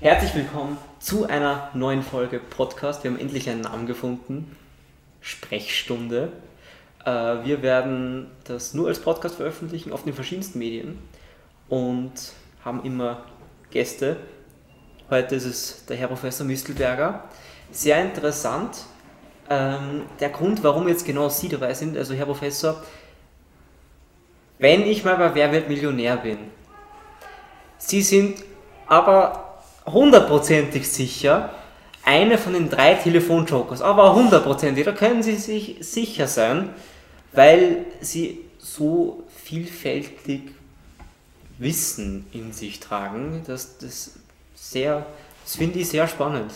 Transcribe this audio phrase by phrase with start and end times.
[0.00, 3.04] Herzlich willkommen zu einer neuen Folge Podcast.
[3.04, 4.54] Wir haben endlich einen Namen gefunden.
[5.20, 6.32] Sprechstunde.
[7.04, 10.98] Äh, wir werden das nur als Podcast veröffentlichen auf den verschiedensten Medien
[11.68, 12.12] und
[12.64, 13.24] haben immer
[13.70, 14.16] Gäste.
[15.08, 17.24] Heute ist es der Herr Professor Mistelberger.
[17.70, 18.84] Sehr interessant.
[19.48, 22.82] Ähm, der Grund, warum jetzt genau Sie dabei sind, also Herr Professor,
[24.58, 26.38] wenn ich mal bei Wer wird Millionär bin.
[27.78, 28.42] Sie sind
[28.86, 29.43] aber
[29.86, 31.50] hundertprozentig sicher,
[32.04, 36.70] eine von den drei Telefonjokers, aber hundertprozentig, da können Sie sich sicher sein,
[37.32, 40.42] weil Sie so vielfältig
[41.58, 44.18] Wissen in sich tragen, dass das
[44.54, 45.06] sehr,
[45.44, 46.52] das finde ich sehr spannend.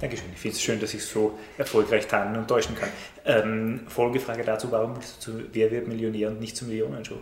[0.00, 0.26] Dankeschön.
[0.32, 2.88] Ich finde es schön, dass ich so erfolgreich tarnen und täuschen kann.
[3.26, 7.18] Ähm, Folgefrage dazu, warum willst du zu Wer wird Millionär und nicht zur Millionenshow?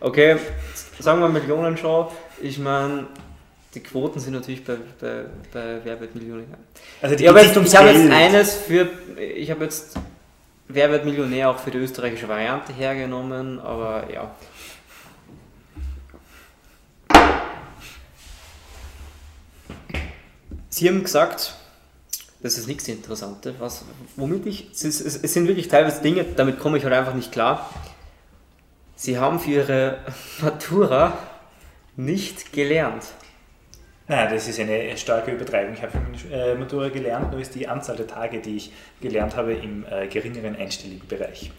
[0.00, 0.36] Okay,
[1.00, 2.12] sagen wir Millionenshow.
[2.40, 3.08] Ich meine,
[3.74, 6.46] die Quoten sind natürlich bei, bei, bei Wer wird Millionär.
[7.02, 9.96] Also die Ich habe jetzt, ich habe jetzt eines für, ich habe jetzt
[10.70, 14.30] Wer wird Millionär auch für die österreichische Variante hergenommen, aber ja.
[20.68, 21.54] Sie haben gesagt,
[22.40, 26.60] das ist nichts Interessantes, was, womit ich, es, ist, es sind wirklich teilweise Dinge, damit
[26.60, 27.70] komme ich halt einfach nicht klar.
[29.00, 29.98] Sie haben für Ihre
[30.42, 31.16] Matura
[31.94, 33.04] nicht gelernt.
[34.08, 35.74] Nein, das ist eine starke Übertreibung.
[35.74, 38.72] Ich habe für meine äh, Matura gelernt, nur ist die Anzahl der Tage, die ich
[39.00, 41.52] gelernt habe, im äh, geringeren einstelligen Bereich.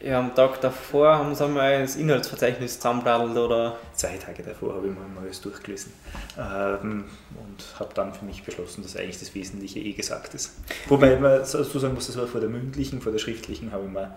[0.00, 4.88] Ja, am Tag davor haben sie einmal das Inhaltsverzeichnis zusammenbladelt oder Zwei Tage davor habe
[4.88, 5.94] ich mal alles durchgelesen
[6.38, 10.58] ähm, und habe dann für mich beschlossen, dass eigentlich das Wesentliche eh gesagt ist.
[10.88, 14.14] Wobei man sagen muss, das war vor der mündlichen, vor der schriftlichen habe ich mir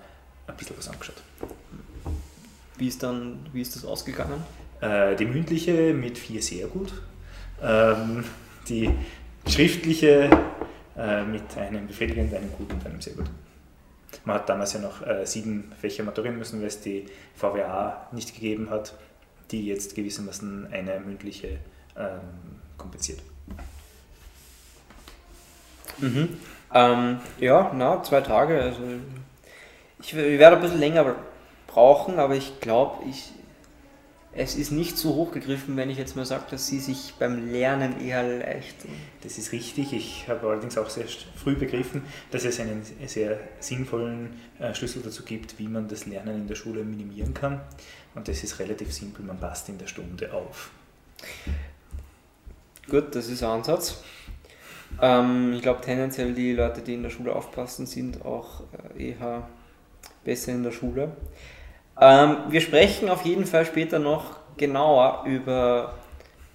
[0.49, 1.21] ein bisschen was angeschaut.
[2.77, 4.43] wie ist dann, wie ist das ausgegangen?
[4.81, 6.93] Äh, die mündliche mit vier sehr gut.
[7.61, 8.23] Ähm,
[8.67, 8.89] die
[9.47, 10.29] schriftliche
[10.97, 13.25] äh, mit einem befriedigend, einem gut und einem sehr gut.
[14.25, 17.05] Man hat damals ja noch äh, sieben Fächer maturieren müssen, weil es die
[17.35, 18.93] VWA nicht gegeben hat,
[19.51, 21.59] die jetzt gewissermaßen eine mündliche
[21.97, 22.19] ähm,
[22.77, 23.19] kompensiert.
[25.97, 26.37] Mhm.
[26.73, 28.61] Ähm, ja, na, zwei Tage.
[28.61, 28.81] Also
[30.01, 31.15] ich, ich werde ein bisschen länger
[31.67, 33.31] brauchen, aber ich glaube, ich,
[34.31, 37.99] es ist nicht so hochgegriffen, wenn ich jetzt mal sage, dass Sie sich beim Lernen
[37.99, 38.75] eher leicht.
[39.21, 39.91] Das ist richtig.
[39.91, 41.05] Ich habe allerdings auch sehr
[41.35, 46.35] früh begriffen, dass es einen sehr sinnvollen äh, Schlüssel dazu gibt, wie man das Lernen
[46.35, 47.59] in der Schule minimieren kann.
[48.15, 50.71] Und das ist relativ simpel, man passt in der Stunde auf.
[52.89, 54.03] Gut, das ist ein Ansatz.
[55.01, 58.63] Ähm, ich glaube tendenziell die Leute, die in der Schule aufpassen, sind auch
[58.95, 59.47] äh, eher
[60.29, 61.11] besser in der Schule.
[61.99, 65.95] Ähm, wir sprechen auf jeden Fall später noch genauer über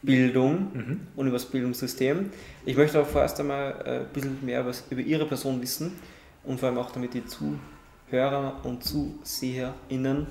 [0.01, 1.07] Bildung Mhm.
[1.17, 2.31] und über das Bildungssystem.
[2.65, 5.99] Ich möchte aber vorerst einmal äh, ein bisschen mehr über, über Ihre Person wissen
[6.45, 10.27] und vor allem auch damit die Zuhörer und ZuseherInnen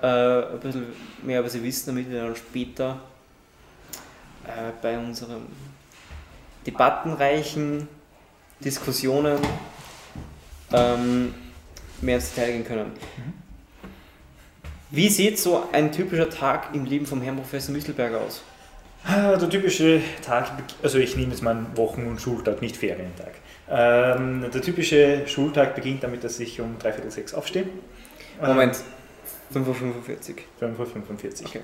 [0.00, 0.86] äh, ein bisschen
[1.24, 3.00] mehr über Sie wissen, damit wir dann später
[4.46, 5.46] äh, bei unseren
[6.64, 7.88] debattenreichen
[8.60, 9.38] Diskussionen
[10.72, 11.34] ähm,
[12.02, 12.92] mehr ins Detail gehen können.
[14.90, 18.42] Wie sieht so ein typischer Tag im Leben vom Herrn Professor Müsselberger aus?
[19.04, 20.50] Ah, Der typische Tag,
[20.82, 23.32] also ich nehme jetzt mal einen Wochen- und Schultag, nicht Ferientag.
[23.70, 27.66] Ähm, der typische Schultag beginnt damit, dass ich um dreiviertel sechs aufstehe.
[28.40, 28.76] Moment,
[29.54, 30.68] 5.45 Uhr.
[30.68, 31.46] 5.45 Uhr.
[31.46, 31.60] Okay.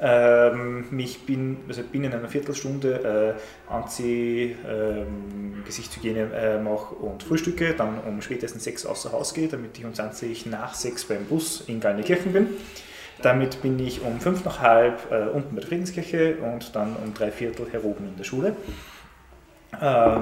[0.00, 3.36] Ähm, mich bin, also binnen einer Viertelstunde
[3.68, 9.48] äh, anziehe, ähm, Gesichtshygiene äh, mache und frühstücke, dann um spätestens sechs außer Haus gehe,
[9.48, 12.46] damit ich um 20 nach sechs beim Bus in Gallnenkirchen bin.
[13.22, 17.12] Damit bin ich um fünf nach halb äh, unten bei der Friedenskirche und dann um
[17.12, 18.54] drei Viertel hier oben in der Schule.
[19.80, 20.20] Äh,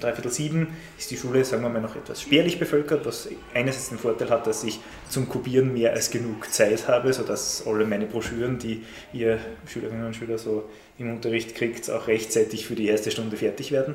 [0.00, 0.68] dreiviertel sieben
[0.98, 4.46] ist die Schule, sagen wir mal, noch etwas spärlich bevölkert, was einerseits den Vorteil hat,
[4.46, 9.38] dass ich zum Kopieren mehr als genug Zeit habe, sodass alle meine Broschüren, die ihr
[9.66, 10.68] Schülerinnen und Schüler so
[10.98, 13.94] im Unterricht kriegt, auch rechtzeitig für die erste Stunde fertig werden.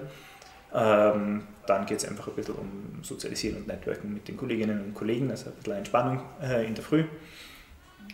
[0.73, 4.93] Ähm, dann geht es einfach ein bisschen um Sozialisieren und Networking mit den Kolleginnen und
[4.93, 7.03] Kollegen, also ein bisschen Entspannung äh, in der Früh.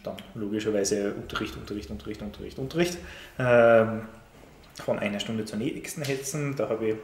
[0.04, 2.98] Dann logischerweise Unterricht, Unterricht, Unterricht, Unterricht, Unterricht.
[3.40, 4.02] Ähm,
[4.84, 6.56] von einer Stunde zur nächsten hetzen.
[6.56, 6.96] Da habe ich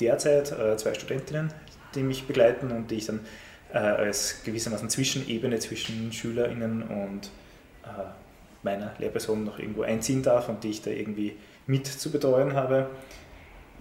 [0.00, 1.52] derzeit äh, zwei Studentinnen,
[1.94, 3.20] die mich begleiten und die ich dann
[3.72, 7.30] äh, als gewissermaßen Zwischenebene zwischen SchülerInnen und
[7.84, 8.04] äh,
[8.62, 11.36] meiner Lehrperson noch irgendwo einziehen darf und die ich da irgendwie
[11.66, 12.90] mit zu betreuen habe.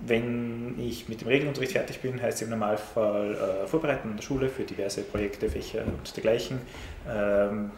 [0.04, 4.24] Wenn ich mit dem Regelunterricht fertig bin, heißt es im Normalfall äh, vorbereiten an der
[4.24, 6.60] Schule für diverse Projekte, Fächer und dergleichen.
[7.08, 7.72] Ähm,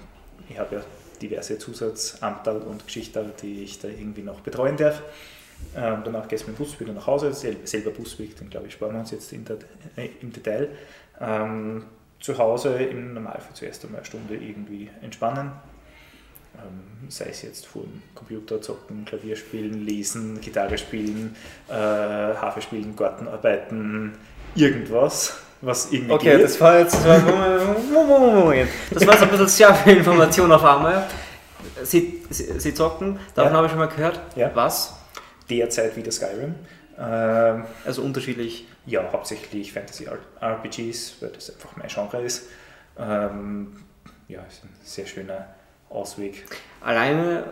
[0.49, 0.81] ich habe ja
[1.21, 5.01] diverse Zusatzamtal und Geschichten, die ich da irgendwie noch betreuen darf.
[5.75, 8.67] Ähm, danach geht es mit dem Bus wieder nach Hause, Sel selber Busweg, den glaube
[8.67, 9.57] ich sparen wir uns jetzt der,
[9.97, 10.69] äh, im Detail.
[11.19, 11.85] Ähm,
[12.19, 15.51] zu Hause im Normalfall zuerst einmal eine Stunde irgendwie entspannen,
[16.55, 21.35] ähm, sei es jetzt vor dem Computer zocken, Klavier spielen, lesen, Gitarre spielen,
[21.69, 24.13] äh, Harfe spielen, Gartenarbeiten,
[24.55, 26.43] irgendwas, was irgendwie Okay, geht.
[26.45, 26.93] das war jetzt.
[26.95, 28.69] Das war, Moment, Moment.
[28.91, 31.07] Das war so ein bisschen sehr viel Information auf einmal.
[31.83, 33.57] Sie, sie, sie zocken, davon Ja.
[33.57, 34.19] habe ich schon mal gehört.
[34.35, 34.51] Ja.
[34.53, 34.93] Was?
[35.49, 36.55] Derzeit wieder Skyrim.
[36.97, 38.65] Ähm, Also unterschiedlich.
[38.85, 42.47] ja, hauptsächlich Fantasy-RPGs, weil das einfach mein Genre ist.
[42.97, 43.83] Ähm,
[44.27, 45.47] ja, ist ein sehr schöner
[45.89, 46.45] Ausweg.
[46.81, 47.45] Alleine.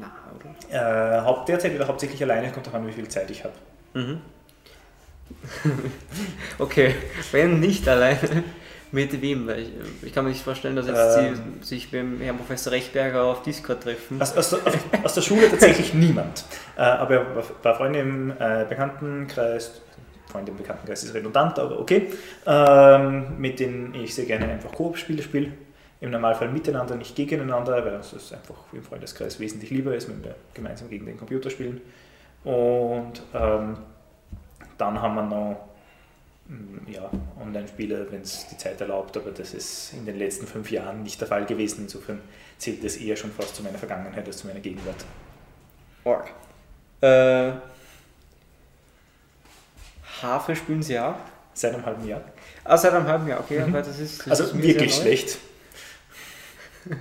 [0.00, 1.18] Na, oder?
[1.18, 3.54] Äh, haupt, derzeit wieder hauptsächlich alleine, kommt darauf an, wie viel Zeit ich habe.
[3.94, 4.20] Mhm.
[6.58, 6.94] okay,
[7.30, 8.44] wenn nicht alleine,
[8.92, 9.46] mit wem?
[9.46, 9.72] Weil ich,
[10.02, 11.34] ich kann mir nicht vorstellen, dass jetzt Ähm.
[11.60, 14.20] Sie sich beim Herrn Professor Rechberger auf Discord treffen.
[14.20, 14.60] Aus, aus, der,
[15.04, 16.44] aus der Schule tatsächlich niemand.
[16.76, 17.20] Äh, aber
[17.62, 19.80] paar Freunde im äh, Bekanntenkreis,
[20.26, 22.10] Freunde im Bekanntenkreis ist redundant, aber okay,
[22.46, 25.52] ähm, mit denen ich sehr gerne einfach Koop-Spiele spiele.
[26.00, 30.34] Im Normalfall miteinander, nicht gegeneinander, weil es einfach im Freundeskreis wesentlich lieber ist, wenn wir
[30.52, 31.80] gemeinsam gegen den Computer spielen.
[32.42, 33.76] Und ähm,
[34.78, 35.71] dann haben wir noch
[36.86, 37.10] ja,
[37.40, 41.20] Online-Spiele, wenn es die Zeit erlaubt, aber das ist in den letzten fünf Jahren nicht
[41.20, 41.82] der Fall gewesen.
[41.82, 42.20] Insofern
[42.58, 45.04] zählt das eher schon fast zu meiner Vergangenheit als zu meiner Gegenwart.
[46.04, 46.30] Org.
[47.00, 47.52] Äh,
[50.22, 51.16] Harfe spielen Sie auch?
[51.54, 52.22] Seit einem halben Jahr.
[52.64, 53.60] Ah, seit einem halben Jahr, okay.
[53.60, 53.72] Mhm.
[53.72, 55.38] Das ist, das Also ist wirklich schlecht.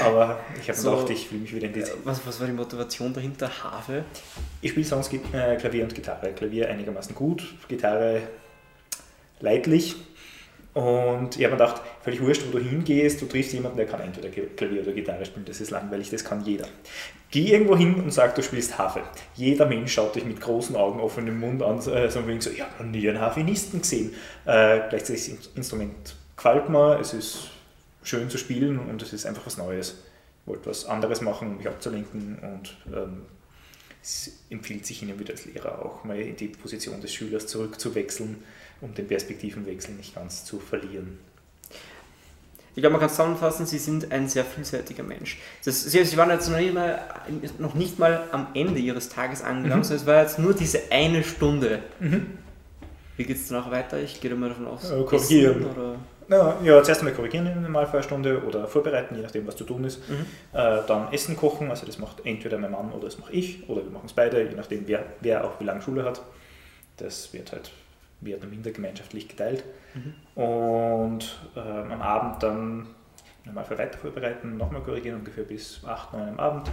[0.00, 0.92] Aber ich habe So.
[0.92, 1.80] gedacht, ich will mich wieder in die.
[1.80, 3.50] Äh, Was, was war die Motivation dahinter?
[3.62, 4.04] Harfe?
[4.60, 6.32] Ich spiele sonst äh, Klavier und Gitarre.
[6.32, 8.22] Klavier einigermaßen gut, Gitarre
[9.42, 9.96] leidlich.
[10.74, 14.00] Und ich habe mir gedacht, völlig wurscht, wo du hingehst, du triffst jemanden, der kann
[14.00, 16.66] entweder Klavier oder Gitarre spielen, das ist langweilig, das kann jeder.
[17.30, 19.02] Geh irgendwo hin und sag, du spielst Harfe.
[19.34, 22.62] Jeder Mensch schaut dich mit großen Augen, offenem Mund an, äh, so wegen so, ich
[22.62, 24.14] habe noch nie einen Harfenisten gesehen.
[24.46, 27.50] Äh, gleichzeitig das Instrument gefällt mir, es ist
[28.02, 29.96] schön zu spielen und es ist einfach was Neues.
[30.42, 33.22] Ich wollte was anderes machen, um mich abzulenken und ähm,
[34.02, 38.42] es empfiehlt sich Ihnen wieder als Lehrer auch mal in die Position des Schülers zurückzuwechseln,
[38.82, 41.18] um den Perspektivenwechsel nicht ganz zu verlieren.
[42.74, 45.38] Ich glaube, man kann zusammenfassen, Sie sind ein sehr vielseitiger Mensch.
[45.64, 47.00] Das, Sie, Sie waren jetzt noch nicht, mal,
[47.58, 49.84] noch nicht mal am Ende Ihres Tages angelangt, Mhm.
[49.84, 51.80] sondern es war jetzt nur diese eine Stunde.
[53.18, 53.98] Wie geht es danach weiter?
[54.00, 54.90] Ich gehe da mal davon aus.
[54.90, 55.66] Äh, korrigieren.
[55.66, 55.96] Oder?
[56.30, 59.84] Ja, ja, zuerst einmal korrigieren in der Normalfallstunde oder vorbereiten, je nachdem, was zu tun
[59.84, 60.08] ist.
[60.08, 60.24] Mhm.
[60.54, 63.84] Äh, dann Essen kochen, also das macht entweder mein Mann oder das mache ich oder
[63.84, 66.22] wir machen es beide, je nachdem, wer, wer auch wie lange Schule hat.
[66.96, 67.70] Das wird halt
[68.22, 69.64] mehr oder minder gemeinschaftlich geteilt.
[69.94, 70.42] Mhm.
[70.42, 72.86] Und ähm, am Abend dann
[73.44, 76.70] im Normalfall weiter vorbereiten, nochmal korrigieren, ungefähr bis 8, 9 am Abend.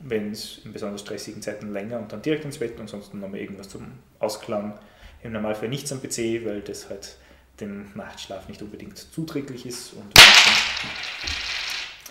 [0.00, 3.68] Wenn es in besonders stressigen Zeiten länger und dann direkt ins Bett, ansonsten nochmal irgendwas
[3.68, 4.78] zum Ausklang.
[5.22, 7.16] Im Normalfall nichts am PC, weil das halt
[7.60, 9.92] dem Nachtschlaf nicht unbedingt zuträglich ist.
[9.92, 10.12] Und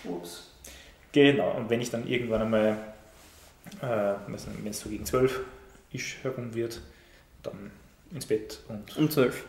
[0.04, 0.50] Ups.
[1.12, 2.78] genau, und wenn ich dann irgendwann einmal,
[3.82, 5.40] äh, wenn es so gegen 12
[5.92, 6.80] ish herum wird,
[7.42, 7.70] dann
[8.14, 9.44] ins Bett und Um zwölf.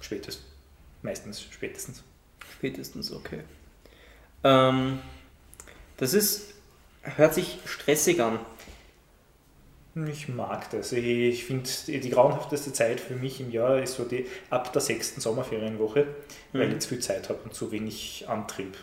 [0.00, 0.44] spätestens,
[1.02, 2.02] meistens spätestens.
[2.56, 3.40] Spätestens, okay.
[4.42, 4.98] Ähm,
[5.96, 6.54] das ist,
[7.02, 8.38] hört sich stressig an.
[10.08, 10.90] Ich mag das.
[10.92, 15.20] Ich finde, die grauenhafteste Zeit für mich im Jahr ist so die ab der sechsten
[15.20, 16.06] Sommerferienwoche,
[16.52, 16.72] weil Mhm.
[16.72, 18.76] ich zu viel Zeit habe und zu wenig Antrieb.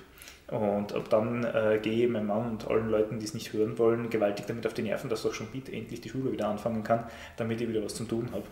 [0.48, 3.78] Und ab dann äh, gehe ich meinem Mann und allen Leuten, die es nicht hören
[3.78, 6.84] wollen, gewaltig damit auf die Nerven, dass doch schon bitte endlich die Schule wieder anfangen
[6.84, 7.06] kann,
[7.38, 8.44] damit ich wieder was zu tun habe.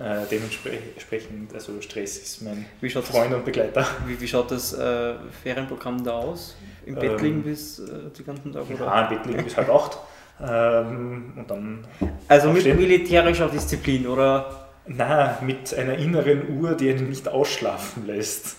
[0.00, 3.86] Äh, dementsprechend, also Stress ist mein Wie schaut das, Freund und Begleiter.
[4.06, 6.56] wie, wie schaut das äh, Ferienprogramm da aus?
[6.86, 7.82] Im Bett Ähm, liegen bis äh,
[8.16, 8.64] die ganzen Tag?
[8.70, 8.86] Oder?
[8.86, 9.98] Ja, im Bett liegen bis halb acht.
[10.42, 11.86] Ähm, und dann
[12.28, 12.78] Also mit Aufstehen.
[12.78, 14.68] militärischer Disziplin, oder?
[14.86, 18.56] Na, mit einer inneren Uhr, die einen nicht ausschlafen lässt.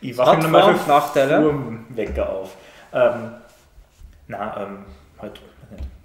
[0.00, 1.54] Ich wache und für Nachteile?
[1.90, 2.56] Wecker auf.
[2.94, 3.30] Ähm,
[4.28, 4.78] na, ähm,
[5.18, 5.40] halt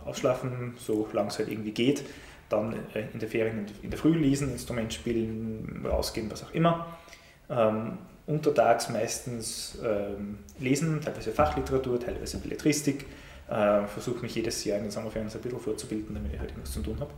[0.04, 2.04] ausschlafen, so lang es halt irgendwie geht.
[2.52, 6.88] Dann äh, in der Ferien in der- Früh lesen, Instrument spielen, rausgehen, was auch immer.
[7.50, 13.06] Ähm, untertags meistens ähm, lesen, teilweise Fachliteratur, teilweise Belletristik.
[13.50, 16.50] Äh, Versuche mich jedes Jahr in den Sommerferien so ein bisschen vorzubilden, damit ich halt
[16.52, 17.12] irgendwas zu tun habe.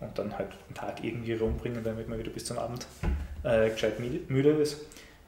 [0.00, 2.86] Und dann halt den Tag irgendwie rumbringen, damit man wieder bis zum Abend
[3.42, 4.78] äh, gescheit müde- ist.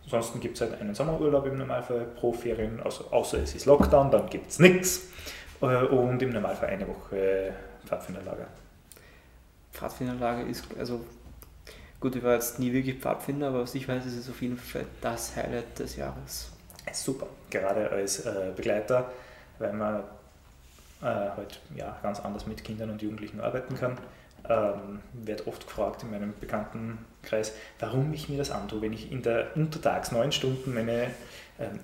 [0.04, 4.10] Ansonsten gibt es halt einen Sommerurlaub im Normalfall pro Ferien, also, außer es ist Lockdown,
[4.10, 5.08] dann gibt es nichts.
[5.60, 7.52] Und im Normalfall eine Woche
[7.84, 8.46] Pfadfinderlager.
[9.72, 11.04] Pfadfinderlager ist, also
[12.00, 14.56] gut, ich war jetzt nie wirklich Pfadfinder, aber was ich weiß, ist es auf jeden
[14.56, 16.50] Fall das Highlight des Jahres.
[16.92, 19.10] Super, gerade als äh, Begleiter,
[19.58, 20.02] weil man
[21.02, 23.98] äh, halt ja, ganz anders mit Kindern und Jugendlichen arbeiten kann.
[24.48, 29.22] Ähm, wird oft gefragt in meinem Bekanntenkreis, warum ich mir das antue, wenn ich in
[29.22, 31.10] der untertags neun Stunden meine,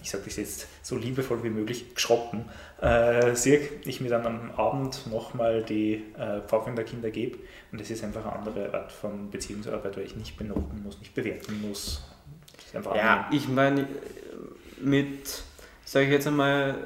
[0.02, 2.44] ich sage das jetzt so liebevoll wie möglich, geschroppen
[2.80, 7.38] äh, sehe, ich mir dann am Abend nochmal die äh, Pfaufen der Kinder gebe
[7.72, 11.14] und es ist einfach eine andere Art von Beziehungsarbeit, weil ich nicht benoten muss, nicht
[11.14, 12.02] bewerten muss.
[12.72, 13.86] ja, ich meine,
[14.78, 15.42] mit,
[15.84, 16.76] sage ich jetzt einmal,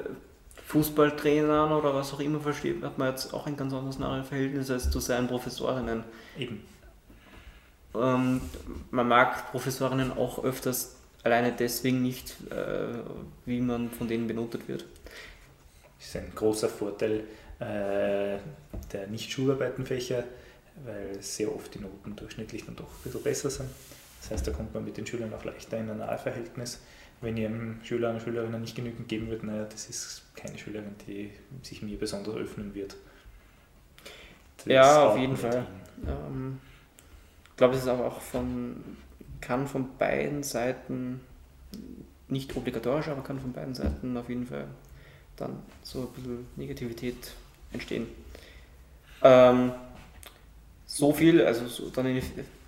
[0.67, 4.89] Fußballtrainern oder was auch immer versteht, hat man jetzt auch ein ganz anderes Verhältnis als
[4.89, 6.05] zu seinen Professorinnen.
[6.37, 6.63] Eben.
[7.93, 8.39] Ähm,
[8.89, 12.99] man mag Professorinnen auch öfters alleine deswegen nicht, äh,
[13.45, 14.85] wie man von denen benotet wird.
[15.97, 17.23] Das ist ein großer Vorteil
[17.59, 18.37] äh,
[18.91, 20.23] der Nicht-Schularbeitenfächer,
[20.85, 23.69] weil sehr oft die Noten durchschnittlich dann doch ein bisschen besser sind.
[24.21, 26.79] Das heißt, da kommt man mit den Schülern auch leichter in ein Nahverhältnis
[27.21, 30.95] wenn ihr einem Schüler oder Schülerinnen nicht genügend geben wird, naja, das ist keine Schülerin,
[31.07, 32.97] die sich mir besonders öffnen wird.
[34.57, 35.65] Das ja, auf jeden Fall.
[36.05, 36.59] Ähm,
[37.51, 38.83] ich glaube, es ist aber auch von,
[39.41, 41.21] kann von beiden Seiten,
[42.27, 44.67] nicht obligatorisch, aber kann von beiden Seiten auf jeden Fall
[45.35, 47.31] dann so ein bisschen Negativität
[47.73, 48.07] entstehen.
[49.23, 49.71] Ähm,
[50.85, 52.21] so viel, also so dann in,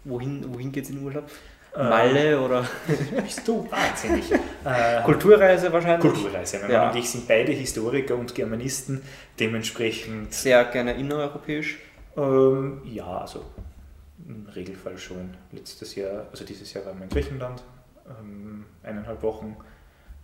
[0.03, 1.29] wohin, wohin geht es in Urlaub?
[1.75, 2.67] Malle äh, oder.
[3.23, 4.25] Bist du wahnsinnig.
[4.65, 6.13] Äh, Kulturreise wahrscheinlich?
[6.13, 6.59] Kulturreise.
[6.61, 6.79] Mein ja.
[6.85, 9.01] Mann und ich sind beide Historiker und Germanisten,
[9.37, 10.33] dementsprechend.
[10.33, 11.79] Sehr gerne innereuropäisch?
[12.15, 13.43] Ähm, ja, also
[14.27, 15.35] im Regelfall schon.
[15.51, 17.63] Letztes Jahr, also dieses Jahr waren wir in Griechenland,
[18.07, 19.55] ähm, eineinhalb Wochen.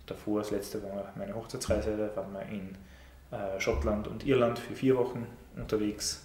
[0.06, 2.75] Davor, das letzte war meine Hochzeitsreise, da waren wir in
[3.32, 6.24] äh, Schottland und Irland für vier Wochen unterwegs.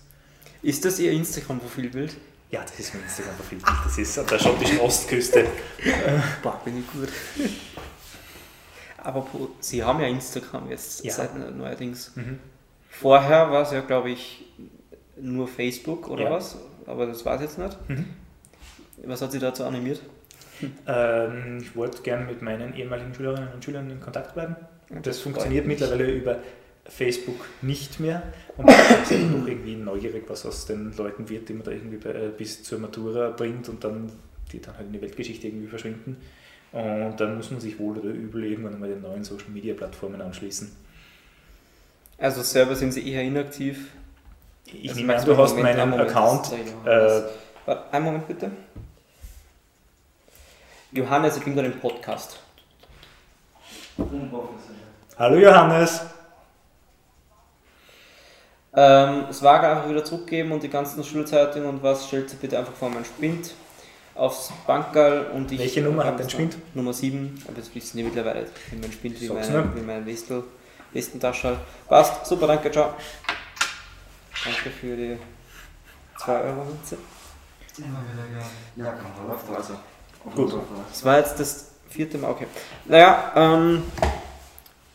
[0.62, 2.16] Ist das Ihr Instagram-Profilbild?
[2.50, 3.58] Ja, das ist mein Instagram-Profil.
[3.84, 5.46] Das ist an der schottischen Ostküste.
[6.42, 7.08] Boah, bin ich gut.
[8.98, 9.26] Aber
[9.60, 11.12] Sie haben ja Instagram jetzt ja.
[11.12, 12.12] seit neuerdings.
[12.14, 12.38] Mhm.
[12.88, 14.46] Vorher war es ja, glaube ich,
[15.20, 16.30] nur Facebook oder ja.
[16.30, 17.76] was, aber das war es jetzt nicht.
[17.88, 18.06] Mhm.
[19.04, 20.00] Was hat Sie dazu animiert?
[20.86, 24.56] Ähm, ich wollte gerne mit meinen ehemaligen Schülerinnen und Schülern in Kontakt bleiben.
[24.88, 26.38] Und das, das funktioniert mittlerweile über
[26.86, 28.22] Facebook nicht mehr.
[28.56, 31.72] Und man ist ja noch irgendwie neugierig, was aus den Leuten wird, die man da
[31.72, 34.12] irgendwie äh, bis zur Matura bringt und dann
[34.52, 36.16] die dann halt in die Weltgeschichte irgendwie verschwinden.
[36.72, 40.20] Und dann muss man sich wohl oder übel irgendwann mal den neuen Social Media Plattformen
[40.20, 40.72] anschließen.
[42.18, 43.90] Also selber sind sie eher inaktiv.
[44.66, 46.52] Ich also nehme an, du hast meinen Moment, Account.
[46.84, 47.22] Äh,
[47.92, 48.50] einen Moment bitte.
[50.92, 52.38] Johannes, ich bin gerade im Podcast.
[55.18, 56.00] Hallo Johannes.
[58.76, 62.58] Ähm, das Wagen einfach wieder zurückgeben und die ganzen Schulzeitungen und was stellt sie bitte
[62.58, 63.54] einfach vor meinen Spind
[64.14, 65.60] aufs Bankerl und ich.
[65.60, 66.56] Welche Nummer hat dein Spind?
[66.74, 68.46] Nummer 7, aber das wissen die mittlerweile.
[68.72, 70.42] Ich mein Spind wie, meine, wie mein Westel,
[70.92, 71.56] Westentasche.
[71.88, 72.94] Passt, super, danke, ciao.
[74.44, 75.18] Danke für die
[76.18, 76.98] 2 Euro Münze.
[78.76, 79.74] Ja, komm, läuft also.
[80.34, 80.54] Gut.
[80.90, 82.46] Das war jetzt das vierte Mal, okay.
[82.86, 83.82] Naja, ähm,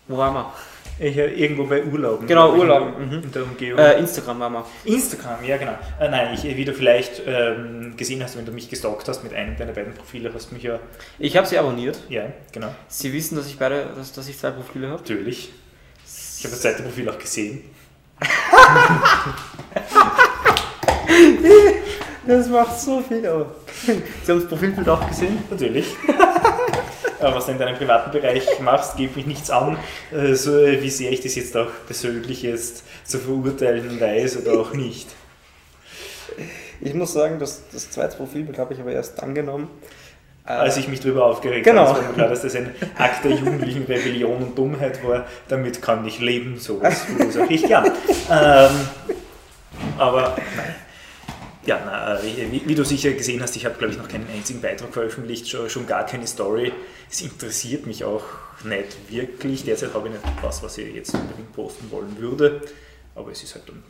[0.08, 0.54] wo waren wir?
[1.02, 2.28] Ich, irgendwo bei Urlauben.
[2.28, 3.02] Genau, Urlauben.
[3.02, 3.24] In, mhm.
[3.24, 3.80] in der Umgebung.
[3.80, 4.66] Äh, Instagram war mal.
[4.84, 5.78] Instagram, ja genau.
[5.98, 9.34] Äh, nein, ich, wie du vielleicht ähm, gesehen hast, wenn du mich gestalkt hast mit
[9.34, 10.78] einem deiner beiden Profile, hast du mich ja...
[11.18, 12.02] Ich habe sie abonniert.
[12.10, 12.76] Ja, genau.
[12.90, 15.02] Sie wissen, dass ich beide, dass, dass ich zwei Profile habe?
[15.02, 15.54] Natürlich.
[16.38, 17.64] Ich habe das zweite Profil auch gesehen.
[22.28, 23.48] Das macht so viel aus.
[23.86, 23.92] Sie
[24.32, 25.38] haben das Profilbild auch gesehen?
[25.50, 25.96] Natürlich.
[27.20, 29.78] was du in deinem privaten Bereich machst, geht mich nichts an,
[30.12, 34.74] äh, so wie sehr ich das jetzt auch persönlich jetzt zu verurteilen weiß oder auch
[34.74, 35.08] nicht.
[36.82, 39.70] Ich muss sagen, das, das zweite Profilbild habe ich aber erst angenommen.
[40.50, 41.86] Äh, Als ich mich darüber aufgeregt genau.
[41.86, 45.28] habe, war mir klar, dass das ein Akt der jugendlichen Rebellion und Dummheit war.
[45.48, 47.86] Damit kann ich leben, sowas verursache ich gern.
[48.32, 48.72] Ähm,
[50.00, 50.76] aber nein.
[51.66, 54.28] Ja, na, äh, wie, wie, du sicher gesehen hast, ich habe, glaube ich, noch keinen
[54.36, 56.74] einzigen Beitrag veröffentlicht, schon, schon, gar keine Story.
[57.12, 58.24] Es interessiert mich auch
[58.64, 59.66] nicht wirklich.
[59.66, 62.62] Derzeit habe ich nicht was, was ich jetzt unbedingt posten wollen würde.
[63.14, 63.84] Aber es ist halt dann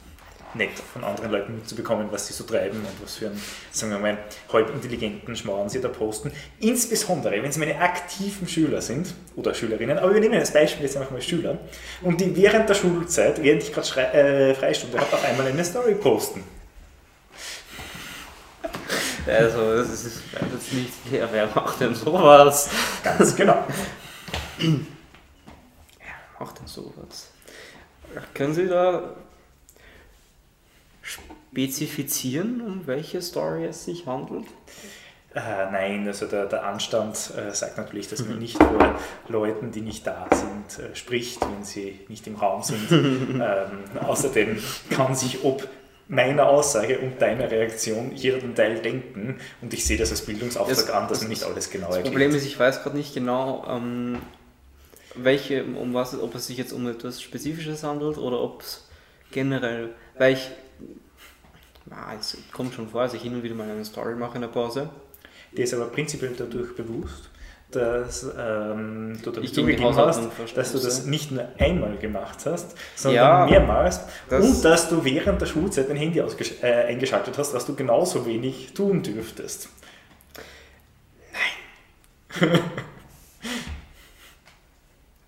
[0.55, 3.41] nett, von anderen Leuten mitzubekommen, was sie so treiben und was für einen,
[3.71, 4.17] sagen wir mal,
[4.51, 6.31] halb intelligenten Schmarrn sie da posten.
[6.59, 10.97] Insbesondere, wenn sie meine aktiven Schüler sind oder Schülerinnen, aber wir nehmen als Beispiel jetzt
[10.97, 11.57] einfach mal Schüler
[12.01, 15.95] und die während der Schulzeit, während ich gerade äh, Freistunde habe, auf einmal eine Story
[15.95, 16.43] posten.
[19.27, 21.29] Also, es ist jetzt nicht fair.
[21.31, 22.69] Wer macht denn sowas?
[23.03, 23.63] Ganz genau.
[24.57, 24.79] Wer
[26.39, 27.29] macht denn sowas?
[28.33, 29.15] Können Sie da
[31.51, 34.45] spezifizieren, um welche Story es sich handelt?
[35.35, 35.39] Äh,
[35.71, 38.95] nein, also der, der Anstand äh, sagt natürlich, dass man nicht vor
[39.27, 42.89] Leuten, die nicht da sind, äh, spricht, wenn sie nicht im Raum sind.
[42.91, 43.39] ähm,
[44.01, 44.57] außerdem
[44.89, 45.67] kann sich ob
[46.07, 50.75] meiner Aussage und deiner Reaktion jeder den Teil denken und ich sehe das als Bildungsauftrag
[50.75, 52.15] Das- an, dass das- man nicht alles genau Das erklärt.
[52.15, 54.17] Problem ist, ich weiß gerade nicht genau, ähm,
[55.13, 58.87] welche, um was, ob es sich jetzt um etwas Spezifisches handelt oder ob es
[59.31, 60.49] generell, weil ich,
[62.19, 64.50] es kommt schon vor, dass ich hin und wieder mal eine Story mache in der
[64.50, 64.89] Pause.
[65.55, 67.29] Dir ist aber prinzipiell dadurch bewusst,
[67.71, 70.21] dass ähm, du damit die zugegeben hast,
[70.55, 75.03] dass du das nicht nur einmal gemacht hast, sondern Ja, mehrmals das- und dass du
[75.03, 79.69] während der Schulzeit dein Handy äh, eingeschaltet hast, was du genauso wenig tun dürftest.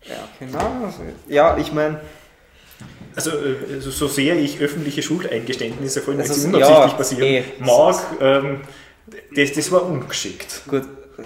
[0.03, 0.85] Ja, genau.
[0.85, 1.99] also- Ja, ich meine,
[3.15, 7.43] Also, äh, so sehr ich öffentliche Schuldeingeständnisse, vor allem ist- unabsichtlich ja, passieren, eh.
[7.59, 8.61] mag, ähm,
[9.35, 10.61] das, das war ungeschickt.
[10.67, 10.83] gut,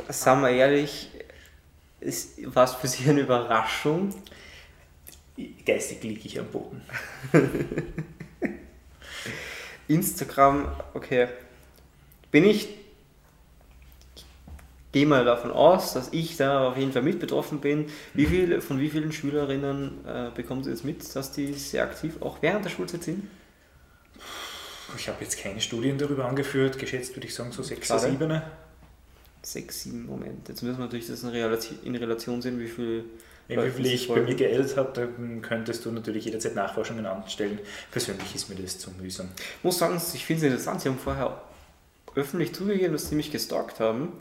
[0.09, 1.09] sagen wir ehrlich,
[2.45, 4.13] war es für Sie eine Überraschung?
[5.65, 6.81] Geistig liege ich am Boden.
[9.87, 11.27] Instagram, okay.
[12.31, 12.67] Bin ich.
[14.95, 17.87] Gehe mal davon aus, dass ich da auf jeden Fall mit betroffen bin.
[18.13, 22.21] Wie viel, von wie vielen Schülerinnen äh, bekommen Sie jetzt mit, dass die sehr aktiv
[22.21, 23.27] auch während der Schulzeit sind?
[24.97, 28.09] Ich habe jetzt keine Studien darüber angeführt, geschätzt würde ich sagen so sechs, Schade.
[28.09, 28.41] sieben.
[29.41, 30.47] Sechs, sieben Moment.
[30.47, 33.03] Jetzt müssen wir natürlich das in Relation, in Relation sehen, wie viel.
[33.49, 37.59] Wenn wie viel ich bei mir geeltet habe, dann könntest du natürlich jederzeit Nachforschungen anstellen.
[37.91, 39.27] Persönlich ist mir das zu mühsam.
[39.57, 40.79] Ich muss sagen, ich finde es interessant.
[40.79, 41.41] Sie haben vorher
[42.15, 44.13] öffentlich zugegeben, dass Sie mich gestalkt haben.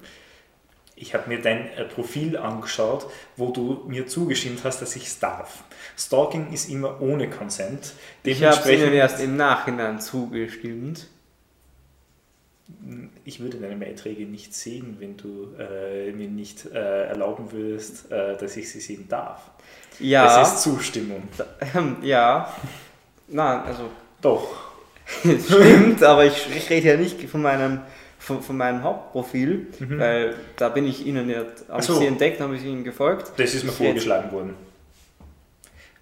[0.96, 5.18] Ich habe mir dein äh, Profil angeschaut, wo du mir zugestimmt hast, dass ich es
[5.18, 5.64] darf.
[5.96, 7.92] Stalking ist immer ohne Consent.
[8.22, 11.08] Ich habe Ihnen erst im Nachhinein zugestimmt.
[13.24, 18.36] Ich würde deine Beiträge nicht sehen, wenn du äh, mir nicht äh, erlauben würdest, äh,
[18.36, 19.50] dass ich sie sehen darf.
[19.98, 20.24] Ja.
[20.24, 21.28] Das ist Zustimmung.
[21.74, 22.54] Ähm, ja.
[23.28, 24.72] Nein, also Doch.
[25.24, 27.80] es stimmt, aber ich, ich rede ja nicht von meinem,
[28.24, 29.98] von, von meinem Hauptprofil, Mhm.
[29.98, 31.94] weil da bin ich Ihnen ja, habe Ach ich so.
[31.94, 33.32] Sie entdeckt, habe ich Ihnen gefolgt.
[33.36, 34.54] Das ist mir Ich vorgeschlagen worden.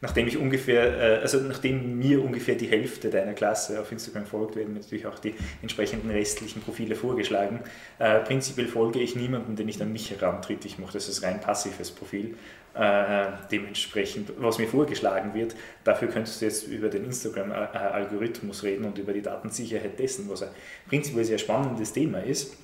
[0.00, 4.56] Nachdem ich ungefähr, äh, also nachdem mir ungefähr die Hälfte deiner Klasse auf Instagram folgt,
[4.56, 5.32] werden mir natürlich auch die
[5.62, 7.60] entsprechenden restlichen Profile vorgeschlagen.
[8.00, 10.64] Äh, prinzipiell folge ich niemanden, der nicht an mich herantritt.
[10.64, 12.34] Ich mache das als rein passives Profil.
[12.74, 15.54] Äh, dementsprechend, was mir vorgeschlagen wird,
[15.84, 20.48] dafür könntest du jetzt über den Instagram-Algorithmus reden und über die Datensicherheit dessen, was ein
[20.88, 22.56] prinzipiell sehr spannendes Thema ist.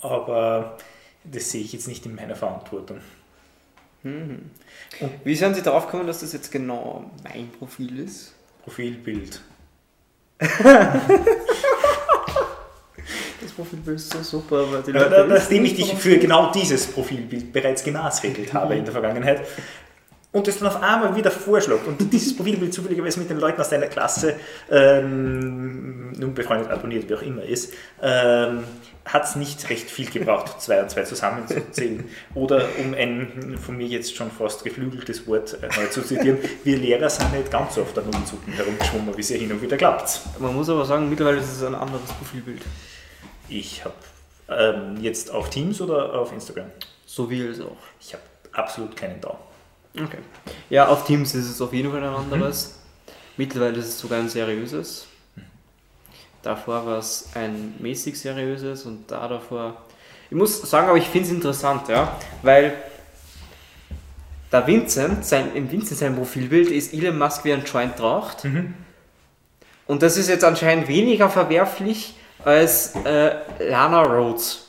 [0.00, 0.76] Aber
[1.24, 3.00] das sehe ich jetzt nicht in meiner Verantwortung.
[4.02, 4.50] Mhm.
[5.24, 8.34] Wie sind Sie darauf gekommen, dass das jetzt genau mein Profil ist?
[8.62, 9.40] Profilbild.
[13.56, 16.86] Das Profilbild ist so super, weil die Ja, da, nachdem ich dich für genau dieses
[16.88, 19.42] Profilbild bereits gemaßregelt habe in der Vergangenheit
[20.34, 23.68] und es dann auf einmal wieder vorschlägt und dieses Profilbild zufälligerweise mit den Leuten aus
[23.68, 24.34] deiner Klasse
[24.68, 28.64] ähm, nun befreundet, abonniert, wie auch immer ist, ähm,
[29.04, 32.04] hat es nicht recht viel gebraucht, zwei und zwei zusammenzuzählen.
[32.34, 36.78] Oder um ein von mir jetzt schon fast geflügeltes Wort äh, neu zu zitieren, wir
[36.78, 39.76] Lehrer sind nicht ganz so auf der Nullzucken herumgeschwommen, wie es ja hin und wieder
[39.76, 40.20] klappt.
[40.40, 42.62] Man muss aber sagen, mittlerweile ist es ein anderes Profilbild.
[43.48, 43.94] Ich habe
[44.48, 46.70] ähm, jetzt auf Teams oder auf Instagram?
[47.06, 47.76] So wie es auch.
[48.00, 49.38] Ich habe absolut keinen da.
[49.94, 50.18] Okay.
[50.70, 52.78] Ja, auf Teams ist es auf jeden Fall ein anderes.
[53.36, 55.06] Mittlerweile ist es sogar ein seriöses.
[56.42, 59.82] Davor war es ein mäßig seriöses und da davor.
[60.30, 62.74] Ich muss sagen, aber ich finde es interessant, ja, weil
[64.52, 68.46] der Vincent, sein, im Vincent sein Profilbild ist Elon Musk wie ein Joint raucht.
[69.86, 74.66] Und das ist jetzt anscheinend weniger verwerflich als äh, Lana Rhodes.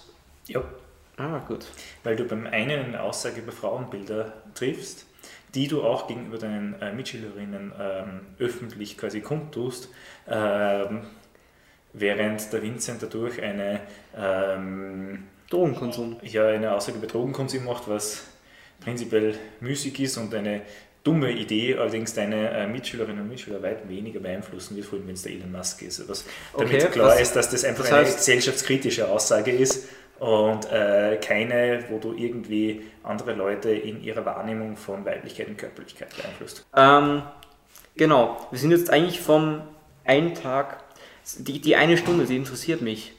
[0.47, 0.63] Ja.
[1.17, 1.65] Ah, gut.
[2.03, 5.05] Weil du beim einen eine Aussage über Frauenbilder triffst,
[5.53, 9.89] die du auch gegenüber deinen äh, Mitschülerinnen ähm, öffentlich quasi kundtust,
[10.27, 11.03] ähm,
[11.93, 13.79] während der Vincent dadurch eine,
[14.17, 16.17] ähm, Drogenkonsum.
[16.23, 18.25] ja, eine Aussage über Drogenkonsum macht, was
[18.81, 20.61] prinzipiell müßig ist und eine
[21.05, 25.13] dumme Idee, allerdings deine äh, Mitschülerinnen und Mitschüler weit weniger beeinflussen wird, vor allem wenn
[25.13, 26.09] es der Elon Musk ist.
[26.09, 26.25] Was
[26.57, 29.87] damit Okay, klar was- ist, dass das einfach das eine heißt- gesellschaftskritische Aussage ist
[30.19, 36.15] und äh, keine, wo du irgendwie andere Leute in ihrer Wahrnehmung von Weiblichkeit und Körperlichkeit
[36.17, 36.65] beeinflusst.
[36.75, 37.21] Ähm,
[37.95, 39.61] genau, wir sind jetzt eigentlich vom
[40.05, 40.83] einen Tag,
[41.37, 43.13] die, die eine Stunde, die interessiert mich.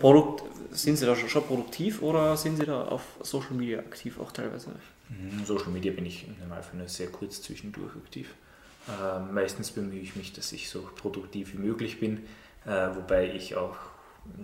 [0.00, 4.18] Produkt, sind Sie da schon, schon produktiv oder sind Sie da auf Social Media aktiv
[4.18, 4.70] auch teilweise?
[5.18, 8.34] Mhm, Social Media bin ich im Normalfall sehr kurz zwischendurch aktiv.
[8.88, 12.24] Äh, meistens bemühe ich mich, dass ich so produktiv wie möglich bin,
[12.66, 13.76] äh, wobei ich auch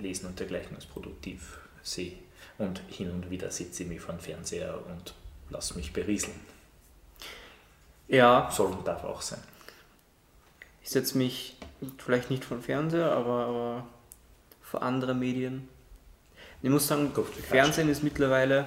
[0.01, 2.15] Lesen und dergleichen als produktiv sehe.
[2.59, 5.15] Und hin und wieder sitze ich mich vor dem Fernseher und
[5.51, 6.39] lasse mich berieseln.
[8.09, 8.51] Ja.
[8.51, 9.41] Soll und darf auch sein.
[10.83, 11.57] Ich setze mich
[11.99, 13.87] vielleicht nicht vor den Fernseher, aber, aber
[14.63, 15.69] vor andere Medien.
[16.63, 17.13] Ich muss sagen,
[17.49, 18.67] Fernsehen ist mittlerweile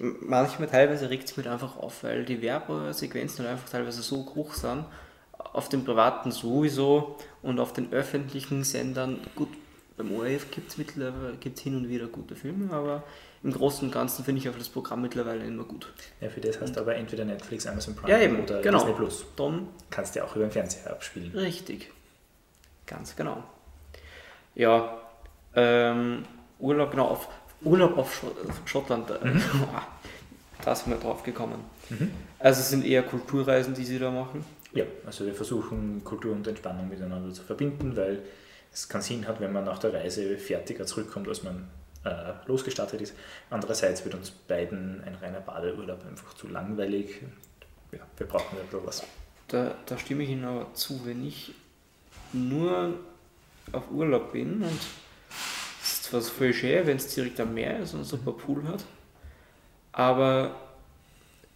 [0.00, 4.54] manchmal teilweise regt es mich einfach auf, weil die Werbesequenzen halt einfach teilweise so hoch
[4.54, 4.84] sind.
[5.32, 9.48] Auf den privaten sowieso und auf den öffentlichen Sendern, gut,
[9.96, 13.02] beim ORF gibt es mittlerweile gibt's hin und wieder gute Filme, aber
[13.42, 15.92] im Großen und Ganzen finde ich auch das Programm mittlerweile immer gut.
[16.20, 18.78] Ja, für das hast du aber entweder Netflix, Amazon Prime ja, eben, oder genau.
[18.78, 19.24] Disney Plus.
[19.36, 21.30] Dann Kannst du ja auch über den Fernseher abspielen.
[21.32, 21.90] Richtig.
[22.86, 23.42] Ganz genau.
[24.54, 25.00] Ja,
[25.54, 26.24] ähm,
[26.58, 27.28] Urlaub, genau, auf,
[27.62, 29.42] Urlaub auf Schott- Schottland, äh, Mhm.
[30.64, 31.60] da sind wir drauf gekommen.
[31.90, 32.10] Mhm.
[32.38, 34.44] Also es sind eher Kulturreisen, die sie da machen.
[34.74, 38.22] Ja, also wir versuchen Kultur und Entspannung miteinander zu verbinden, weil
[38.72, 41.66] es keinen Sinn hat, wenn man nach der Reise fertiger zurückkommt, als man
[42.04, 43.14] äh, losgestartet ist.
[43.50, 47.22] Andererseits wird uns beiden ein reiner Badeurlaub einfach zu langweilig.
[47.92, 49.02] Ja, wir brauchen ja da was.
[49.48, 51.54] Da, da stimme ich Ihnen aber zu, wenn ich
[52.34, 52.92] nur
[53.72, 54.78] auf Urlaub bin und
[56.08, 58.84] zwar voll schön, wenn es direkt am Meer ist und einen super Pool hat,
[59.92, 60.54] aber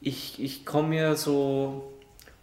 [0.01, 1.93] ich, ich komme mir so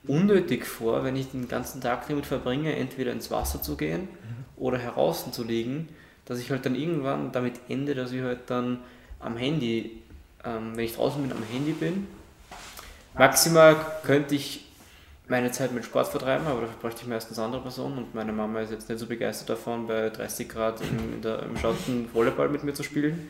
[0.07, 4.07] unnötig vor, wenn ich den ganzen Tag damit verbringe, entweder ins Wasser zu gehen
[4.55, 5.89] oder heraus zu liegen,
[6.25, 8.79] dass ich halt dann irgendwann damit ende, dass ich halt dann
[9.19, 10.01] am Handy,
[10.45, 12.07] ähm, wenn ich draußen bin, am Handy bin.
[13.17, 14.65] Maximal könnte ich
[15.29, 18.61] meine Zeit mit Sport vertreiben, aber dafür bräuchte ich meistens andere Personen und meine Mama
[18.61, 22.63] ist jetzt nicht so begeistert davon, bei 30 Grad im, der, im Schatten Volleyball mit
[22.63, 23.29] mir zu spielen.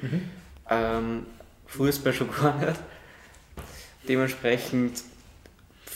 [0.69, 1.25] Ähm,
[1.67, 2.79] Fußball schon gar nicht.
[4.07, 5.03] Dementsprechend,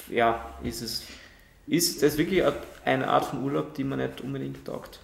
[0.10, 1.04] ja, ist es
[1.66, 2.44] ist das wirklich
[2.84, 5.00] eine Art von Urlaub, die man nicht unbedingt taugt.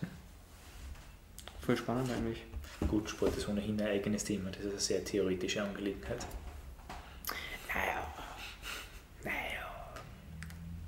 [1.61, 2.43] Voll spannend eigentlich.
[2.87, 6.25] Gut, Sport ist ohnehin ein eigenes Thema, das ist eine sehr theoretische Angelegenheit.
[7.73, 8.18] Naja.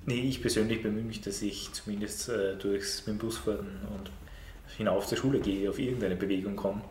[0.05, 4.09] Nee, ich persönlich bemühe mich, dass ich zumindest äh, durchs mit dem Busfahren und
[4.77, 6.81] hinauf zur Schule gehe, auf irgendeine Bewegung komme.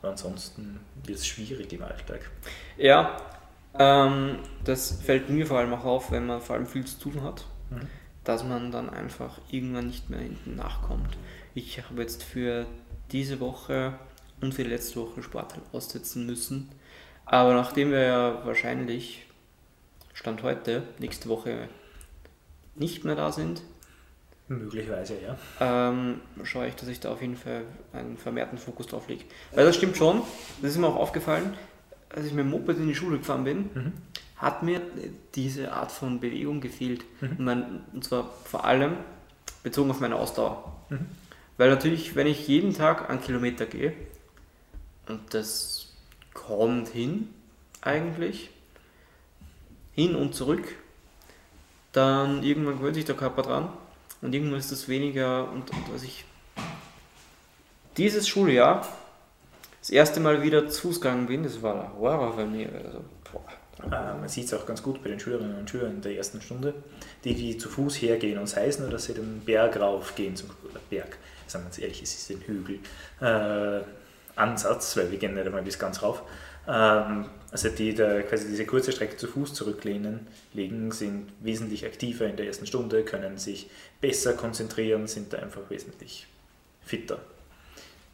[0.00, 2.30] Aber ansonsten wird es schwierig im Alltag.
[2.78, 3.16] Ja,
[3.78, 7.22] ähm, das fällt mir vor allem auch auf, wenn man vor allem viel zu tun
[7.22, 7.88] hat, Mhm.
[8.24, 11.16] dass man dann einfach irgendwann nicht mehr hinten nachkommt.
[11.54, 12.66] Ich habe jetzt für
[13.12, 13.94] diese Woche
[14.40, 16.70] und für die letzte Woche Sport aussetzen müssen.
[17.26, 19.26] Aber nachdem wir ja wahrscheinlich,
[20.12, 21.68] Stand heute, nächste Woche
[22.76, 23.62] nicht mehr da sind,
[24.46, 25.38] Möglicherweise, ja.
[25.60, 27.62] ähm, schaue ich, dass ich da auf jeden Fall
[27.94, 29.24] einen vermehrten Fokus drauf lege.
[29.54, 30.20] Weil das stimmt schon,
[30.60, 31.54] das ist mir auch aufgefallen,
[32.10, 33.92] als ich mit dem Moped in die Schule gefahren bin, Mhm.
[34.36, 34.82] hat mir
[35.34, 37.04] diese Art von Bewegung gefehlt.
[37.22, 37.30] Mhm.
[37.30, 38.96] Und, mein, und zwar vor allem
[39.62, 40.76] bezogen auf meine Ausdauer.
[40.90, 41.06] Mhm.
[41.56, 43.94] Weil natürlich, wenn ich jeden Tag einen Kilometer gehe,
[45.08, 45.94] und das
[46.34, 47.30] kommt hin
[47.80, 48.50] eigentlich,
[49.94, 50.64] hin und zurück,
[51.94, 53.68] dann irgendwann gewöhnt sich der Körper dran
[54.20, 56.24] und irgendwann ist das weniger und, und als ich
[57.96, 58.86] dieses Schuljahr
[59.80, 62.68] das erste Mal wieder zu Fuß gegangen bin, das war der Horror für mich.
[62.72, 63.04] Also.
[63.82, 66.40] Äh, man sieht es auch ganz gut bei den Schülerinnen und Schülern in der ersten
[66.40, 66.74] Stunde,
[67.24, 70.50] die, die zu Fuß hergehen und es nur, dass sie den Berg raufgehen, zum
[70.90, 72.78] Berg, sagen wir uns ehrlich, es ist ein Hügel,
[73.20, 73.84] äh,
[74.36, 76.22] Ansatz, weil wir gehen nicht einmal bis ganz rauf.
[76.66, 82.26] Ähm, also die da quasi diese kurze Strecke zu Fuß zurücklehnen, legen, sind wesentlich aktiver
[82.26, 86.26] in der ersten Stunde, können sich besser konzentrieren, sind da einfach wesentlich
[86.84, 87.20] fitter.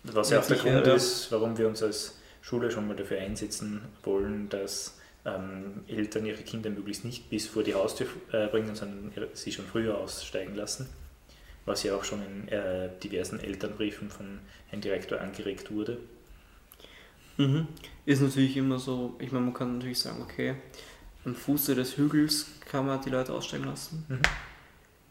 [0.04, 0.94] Was ja, Ja, auch der Grund ja.
[0.94, 6.42] ist, warum wir uns als Schule schon mal dafür einsetzen wollen, dass ähm, Eltern ihre
[6.42, 10.86] Kinder möglichst nicht bis vor die Haustür äh, bringen, sondern sie schon früher aussteigen lassen.
[11.64, 15.96] Was ja auch schon in äh, diversen Elternbriefen von Herrn Direktor angeregt wurde.
[17.40, 17.68] Mhm.
[18.06, 20.56] Ist natürlich immer so, ich meine, man kann natürlich sagen, okay,
[21.24, 24.04] am Fuße des Hügels kann man die Leute aussteigen lassen.
[24.08, 24.20] Mhm.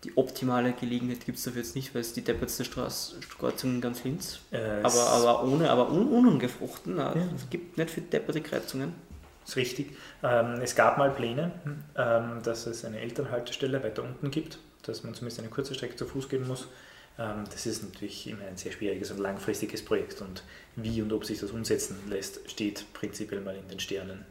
[0.06, 3.82] Die optimale Gelegenheit gibt es dafür jetzt nicht, weil es die deppertste Straße, Kreuzung in
[3.82, 4.40] ganz Linz.
[4.52, 6.96] Äh, Aber, aber ohne, aber un, unangefruchten.
[6.96, 7.24] na, Ja.
[7.36, 8.94] Es gibt nicht für depperte Kreuzungen.
[9.46, 9.98] ist richtig.
[10.24, 11.52] Ähm, es gab mal Pläne,
[11.98, 16.06] ähm, dass es eine Elternhaltestelle weiter unten gibt, dass man zumindest eine kurze Strecke zu
[16.06, 16.68] Fuß gehen muss.
[17.20, 20.44] Ähm, das ist natürlich immer ein sehr schwieriges und langfristiges Projekt und
[20.76, 24.26] wie und ob sich das umsetzen lässt, steht prinzipiell mal in den Sternen.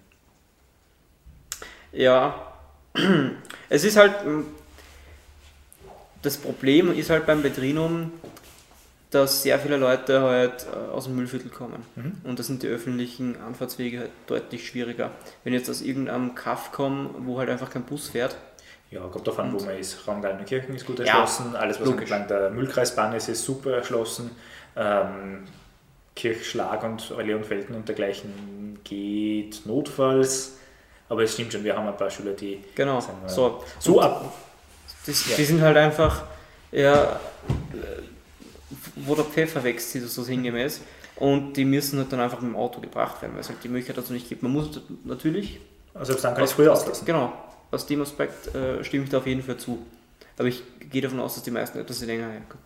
[1.92, 2.55] Ja,
[3.68, 4.44] es ist halt, mm,
[6.22, 8.11] das Problem ist halt beim Betrinum,
[9.11, 11.83] dass sehr viele Leute halt äh, aus dem Müllviertel kommen.
[11.96, 12.12] Mhm.
[12.24, 15.11] Und da sind die öffentlichen Anfahrtswege halt deutlich schwieriger.
[15.44, 18.37] Wenn ich jetzt aus irgendeinem Kaff komme, wo halt einfach kein Bus fährt,
[18.90, 20.07] Ja, kommt davon, an, wo man ist.
[20.09, 22.11] Raumgartenkirchen ist gut Ja, erschlossen, alles was logisch.
[22.11, 24.31] entlang der Müllkreisbahn ist, ist super erschlossen.
[24.77, 25.44] Ähm,
[26.16, 30.57] Kirchschlag und Leonfelden und dergleichen geht notfalls.
[31.09, 33.01] Aber es stimmt schon, wir haben ein paar Schüler, die Genau.
[33.27, 34.33] So, so ab.
[35.07, 35.37] Das, Ja.
[35.37, 36.22] Die sind halt einfach,
[36.72, 37.18] ja,
[38.96, 40.81] wo der Pfeffer wächst, sieht das so sinngemäß.
[41.16, 43.68] Und die müssen halt dann einfach mit dem Auto gebracht werden, weil es halt die
[43.68, 44.42] Möglichkeit dazu nicht gibt.
[44.42, 45.61] Man muss natürlich,
[45.94, 47.05] Also selbst dann kann ich es früher auslassen.
[47.07, 47.33] genau,
[47.70, 49.78] aus dem Aspekt äh, stimme ich da auf jeden Fall zu.
[50.37, 52.59] Aber ich gehe davon aus, dass die meisten etwas länger, ja gut,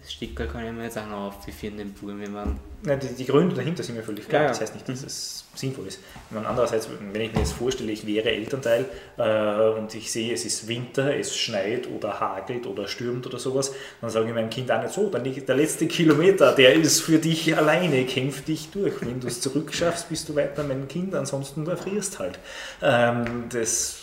[0.00, 2.32] das Stickerl kann ich mir jetzt auch noch auf die vier in den Buben, wenn
[2.32, 4.42] man, Nein, die, die Gründe dahinter sind mir völlig klar.
[4.42, 4.52] Ja, ja.
[4.52, 5.98] Das heißt nicht, dass es sinnvoll ist.
[5.98, 8.84] Ich meine, andererseits, wenn ich mir jetzt vorstelle, ich wäre Elternteil
[9.16, 13.72] äh, und ich sehe, es ist Winter, es schneit oder hagelt oder stürmt oder sowas,
[14.00, 17.00] dann sage ich meinem Kind auch nicht so, dann liegt der letzte Kilometer, der ist
[17.00, 19.00] für dich alleine, kämpf dich durch.
[19.00, 22.38] Wenn du es zurückschaffst, bist du weiter mein Kind, ansonsten du erfrierst halt.
[22.80, 23.97] Ähm, das,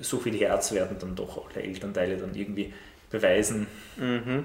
[0.00, 2.72] so viel Herz werden dann doch alle Elternteile dann irgendwie
[3.10, 3.66] beweisen.
[3.96, 4.44] mhm.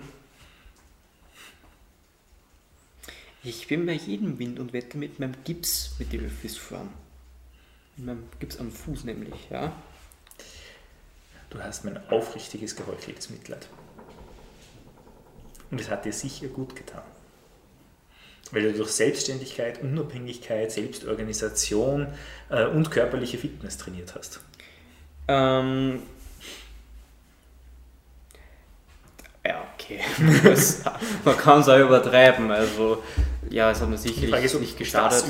[3.44, 6.90] Ich bin bei jedem Wind und Wetter mit meinem Gips mit den Öffis fahren.
[7.98, 9.74] Mit meinem Gips am Fuß nämlich, ja.
[11.50, 13.68] Du hast mein aufrichtiges, geheucheltes Mitleid.
[15.72, 17.04] Und es hat dir sicher gut getan.
[18.52, 22.08] Weil du durch Selbstständigkeit, Unabhängigkeit, Selbstorganisation
[22.50, 24.42] äh, und körperliche Fitness trainiert hast.
[25.28, 26.02] Ähm,
[29.46, 30.00] ja, okay.
[31.26, 32.52] Man kann es auch übertreiben.
[32.52, 33.04] Also,
[33.50, 35.24] ja, es hat mir sicherlich ob nicht geschadet.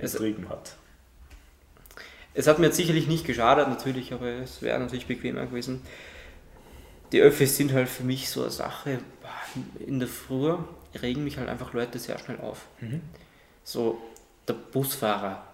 [0.00, 0.76] Es- übertrieben hat.
[2.36, 5.82] Es hat mir jetzt sicherlich nicht geschadet, natürlich, aber es wäre natürlich bequemer gewesen.
[7.12, 8.98] Die Öffis sind halt für mich so eine Sache.
[9.86, 10.56] In der Früh
[11.00, 12.62] regen mich halt einfach Leute sehr schnell auf.
[12.80, 13.02] Mhm.
[13.62, 14.02] So
[14.48, 15.44] der Busfahrer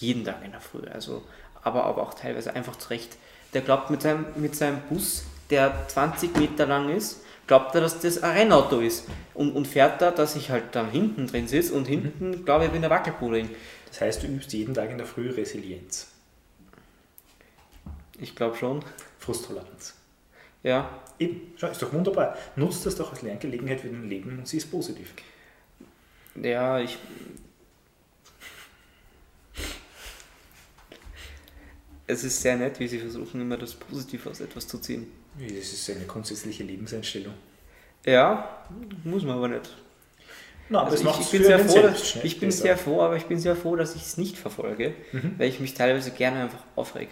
[0.00, 1.22] jeden Tag in der Früh, also
[1.68, 3.16] aber, aber auch teilweise einfach zurecht.
[3.54, 8.00] Der glaubt mit seinem, mit seinem Bus, der 20 Meter lang ist, glaubt er, dass
[8.00, 9.04] das ein Rennauto ist
[9.34, 12.70] und, und fährt da, dass ich halt da hinten drin sitze und hinten, glaube ich,
[12.70, 13.48] bin der Wackelpudding.
[13.88, 16.08] Das heißt, du übst jeden Tag in der Früh Resilienz,
[18.18, 18.84] Ich glaube schon.
[19.18, 19.94] Frusttoleranz.
[20.62, 22.36] Ja, Eben, schau, ist doch wunderbar.
[22.56, 25.12] Nutzt das doch als Lerngelegenheit für dein Leben und sie ist positiv.
[26.36, 26.98] ja, ich.
[32.08, 35.06] Es ist sehr nett, wie sie versuchen, immer das Positive aus etwas zu ziehen.
[35.38, 37.34] Das ist eine grundsätzliche Lebenseinstellung.
[38.04, 38.64] Ja,
[39.04, 39.70] muss man aber nicht.
[40.70, 43.24] Na, Also ich, ich, bin sehr froh, dass, Selbstschnitt ich bin sehr froh, aber ich
[43.26, 45.34] bin sehr froh, dass ich es nicht verfolge, Mhm.
[45.38, 47.08] weil ich mich teilweise gerne einfach aufreg.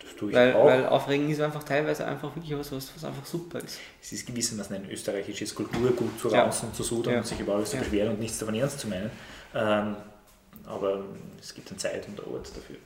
[0.00, 0.64] Das tue ich Weil, auch.
[0.66, 3.78] weil Aufregen ist einfach teilweise einfach wirklich was, was, einfach super ist.
[4.02, 6.44] Es ist gewissermaßen ein österreichisches Kulturgut zu Ja.
[6.44, 7.18] rausen und zu sudern Ja.
[7.20, 7.82] und sich über alles zu Ja.
[7.82, 9.10] beschweren und nichts davon ernst zu meinen.
[9.54, 9.96] Ähm,
[10.66, 11.04] aber
[11.40, 12.76] es gibt eine Zeit und einen Ort dafür.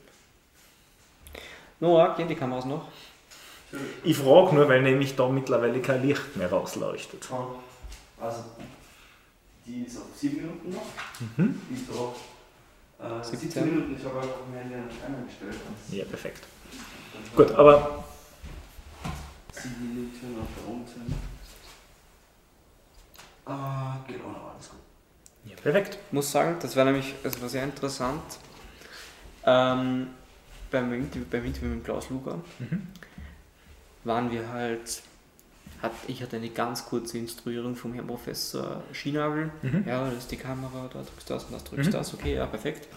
[1.79, 2.87] Noah, gehen die Kameras noch?
[4.03, 7.27] Ich frage nur, weil nämlich da mittlerweile kein Licht mehr rausleuchtet.
[8.21, 8.43] Also,
[9.65, 10.85] die ist auf 7 Minuten noch.
[11.37, 11.61] Mhm.
[11.69, 12.15] Die ist auf
[12.99, 13.39] äh, 17.
[13.39, 13.95] 17 Minuten.
[13.99, 15.55] Ich habe einfach mein Handy einen Timer gestellt.
[15.91, 16.43] Ja, perfekt.
[17.35, 18.03] Gut, aber
[19.51, 21.13] 7 Minuten auf der unten.
[23.45, 24.79] Ah, geht auch noch alles gut.
[25.45, 25.99] ja, perfekt.
[26.07, 28.23] Ich muss sagen, das war nämlich das war sehr interessant.
[29.45, 30.07] Ähm,
[30.81, 32.87] beim, Interview, beim Interview mit Klaus Luger Mhm.
[34.03, 35.01] waren wir halt,
[35.81, 39.51] hat, ich hatte eine ganz kurze Instruierung vom Herrn Professor Schienagel.
[39.61, 39.83] Mhm.
[39.87, 41.93] Ja, das ist die Kamera, da drückst du das und das drückst Mhm.
[41.93, 42.87] das, okay, ja, perfekt.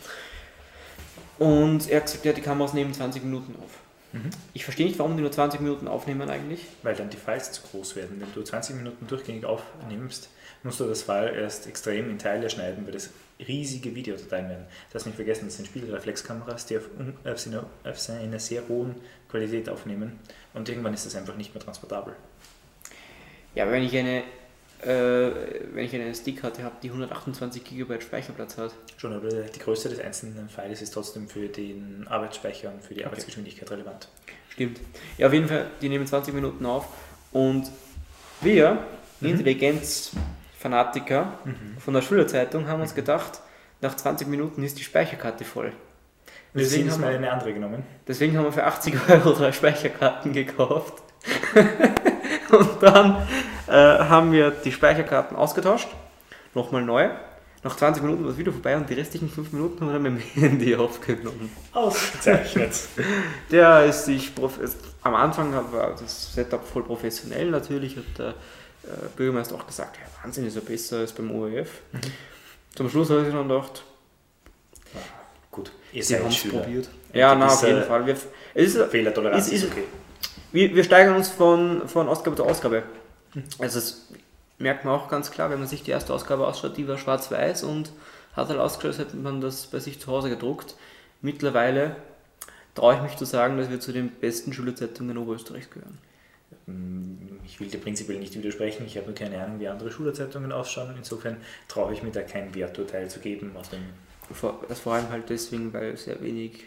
[1.39, 3.71] Und er hat gesagt, ja, die Kameras nehmen 20 Minuten auf.
[4.13, 4.31] Mhm.
[4.55, 6.67] Ich verstehe nicht, warum die nur 20 Minuten aufnehmen eigentlich.
[6.83, 8.17] Weil dann die Files zu groß werden.
[8.21, 10.29] Wenn du 20 Minuten durchgängig aufnimmst,
[10.63, 13.11] musst du das File erst extrem in Teile schneiden, weil das
[13.47, 14.65] riesige Videodateien werden.
[14.93, 16.85] Das nicht vergessen, das sind Spiegelreflexkameras, die auf,
[17.25, 18.97] auf, seine, auf seine sehr hohen
[19.29, 20.19] Qualität aufnehmen
[20.55, 22.15] und irgendwann ist das einfach nicht mehr transportabel.
[23.55, 24.23] Ja, aber wenn ich eine,
[24.83, 25.31] äh,
[25.73, 30.01] wenn ich eine SD-Karte habe, die 128 GB Speicherplatz hat, Schon, aber die Größe des
[30.01, 33.07] einzelnen Files ist trotzdem für den Arbeitsspeicher und für die Okay.
[33.11, 34.09] Arbeitsgeschwindigkeit relevant.
[34.51, 34.81] Stimmt.
[35.19, 36.89] Ja, auf jeden Fall, die nehmen 20 Minuten auf
[37.33, 37.71] und
[38.41, 38.79] wir,
[39.21, 39.45] Mhm.
[40.63, 41.79] Intelligenzfanatiker Mhm.
[41.79, 43.41] von der Schülerzeitung, haben uns gedacht,
[43.81, 45.73] nach 20 Minuten ist die Speicherkarte voll.
[46.55, 47.85] Deswegen Deswegen haben wir- eine andere genommen.
[48.07, 50.95] Deswegen haben wir für 80 Euro drei Speicherkarten gekauft.
[52.51, 53.27] und dann
[53.67, 55.89] äh, haben wir die Speicherkarten ausgetauscht,
[56.55, 57.09] nochmal neu.
[57.65, 60.03] Nach 20 Minuten war das Video vorbei und die restlichen 5 Minuten haben wir dann
[60.15, 61.51] mit dem Handy aufgenommen.
[61.73, 62.73] Ausgezeichnet.
[63.51, 64.33] Der ist sich
[65.03, 68.33] am Anfang war das Setup voll professionell natürlich, der äh,
[69.17, 71.69] Bürgermeister auch gesagt, ja, Wahnsinn ist ja besser als beim ORF.
[71.93, 72.01] Mhm.
[72.75, 73.83] Zum Schluss habe ich dann gedacht,
[75.51, 76.89] Gut, ihr sie haben es probiert.
[77.13, 78.07] Ja, na, auf jeden Fall.
[78.07, 78.15] Wir,
[78.55, 79.85] es ist, Fehlertoleranz Ist- ist, ist- okay.
[80.53, 82.83] wir, wir steigern uns von, von Ausgabe zu Ausgabe.
[83.59, 84.07] Also das
[84.59, 87.65] merkt man auch ganz klar, wenn man sich die erste Ausgabe ausschaut, die war schwarz-weiß
[87.65, 87.91] und
[88.35, 90.77] hat halt ausgeschaut, als hätte man das bei sich zu Hause gedruckt.
[91.23, 91.97] Mittlerweile
[92.75, 95.99] traue ich mich zu sagen, dass wir zu den besten Schülerzeitungen Oberösterreichs gehören.
[96.69, 100.53] Hm, Ich will dir prinzipiell nicht widersprechen, ich habe nur keine Ahnung, wie andere Schülerzeitungen
[100.53, 100.95] ausschauen.
[100.97, 103.53] Insofern traue ich mir da kein Werturteil zu geben.
[103.57, 103.81] Aus dem
[104.31, 106.65] Vor, das vor allem halt deswegen, weil sehr wenig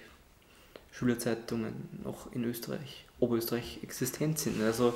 [0.91, 4.61] Schülerzeitungen noch in Österreich, Oberösterreich existent sind.
[4.63, 4.93] Also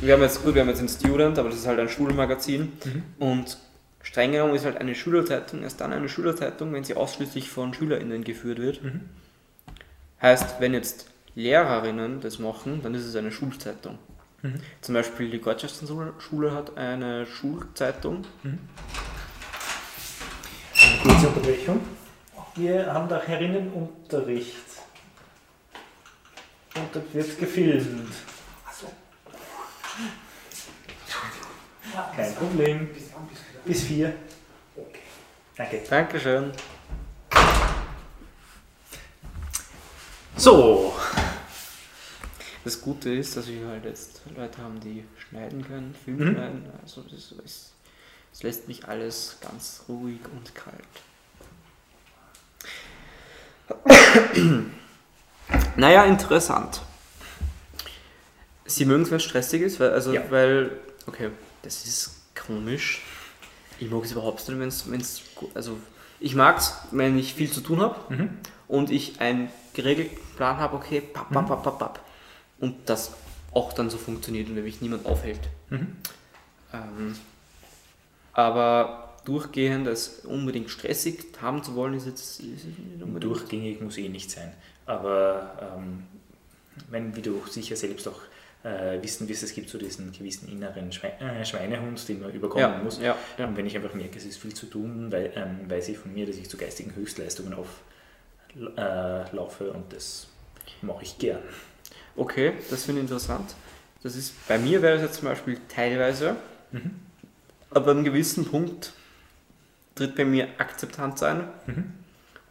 [0.00, 2.72] wir haben jetzt gut, wir haben jetzt ein Student, aber das ist halt ein Schulmagazin
[3.18, 3.58] und
[4.02, 8.22] streng genommen ist halt eine Schülerzeitung erst dann eine Schülerzeitung, wenn sie ausschließlich von SchülerInnen
[8.22, 8.84] geführt wird.
[8.84, 9.00] Mhm.
[10.22, 13.98] Heißt, wenn jetzt Lehrerinnen das machen, dann ist es eine Schulzeitung.
[14.46, 14.60] Mhm.
[14.80, 18.24] Zum Beispiel die Gottschalksen Schule hat eine Schulzeitung.
[18.44, 18.58] Eine
[21.02, 21.80] kurze Unterbrechung.
[22.54, 24.56] Wir haben da Herinnenunterricht.
[26.74, 28.12] Und das wird gefilmt.
[32.14, 32.90] Kein Problem.
[33.64, 34.14] Bis vier.
[35.56, 35.82] Danke.
[35.88, 36.52] Dankeschön.
[40.36, 40.94] So,
[42.66, 46.32] Das Gute ist, dass wir halt jetzt Leute haben, die schneiden können, Film Mhm.
[46.32, 46.64] schneiden.
[46.82, 47.70] Also das, ist,
[48.32, 50.82] das lässt mich alles ganz ruhig und kalt.
[55.76, 56.80] naja, interessant.
[58.64, 60.28] Sie mögen es, wenn es stressig ist, weil, also, Ja.
[60.28, 60.72] weil,
[61.06, 61.30] okay,
[61.62, 63.02] das ist komisch.
[63.78, 65.22] Ich mag es überhaupt nicht, wenn es, wenn es,
[65.54, 65.78] also
[66.18, 68.38] ich mag es, wenn ich viel zu tun habe Mhm.
[68.66, 72.05] und ich einen geregelten Plan habe, okay, papp, papp, papp, papp, papp.
[72.58, 73.12] Und das
[73.52, 75.40] auch dann so funktioniert und nämlich niemand aufhält.
[75.70, 75.96] Mhm.
[76.72, 77.16] Ähm,
[78.32, 83.24] aber durchgehend als unbedingt stressig haben zu wollen, ist jetzt ist nicht unbedingt.
[83.24, 84.52] durchgängig muss eh nicht sein.
[84.84, 86.04] Aber ähm,
[86.90, 88.20] wenn, wie du sicher selbst auch
[88.62, 92.70] äh, wissen wirst, es gibt so diesen gewissen inneren Schwe äh, Schweinehund, den man überkommen
[92.70, 92.98] ja, muss.
[93.00, 93.46] ja, ja.
[93.46, 96.12] Und wenn ich einfach merke, es ist viel zu tun, weil, ähm, weiß ich von
[96.12, 100.28] mir, dass ich zu geistigen Höchstleistungen auflaufe äh, laufe und das
[100.82, 101.42] mache ich gern.
[102.16, 103.54] Okay, das finde ich interessant.
[104.02, 106.36] Das ist, bei mir wäre das jetzt zum Beispiel teilweise,
[106.72, 106.90] Mhm.
[107.70, 108.92] aber an einem gewissen Punkt
[109.94, 111.92] tritt bei mir Akzeptanz ein, Mhm.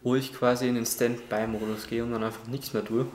[0.02, 3.06] wo ich quasi in den Standby-Modus gehe und dann einfach nichts mehr tue.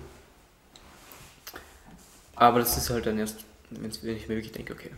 [2.36, 4.92] Aber das ist halt dann erst, wenn ich mir wirklich denke, okay,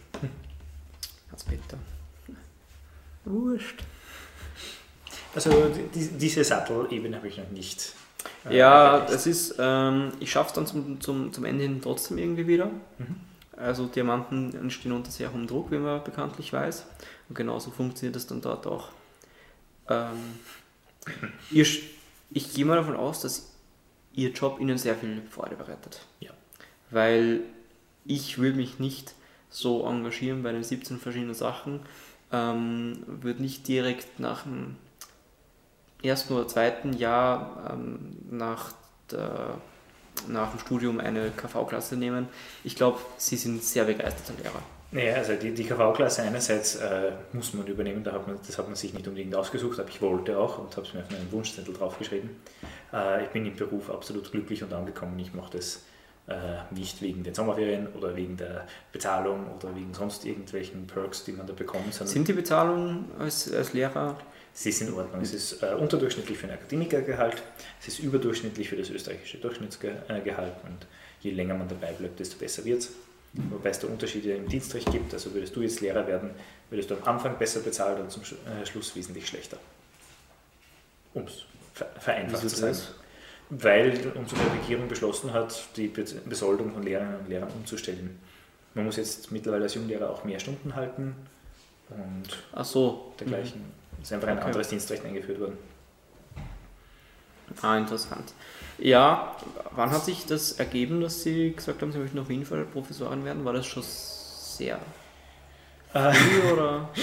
[1.32, 1.78] Hans-Peter,
[3.26, 3.84] wurscht.
[5.36, 7.94] Also die, diese Sattelebene habe ich noch nicht.
[8.50, 12.18] Äh, Ja, das ist, ähm, ich schaffe es dann zum, zum, zum Ende hin trotzdem
[12.18, 12.68] irgendwie wieder.
[12.98, 13.16] Mhm.
[13.56, 16.86] Also Diamanten entstehen unter sehr hohem Druck, wie man bekanntlich weiß.
[17.30, 18.90] Und genauso funktioniert das dann dort auch.
[19.90, 20.40] Ähm,
[21.52, 21.66] ihr,
[22.32, 23.50] ich gehe mal davon aus, dass
[24.14, 26.06] Ihr Job Ihnen sehr viel Freude bereitet.
[26.20, 26.32] Ja.
[26.92, 27.42] Weil
[28.06, 29.14] ich würde mich nicht
[29.50, 31.82] so engagieren bei den 17 verschiedenen Sachen,
[32.32, 34.76] ähm, würde nicht direkt nach dem
[36.04, 38.74] ersten oder zweiten Jahr ähm, nach,
[39.12, 39.56] der,
[40.28, 42.28] nach dem Studium eine KV-Klasse nehmen.
[42.64, 44.62] Ich glaube, Sie sind sehr begeisterter Lehrer.
[44.92, 48.68] Naja, also die, die KV-Klasse einerseits äh, muss man übernehmen, da hat man, das hat
[48.68, 51.32] man sich nicht unbedingt ausgesucht, aber ich wollte auch und habe es mir auf meinen
[51.32, 52.30] Wunschzettel draufgeschrieben.
[52.94, 55.18] Äh, ich bin im Beruf absolut glücklich und angekommen.
[55.18, 55.82] Ich mache das
[56.28, 56.34] äh,
[56.72, 61.48] nicht wegen den Sommerferien oder wegen der Bezahlung oder wegen sonst irgendwelchen Perks, die man
[61.48, 64.16] da bekommt, Sind die Bezahlungen als, als Lehrer?
[64.54, 65.22] Sie ist in Ordnung.
[65.22, 67.42] Es ist äh, unterdurchschnittlich für ein Akademikergehalt,
[67.82, 70.88] es ist überdurchschnittlich für das österreichische Durchschnittsgehalt und
[71.22, 72.92] je länger man dabei bleibt, desto besser wird es.
[73.34, 76.30] Wobei es da Unterschiede im Dienstrecht gibt, also würdest du jetzt Lehrer werden,
[76.70, 79.58] würdest du am Anfang besser bezahlt und zum äh, Schluss wesentlich schlechter.
[81.16, 82.78] Um es ver vereinfacht zu sagen.
[83.50, 88.20] Weil unsere Regierung beschlossen hat, die Be Besoldung von Lehrerinnen und Lehrern umzustellen.
[88.76, 91.16] Man muss jetzt mittlerweile als Junglehrer auch mehr Stunden halten
[91.90, 93.14] und so.
[93.20, 93.64] dergleichen.
[94.04, 94.46] Es ist einfach ein Okay.
[94.48, 95.58] anderes Dienstrecht eingeführt worden.
[97.62, 98.34] Ah, interessant.
[98.78, 99.36] Ja,
[99.72, 103.24] wann hat sich das ergeben, dass Sie gesagt haben, Sie möchten auf jeden Fall Professorin
[103.26, 103.46] werden?
[103.46, 104.78] War das schon sehr
[105.94, 106.90] Äh, früh oder?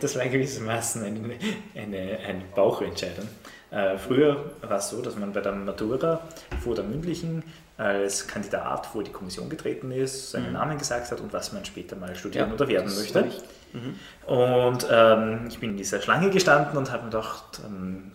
[0.00, 1.36] Das war gewissermaßen eine,
[1.74, 3.26] eine, eine Bauchentscheidung.
[3.72, 6.20] Äh, früher war es so, dass man bei der Matura
[6.62, 7.42] vor der mündlichen
[7.76, 10.52] als Kandidat vor die Kommission getreten ist, seinen Mhm.
[10.52, 13.20] Namen gesagt hat und was man später mal studieren Ja, oder werden möchte.
[13.26, 13.98] ich- Mhm.
[14.32, 18.12] Und ähm, ich bin in dieser Schlange gestanden und habe mir gedacht, ähm,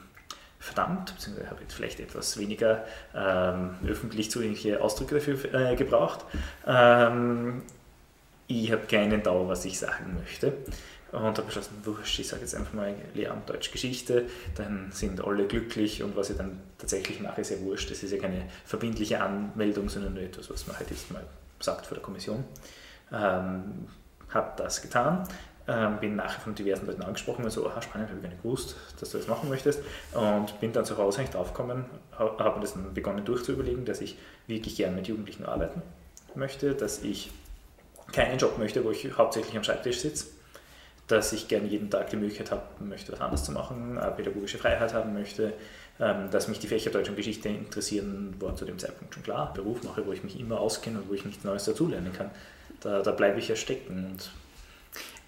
[0.60, 6.24] verdammt, beziehungsweise habe jetzt vielleicht etwas weniger ähm, öffentlich zugängliche Ausdrücke dafür äh, gebraucht.
[6.66, 7.64] Ähm,
[8.48, 10.54] ich habe keinen Dauer, was ich sagen möchte.
[11.12, 15.46] Und habe beschlossen, wurscht, ich sage jetzt einfach mal Lehramt Deutsch Geschichte, dann sind alle
[15.46, 17.90] glücklich und was ich dann tatsächlich mache, ist ja wurscht.
[17.90, 21.24] Das ist ja keine verbindliche Anmeldung, sondern nur etwas, was man halt jetzt mal
[21.60, 22.44] sagt vor der Kommission.
[23.12, 23.88] Ähm,
[24.30, 25.28] habe das getan,
[25.68, 28.44] ähm, bin nachher von diversen Leuten angesprochen und so, aha, spannend, habe ich gar nicht
[28.44, 29.82] gewusst, dass du das machen möchtest
[30.14, 34.18] und bin dann zu Hause eigentlich draufgekommen, habe mir das dann begonnen durchzuüberlegen, dass ich
[34.46, 35.82] wirklich gerne mit Jugendlichen arbeiten
[36.36, 37.32] möchte, dass ich
[38.12, 40.28] keinen Job möchte, wo ich hauptsächlich am Schreibtisch sitze,
[41.10, 44.94] dass ich gerne jeden Tag die Möglichkeit haben möchte, was anderes zu machen, pädagogische Freiheit
[44.94, 45.54] haben möchte,
[46.00, 49.52] ähm, dass mich die Fächer Deutsch und Geschichte interessieren, war zu dem Zeitpunkt schon klar.
[49.54, 52.30] Beruf mache, wo ich mich immer auskenne und wo ich nichts Neues dazulernen kann.
[52.80, 54.06] Da, da bleibe ich ja stecken.
[54.06, 54.32] Und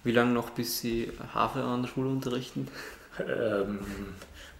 [0.04, 2.68] Wie lange noch, bis Sie Hafer an der Schule unterrichten?
[3.28, 3.80] ähm,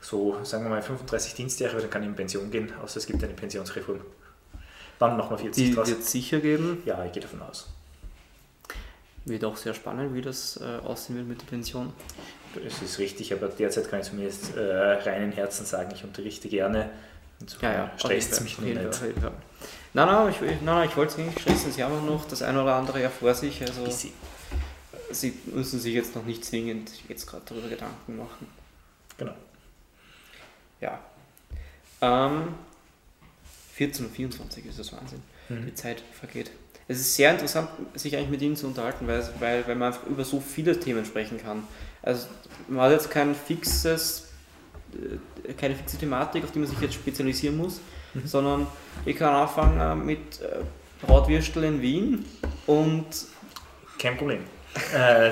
[0.01, 3.23] so, sagen wir mal, 35 Dienstjahre, dann kann ich in Pension gehen, außer es gibt
[3.23, 4.01] eine Pensionsreform.
[4.99, 6.83] Dann nochmal 40 Die wird es sicher geben.
[6.85, 7.69] Ja, ich gehe davon aus.
[9.25, 11.93] Wird auch sehr spannend, wie das äh, aussehen wird mit der Pension.
[12.63, 16.91] Das ist richtig, aber derzeit kann ich zumindest äh, reinen Herzen sagen, ich unterrichte gerne.
[17.41, 17.93] Insofern Ja, ja.
[17.99, 18.77] stresst es mich Fall, nicht.
[18.79, 19.33] jeden Fall.
[19.95, 21.73] Nein, nein, ich, nein, nein, ich wollte es nicht stressen.
[21.73, 23.61] Sie haben auch noch das eine oder andere ja vor sich.
[23.63, 23.89] Also.
[25.11, 28.47] Sie müssen sich jetzt noch nicht zwingend jetzt gerade darüber Gedanken machen.
[29.19, 29.35] Genau.
[30.81, 30.99] Ja.
[32.01, 32.55] Ähm,
[33.75, 35.23] 14 und 24 ist das Wahnsinn.
[35.49, 35.77] Die Mhm.
[35.77, 36.51] Zeit vergeht.
[36.89, 40.07] Es ist sehr interessant, sich eigentlich mit Ihnen zu unterhalten, weil, weil, weil man einfach
[40.07, 41.63] über so viele Themen sprechen kann.
[42.03, 42.27] Also
[42.69, 44.29] man hat jetzt kein fixes,
[44.95, 47.81] äh, keine fixe Thematik, auf die man sich jetzt spezialisieren muss,
[48.15, 48.27] Mhm.
[48.27, 48.67] sondern
[49.07, 50.59] ich kann anfangen mit äh,
[51.07, 52.25] Bratwürstel in Wien
[52.67, 53.07] und
[53.99, 54.41] Kein Problem.
[54.95, 55.31] Äh,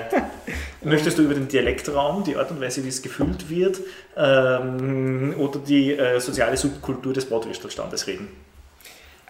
[0.82, 3.80] möchtest du über den Dialektraum, die Art und Weise, wie es gefüllt wird,
[4.16, 8.28] ähm, oder die äh, soziale Subkultur des Bratwürstelstandes reden?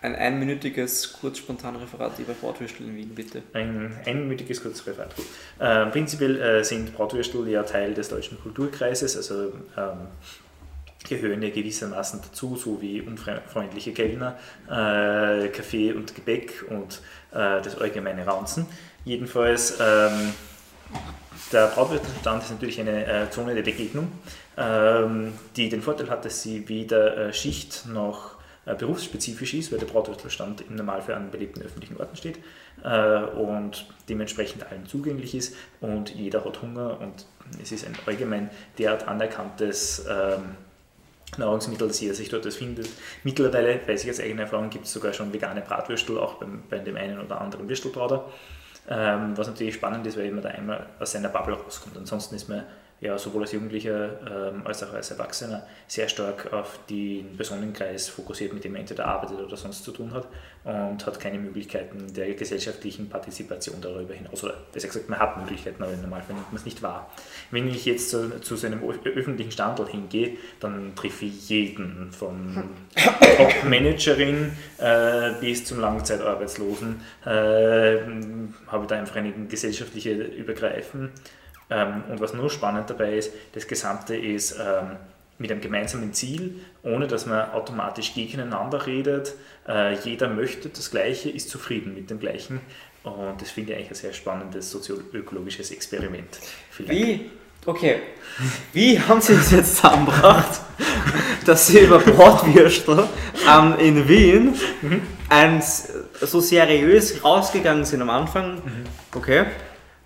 [0.03, 3.42] Ein einminütiges, kurz spontan Referat über Bratwürstel in Wien, bitte.
[3.53, 5.14] Ein einminütiges kurzes Referat.
[5.14, 5.26] Gut.
[5.59, 10.09] Äh, prinzipiell äh, sind Bratwürstel ja Teil des deutschen Kulturkreises, also ähm,
[11.09, 14.38] gehören ja gewissermaßen dazu, so wie unfreundliche Kellner,
[14.68, 17.01] äh, Kaffee und Gebäck und
[17.32, 18.66] äh, das allgemeine Raunzen.
[19.05, 20.32] Jedenfalls, ähm,
[21.53, 24.12] der Bratwürstelstand ist natürlich eine äh, Zone der Begegnung,
[24.57, 28.30] ähm, die den Vorteil hat, dass sie weder äh, Schicht noch
[28.71, 32.39] äh, berufsspezifisch ist, weil der Bratwürstelstand im Normalfall an belebten öffentlichen Orten steht
[32.85, 37.27] äh, und dementsprechend allen zugänglich ist und jeder hat Hunger und
[37.61, 40.57] es ist ein allgemein derart anerkanntes ähm,
[41.37, 42.89] Nahrungsmittel, dass jeder sich dort das findet.
[43.25, 46.79] Mittlerweile, weiß ich aus eigener Erfahrung, gibt es sogar schon vegane Bratwürstel, auch beim, bei
[46.79, 48.29] dem einen oder anderen Würstelbrater.
[48.89, 51.97] Ähm, was natürlich spannend ist, weil man da einmal aus seiner Bubble rauskommt.
[51.97, 52.64] Ansonsten ist man
[53.01, 58.53] ja sowohl als Jugendlicher ähm, als auch als Erwachsener sehr stark auf den Personenkreis fokussiert,
[58.53, 60.28] mit dem man entweder arbeitet oder sonst zu tun hat
[60.64, 64.44] und hat keine Möglichkeiten der gesellschaftlichen Partizipation darüber hinaus.
[64.44, 67.11] Oder besser gesagt, man hat Möglichkeiten, aber im Normalfall nimmt man es nicht wahr.
[67.51, 72.64] Wenn ich jetzt zu, zu so einem öffentlichen Standort hingehe, dann treffe ich jeden, von
[73.38, 77.96] Top-Managerin äh, bis zum Langzeitarbeitslosen, äh,
[78.66, 81.11] habe da einfach eine gesellschaftliche Übergreifen.
[81.71, 84.97] Ähm, und was nur spannend dabei ist, das Gesamte ist ähm,
[85.39, 89.35] mit einem gemeinsamen Ziel, ohne dass man automatisch gegeneinander redet.
[89.68, 92.61] Äh, jeder möchte das Gleiche, ist zufrieden mit dem Gleichen.
[93.05, 96.39] Und das finde ich eigentlich ein sehr spannendes sozioökologisches Experiment.
[96.79, 97.31] Wie?
[97.66, 98.01] Okay.
[98.73, 100.61] Wie haben Sie es jetzt zusammengebracht,
[101.47, 103.07] dass Sie über Bratwürstel
[103.49, 104.55] ähm, in Wien
[105.29, 108.61] ein, s- so seriös rausgegangen sind am Anfang?
[109.14, 109.45] Okay.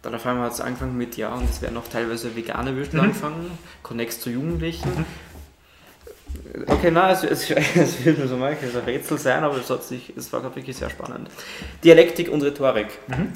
[0.04, 2.98] Dann auf einmal hat es angefangen mit, ja, und es werden auch teilweise vegane Würstel
[3.00, 3.06] Mhm.
[3.06, 5.06] angefangen, Connects zu Jugendlichen.
[6.66, 9.82] Okay, na, es, es, es wird mir so manchmal ein Rätsel sein, aber es, hat
[9.82, 11.30] sich, es war glaub ich, wirklich sehr spannend.
[11.82, 12.88] Dialektik und Rhetorik.
[13.08, 13.32] Mhm.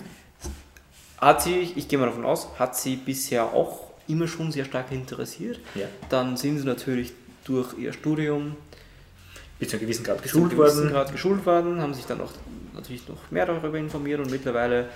[1.19, 4.93] Hat sie, ich gehe mal davon aus, hat sie bisher auch immer schon sehr stark
[4.93, 5.59] interessiert.
[5.75, 5.87] Ja.
[6.11, 7.13] Dann sind sie natürlich
[7.45, 8.57] durch ihr Studium
[9.59, 10.91] Bis zu einem gewissen Grad geschult worden.
[10.91, 12.31] Grad geschult worden, haben sich dann auch
[12.75, 14.91] natürlich noch mehr darüber informiert und mittlerweile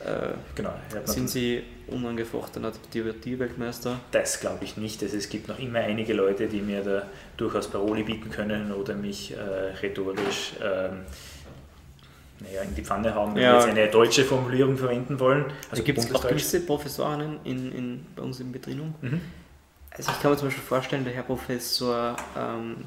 [0.00, 0.72] äh, Genau,
[1.04, 3.98] sind sie unangefochtener Divertierweltmeister.
[4.10, 5.02] Das glaube ich nicht.
[5.02, 7.02] Also es gibt noch immer einige Leute, die mir da
[7.36, 9.40] durchaus Paroli bieten können oder mich äh,
[9.82, 11.00] rhetorisch ähm,
[12.40, 13.52] naja, in die Pfanne hauen, wenn Ja.
[13.52, 15.44] wir jetzt eine deutsche Formulierung verwenden wollen.
[15.70, 18.94] Also gibt es auch gewisse Professorinnen in, in, bei uns in Betriebung.
[19.00, 19.20] Mhm.
[19.90, 22.78] Also ich kann mir zum Beispiel vorstellen, der Herr Professor, ähm,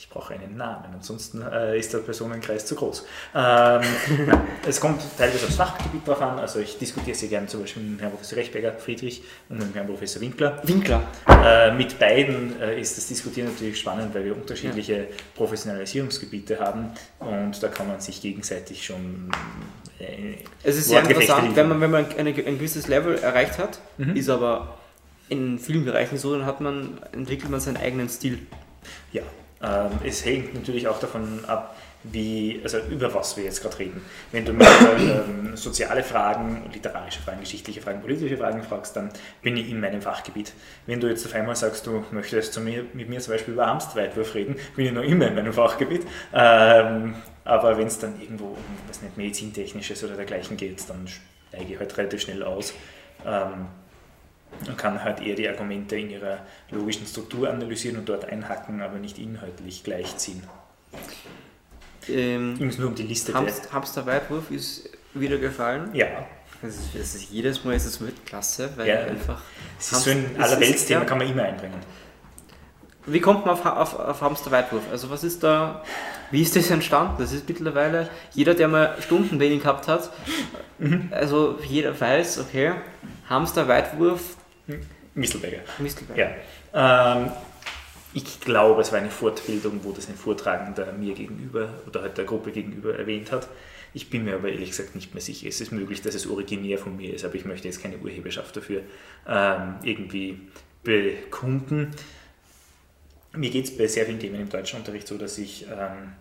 [0.00, 3.04] ich brauche einen Namen, ansonsten äh, ist der Personenkreis zu groß.
[3.34, 3.82] Ähm,
[4.66, 8.00] es kommt teilweise aufs Fachgebiet drauf an, also ich diskutiere sehr gerne zum Beispiel mit
[8.00, 10.58] Herrn Professor Rechberger, Friedrich und mit Herrn Professor Winkler.
[10.62, 11.02] Winkler.
[11.28, 17.62] Äh, mit beiden äh, ist das Diskutieren natürlich spannend, weil wir unterschiedliche Professionalisierungsgebiete haben und
[17.62, 19.30] da kann man sich gegenseitig schon
[19.98, 23.80] äh, Es ist sehr interessant, wenn man, wenn man ein, ein gewisses Level erreicht hat,
[23.98, 24.16] Mhm.
[24.16, 24.78] ist aber
[25.28, 28.38] in vielen Bereichen so, dann hat man, entwickelt man seinen eigenen Stil.
[29.12, 29.22] Ja,
[30.04, 34.02] es hängt natürlich auch davon ab, wie, also über was wir jetzt gerade reden.
[34.32, 34.66] Wenn du mich
[35.00, 39.10] ähm, soziale Fragen, literarische Fragen, geschichtliche Fragen, politische Fragen fragst, dann
[39.42, 40.52] bin ich in meinem Fachgebiet.
[40.86, 43.66] Wenn du jetzt auf einmal sagst, du möchtest zu mir, mit mir zum Beispiel über
[43.66, 46.06] Hamsterweitwurf reden, bin ich noch immer in meinem Fachgebiet.
[46.32, 48.56] Ähm, aber wenn es dann irgendwo um
[48.88, 52.72] was nicht medizintechnisches oder dergleichen geht, dann steige ich halt relativ schnell aus.
[53.26, 53.66] Ähm,
[54.66, 56.38] und kann halt eher die Argumente in ihrer
[56.70, 60.42] logischen Struktur analysieren und dort einhacken, aber nicht inhaltlich gleichziehen.
[62.08, 63.40] Ähm, es nur um die Liste der.
[63.42, 65.90] Hamst, Hamster-Weitwurf ist wieder gefallen.
[65.94, 66.06] Ja,
[66.62, 69.00] Das ist, das ist, jedes Mal ist es Weltklasse, weil Ja.
[69.00, 69.40] einfach.
[69.78, 71.06] es ist so ein Hamster- es ist- Allerweltsthema, ja.
[71.06, 71.78] kann man immer einbringen.
[73.06, 74.82] Wie kommt man auf, auf, auf Hamster-Weitwurf?
[74.90, 75.82] Also, was ist da.
[76.30, 77.14] Wie ist das entstanden?
[77.18, 78.08] Das ist mittlerweile.
[78.34, 80.10] Jeder, der mal Stundentraining gehabt hat,
[80.78, 81.08] Mhm.
[81.10, 82.72] also jeder weiß, okay,
[83.28, 84.36] Hamster-Weitwurf,
[85.14, 85.60] Mistelberger.
[85.78, 86.18] Mistelberg.
[86.18, 87.16] Ja.
[87.16, 87.30] Ähm,
[88.12, 92.24] ich glaube, es war eine Fortbildung, wo das ein Vortragender mir gegenüber oder halt der
[92.24, 93.48] Gruppe gegenüber erwähnt hat.
[93.92, 95.48] Ich bin mir aber ehrlich gesagt nicht mehr sicher.
[95.48, 98.56] Es ist möglich, dass es originär von mir ist, aber ich möchte jetzt keine Urheberschaft
[98.56, 98.82] dafür
[99.26, 100.40] ähm, irgendwie
[100.82, 101.90] bekunden.
[103.32, 106.12] Mir geht es bei sehr vielen Themen im Deutschunterricht so, dass ich ähm,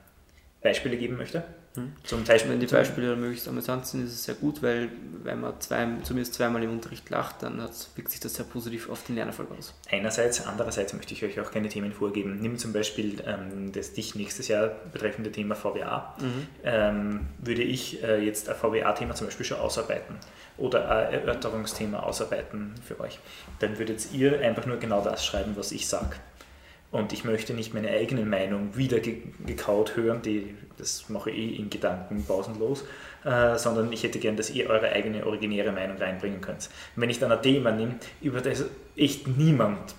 [0.61, 1.43] Beispiele geben möchte.
[1.75, 1.93] Hm.
[2.03, 4.89] Zum Beispiel, Wenn die Beispiele möglichst amüsant sind, ist es sehr gut, weil
[5.23, 7.59] wenn man zwei, zumindest zweimal im Unterricht lacht, dann
[7.95, 9.73] wirkt sich das sehr positiv auf den Lernerfolg aus.
[9.89, 12.39] Einerseits, andererseits möchte ich euch auch keine Themen vorgeben.
[12.41, 16.15] Nimm zum Beispiel ähm, das dich nächstes Jahr betreffende Thema VWA.
[16.63, 20.15] Ähm, würde ich äh, jetzt ein VWA-Thema zum Beispiel schon ausarbeiten
[20.57, 23.19] oder ein Erörterungsthema ausarbeiten für euch,
[23.59, 26.15] dann würdet ihr einfach nur genau das schreiben, was ich sage.
[26.91, 31.37] Und ich möchte nicht meine eigene Meinung wieder ge gekaut hören, die, das mache ich
[31.37, 32.83] eh in Gedanken pausenlos,
[33.23, 36.69] äh, sondern ich hätte gern, dass ihr eure eigene originäre Meinung reinbringen könnt.
[36.95, 38.65] Wenn ich dann ein Thema nehme, über das
[38.95, 39.93] echt niemand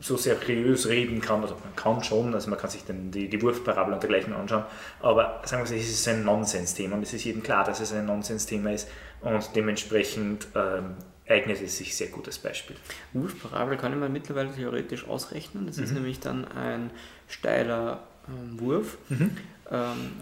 [0.00, 3.42] so seriös reden kann, oder man kann schon, also man kann sich dann die, die
[3.42, 4.64] Wurfparabel und dergleichen anschauen,
[5.00, 7.92] aber sagen wir so, es ist ein Nonsensthema und es ist jedem klar, dass es
[7.92, 8.88] ein Nonsensthema ist
[9.20, 10.94] und dementsprechend ähm,
[11.30, 12.76] eignet es sich sehr gut als Beispiel.
[13.12, 15.66] Wurfparabel kann man mittlerweile theoretisch ausrechnen.
[15.66, 15.96] Das ist Mhm.
[15.96, 16.90] nämlich dann ein
[17.28, 18.98] steiler ähm, Wurf.
[19.08, 19.26] Ähm,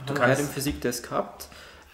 [0.06, 1.48] Du haben wir im Physiktest gehabt.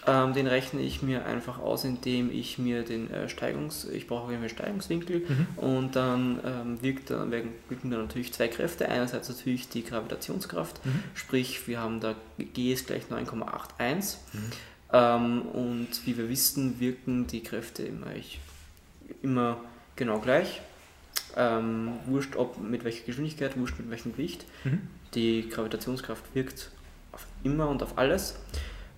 [0.06, 3.86] Ähm, den rechne ich mir einfach aus, indem ich mir den äh, Steigungs...
[3.86, 5.46] Ich brauche irgendwie einen Steigungswinkel Mhm.
[5.56, 8.86] und dann ähm, wirkt, dann wirken dann natürlich zwei Kräfte.
[8.88, 11.02] Einerseits natürlich die Gravitationskraft, Mhm.
[11.14, 14.40] sprich wir haben da G ist gleich 9,81 Mhm.
[14.92, 18.40] ähm, und wie wir wissen, wirken die Kräfte immer, ich,
[19.22, 19.58] immer
[19.96, 20.60] genau gleich.
[21.36, 24.44] Ähm, wurscht ob mit welcher Geschwindigkeit, wurscht mit welchem Gewicht.
[24.64, 24.82] Mhm.
[25.14, 26.70] Die Gravitationskraft wirkt
[27.12, 28.36] auf immer und auf alles.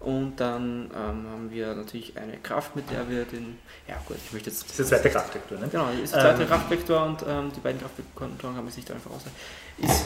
[0.00, 3.59] Und dann ähm, haben wir natürlich eine Kraft, mit der wir den.
[3.88, 4.62] Ja, gut, ich möchte jetzt.
[4.68, 5.68] Das ist der zweite Kraftvektor, ne?
[5.68, 9.11] Genau, ist der zweite Ähm, Kraftvektor und ähm, die beiden Kraftvektoren man sich da einfach
[9.11, 9.22] aus.
[9.78, 10.04] Ist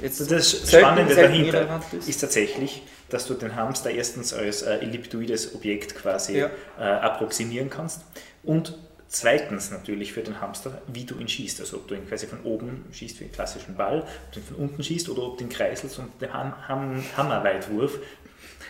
[0.00, 2.08] jetzt Das Spannende dahinter ist.
[2.08, 6.50] ist tatsächlich, dass du den Hamster erstens als äh, elliptoides Objekt quasi Ja.
[6.78, 8.02] äh, approximieren kannst
[8.44, 8.78] und
[9.12, 11.60] zweitens natürlich für den Hamster, wie du ihn schießt.
[11.60, 14.46] Also ob du ihn quasi von oben schießt wie einen klassischen Ball, ob du ihn
[14.46, 17.98] von unten schießt oder ob du ihn kreiselst und der Ham Ham Hammerweitwurf,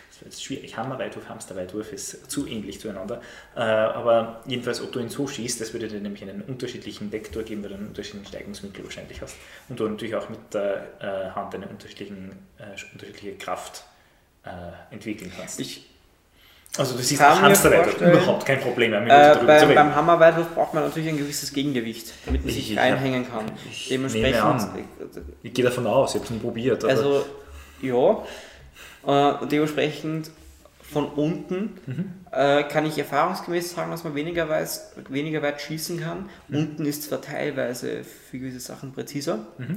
[0.09, 3.21] das jetzt schwierig, Hammerweitwurf, Hamsterweitwurf ist zu ähnlich zueinander,
[3.55, 7.43] äh, aber jedenfalls ob du ihn so schießt, das würde dir nämlich einen unterschiedlichen Vektor
[7.43, 9.37] geben, weil du einen unterschiedlichen Steigungswinkel wahrscheinlich hast
[9.69, 13.85] und du natürlich auch mit der äh, Hand eine äh, unterschiedliche Kraft
[14.91, 15.57] entwickeln kannst.
[15.61, 15.89] Ich,
[16.77, 21.09] also du siehst vorstellen- überhaupt kein Problem mehr, äh, beim, beim Hammerweitwurf braucht man natürlich
[21.09, 23.45] ein gewisses Gegengewicht, damit man sich Ich- reinhängen kann.
[23.69, 24.41] ich Dementsprechend.
[24.41, 24.69] an.
[25.43, 26.83] Ich gehe davon aus, ich habe es nie probiert.
[26.85, 27.25] Also,
[27.81, 28.23] ja.
[29.05, 30.31] Äh, dementsprechend
[30.81, 32.13] von unten Mhm.
[32.31, 36.29] äh, kann ich erfahrungsgemäß sagen, dass man weniger, weiß, weniger weit schießen kann.
[36.47, 36.57] Mhm.
[36.57, 39.75] Unten ist zwar teilweise für gewisse Sachen präziser, Mhm.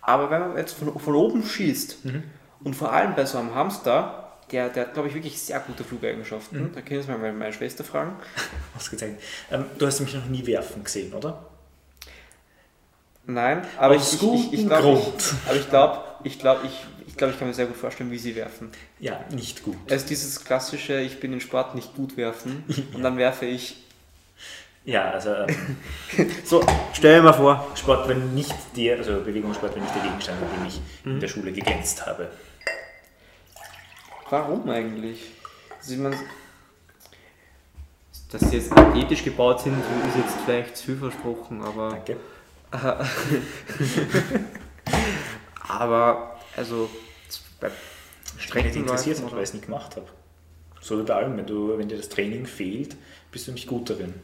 [0.00, 2.22] aber wenn man jetzt von, von oben schießt Mhm.
[2.64, 5.84] und vor allem bei so einem Hamster, der, der hat, glaube ich, wirklich sehr gute
[5.84, 6.62] Flugeigenschaften.
[6.64, 6.72] Mhm.
[6.74, 8.16] Da können Sie mal meine, meine Schwester fragen.
[8.76, 9.20] ausgezeichnet.
[9.50, 11.44] Ähm, du hast mich noch nie werfen gesehen, oder?
[13.26, 16.86] Nein, aber Aus ich, ich, ich, ich glaube, ich, aber ich glaube, ich, glaube, ich,
[17.08, 18.70] ich, glaube, ich kann mir sehr gut vorstellen, wie sie werfen.
[19.00, 19.76] Ja, nicht gut.
[19.90, 22.64] Also dieses klassische, ich bin in Sport nicht gut werfen
[22.94, 23.76] und dann werfe ich.
[24.84, 25.76] Ja, also ähm,
[26.44, 27.66] So, stell dir mal vor.
[27.74, 31.12] Sport, wenn nicht der, also Bewegungssport, wenn nicht der Gegenstand, mit dem ich Mhm.
[31.12, 32.28] in der Schule geglänzt habe.
[34.34, 35.30] Warum eigentlich?
[35.88, 36.16] Ich meine,
[38.32, 41.90] dass sie jetzt athletisch gebaut sind, ist jetzt vielleicht zu viel versprochen, aber.
[41.90, 42.16] Danke.
[45.68, 46.90] aber, also,
[47.60, 47.70] bei
[48.52, 50.06] Wenn dich interessiert Streckenläufen hat, weil ich es nicht gemacht habe.
[50.80, 52.96] So allem, wenn, du, wenn dir das Training fehlt,
[53.30, 54.14] bist du nicht gut darin.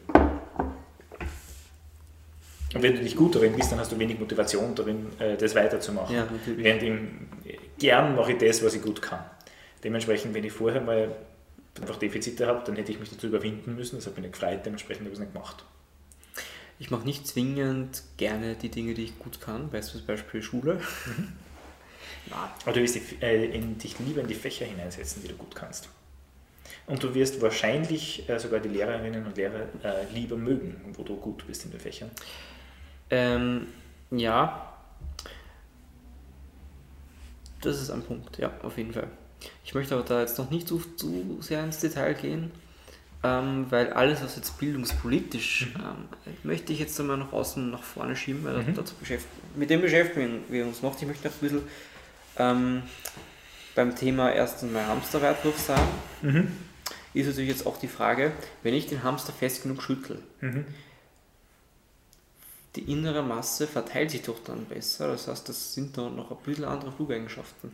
[2.73, 5.55] Und wenn du nicht gut darin bist, dann hast du wenig Motivation darin, äh, das
[5.55, 6.13] weiterzumachen.
[6.13, 6.63] Ja, natürlich.
[6.63, 7.29] Während im,
[7.79, 9.23] gern mache ich das, was ich gut kann.
[9.83, 11.15] Dementsprechend, wenn ich vorher mal
[11.79, 13.95] einfach Defizite habe, dann hätte ich mich dazu überwinden müssen.
[13.95, 15.65] Das hat mich nicht gefreut, dementsprechend habe ich es nicht gemacht.
[16.79, 20.81] Ich mache nicht zwingend gerne die Dinge, die ich gut kann, Beispiel Schule.
[22.29, 25.35] Na, Aber du wirst dich, äh, in, dich lieber in die Fächer hineinsetzen, die du
[25.35, 25.89] gut kannst.
[26.87, 31.15] Und du wirst wahrscheinlich äh, sogar die Lehrerinnen und Lehrer äh, lieber mögen, wo du
[31.17, 32.09] gut bist in den Fächern.
[33.09, 33.67] Ähm,
[34.09, 34.73] ja.
[37.61, 39.07] Das ist ein Punkt, ja, auf jeden Fall.
[39.65, 42.51] Ich möchte aber da jetzt noch nicht zu, zu sehr ins Detail gehen,
[43.23, 46.05] ähm, weil alles, was jetzt bildungspolitisch, ähm,
[46.43, 48.75] möchte ich jetzt einmal nach außen, nach vorne schieben, weil Mhm.
[48.75, 50.99] dazu beschäftigen, mit dem beschäftigen wir uns noch.
[50.99, 51.61] Ich möchte noch ein bisschen
[52.37, 52.81] ähm,
[53.75, 55.87] beim Thema erst einmal Hamsterweitwurf sagen.
[56.21, 56.51] Mhm.
[57.13, 58.31] Ist natürlich jetzt auch die Frage,
[58.63, 60.65] wenn ich den Hamster fest genug schüttel, Mhm.
[62.75, 65.09] Die innere Masse verteilt sich doch dann besser.
[65.09, 67.71] Das heißt, das sind dann noch ein bisschen andere Flugeigenschaften.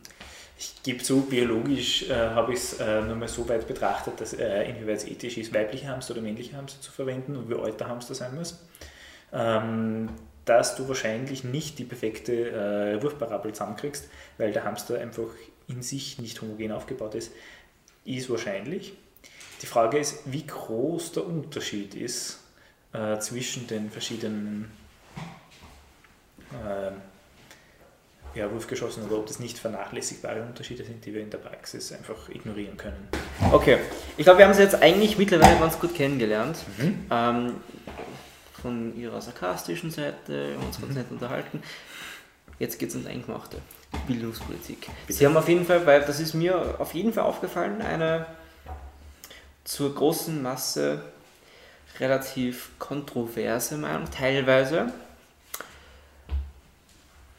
[0.58, 4.32] Ich gebe zu, biologisch äh, habe ich es äh, nur mal so weit betrachtet, dass
[4.34, 7.78] äh, inwieweit es ethisch ist, weibliche Hamster oder männliche Hamster zu verwenden und wie alt
[7.78, 8.58] der Hamster sein muss.
[9.32, 10.08] Ähm,
[10.44, 15.28] dass du wahrscheinlich nicht die perfekte äh, Wurfparabel zusammenkriegst, weil der Hamster einfach
[15.68, 17.32] in sich nicht homogen aufgebaut ist,
[18.04, 18.94] ist wahrscheinlich.
[19.62, 22.40] Die Frage ist, wie groß der Unterschied ist
[22.92, 24.70] äh, zwischen den verschiedenen
[28.34, 32.28] ja, Wurfgeschossen oder ob das nicht vernachlässigbare Unterschiede sind, die wir in der Praxis einfach
[32.28, 33.08] ignorieren können.
[33.52, 33.78] Okay,
[34.16, 36.58] ich glaube, wir haben sie jetzt eigentlich mittlerweile ganz gut kennengelernt.
[36.78, 37.06] Mhm.
[37.10, 37.54] Ähm,
[38.60, 41.62] von ihrer sarkastischen Seite, uns ganz nett unterhalten.
[42.58, 43.58] Jetzt geht es ins Eingemachte.
[44.06, 44.88] Bildungspolitik.
[45.08, 48.26] Sie haben auf jeden Fall, weil das ist mir auf jeden Fall aufgefallen, eine
[49.64, 51.02] zur großen Masse
[52.00, 54.92] relativ kontroverse Meinung, teilweise.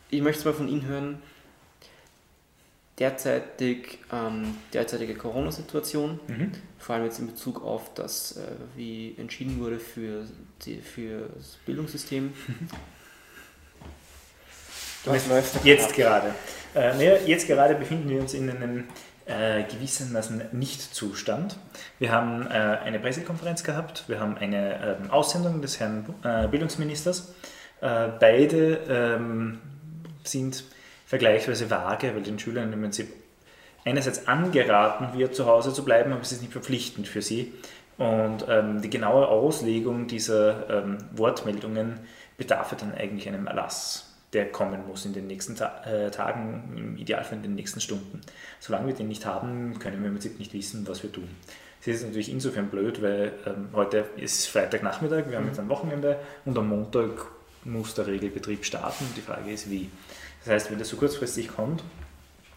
[0.09, 1.21] Ich möchte es mal von Ihnen hören.
[2.97, 6.51] Derzeitig, ähm, derzeitige Corona-Situation, Mhm.
[6.77, 8.41] vor allem jetzt in Bezug auf das, äh,
[8.75, 10.25] wie entschieden wurde für,
[10.65, 12.33] die, für das Bildungssystem.
[15.05, 15.95] Was läuft Jetzt ab?
[15.95, 16.35] gerade.
[16.75, 18.83] Äh, naja, jetzt gerade befinden wir uns in einem
[19.25, 21.57] äh, gewissermaßen Nicht-Zustand.
[21.99, 27.33] Wir haben äh, eine Pressekonferenz gehabt, wir haben eine ähm, Aussendung des Herrn äh, Bildungsministers.
[27.79, 29.59] Äh, beide ähm,
[30.31, 30.63] sind
[31.05, 33.07] vergleichsweise vage, weil den Schülern im Prinzip
[33.85, 37.53] einerseits angeraten wird, zu Hause zu bleiben, aber es ist nicht verpflichtend für sie.
[37.97, 41.99] Und ähm, die genaue Auslegung dieser ähm, Wortmeldungen
[42.37, 46.73] bedarf ja dann eigentlich einem Erlass, der kommen muss in den nächsten Ta äh, Tagen,
[46.77, 48.21] im Idealfall in den nächsten Stunden.
[48.59, 51.27] Solange wir den nicht haben, können wir im Prinzip nicht wissen, was wir tun.
[51.81, 56.19] Es ist natürlich insofern blöd, weil ähm, heute ist Freitagnachmittag, wir haben jetzt ein Wochenende
[56.45, 57.27] und am Montag
[57.65, 59.05] muss der Regelbetrieb starten.
[59.15, 59.89] Die Frage ist, wie.
[60.45, 61.83] Das heißt, wenn das so kurzfristig kommt,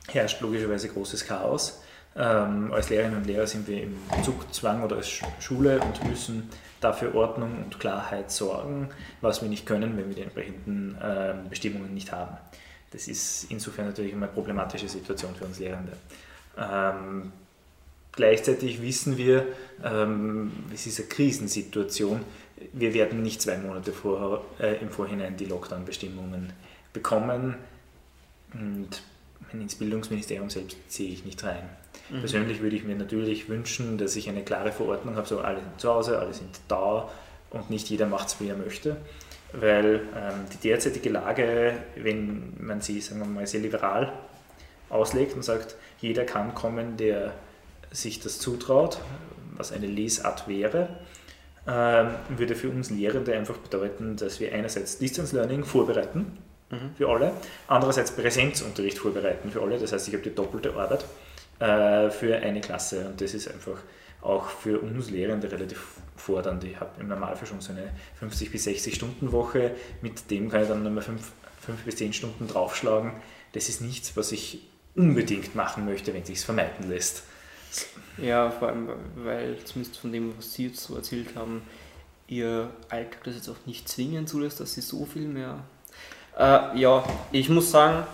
[0.09, 1.83] herrscht logischerweise großes Chaos.
[2.15, 6.51] Ähm, als Lehrerinnen und Lehrer sind wir im Zugzwang oder als Sch- Schule und müssen
[6.81, 11.95] dafür Ordnung und Klarheit sorgen, was wir nicht können, wenn wir die entsprechenden ähm, Bestimmungen
[11.95, 12.37] nicht haben.
[12.91, 15.93] Das ist insofern natürlich immer eine problematische Situation für uns Lehrende.
[16.59, 17.33] Ähm,
[18.13, 19.47] gleichzeitig wissen wir,
[19.83, 22.21] ähm, es ist eine Krisensituation.
[22.75, 26.53] Wir werden nicht zwei Monate vorher, äh, im Vorhinein die Lockdown-Bestimmungen
[26.93, 27.55] bekommen.
[28.55, 29.03] Und
[29.53, 31.69] ins Bildungsministerium selbst sehe ich nicht rein.
[32.11, 32.21] Mhm.
[32.21, 35.81] Persönlich würde ich mir natürlich wünschen, dass ich eine klare Verordnung habe, so alle sind
[35.81, 37.11] zu Hause, alle sind da
[37.51, 38.97] und nicht jeder macht es, wie er möchte.
[39.53, 44.13] Weil ähm, die derzeitige Lage, wenn man sie, sagen wir mal, sehr liberal
[44.89, 47.33] auslegt und sagt, jeder kann kommen, der
[47.91, 48.99] sich das zutraut,
[49.55, 50.89] was eine Lesart wäre,
[51.67, 56.39] ähm, würde für uns Lehrende einfach bedeuten, dass wir einerseits Distance Learning vorbereiten
[56.73, 56.97] Mhm.
[56.97, 57.33] für alle,
[57.69, 59.79] andererseits Präsenzunterricht vorbereiten für alle.
[59.79, 61.05] Das heißt, ich habe die doppelte Arbeit
[61.59, 63.77] äh, für eine Klasse und das ist einfach
[64.23, 65.85] auch für uns Lehrende relativ
[66.17, 66.65] fordernd.
[66.65, 70.63] Ich habe im Normalfall schon so eine 50 bis 60 Stunden Woche, mit dem kann
[70.63, 71.21] ich dann nochmal 5,
[71.61, 73.13] 5 bis 10 Stunden draufschlagen.
[73.53, 77.25] Das ist nichts, was ich unbedingt machen möchte, wenn es sich vermeiden lässt.
[78.19, 81.63] Ja, vor allem, weil zumindest von dem, was Sie jetzt so erzählt haben,
[82.29, 85.65] Ihr Alltag das jetzt auch nicht zwingend zulässt, dass Sie so viel mehr.
[86.39, 88.07] Äh, ja, ich muss sagen,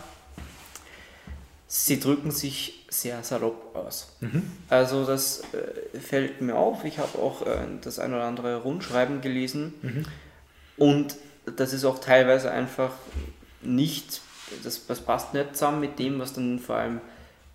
[1.67, 4.17] sie drücken sich sehr salopp aus.
[4.21, 4.51] Mhm.
[4.69, 6.85] Also das äh, fällt mir auf.
[6.85, 10.05] Ich habe auch äh, das ein oder andere Rundschreiben gelesen Mhm.
[10.79, 11.17] und
[11.57, 12.91] das ist auch teilweise einfach
[13.63, 14.21] nicht,
[14.65, 17.01] das, das passt nicht zusammen mit dem, was dann vor allem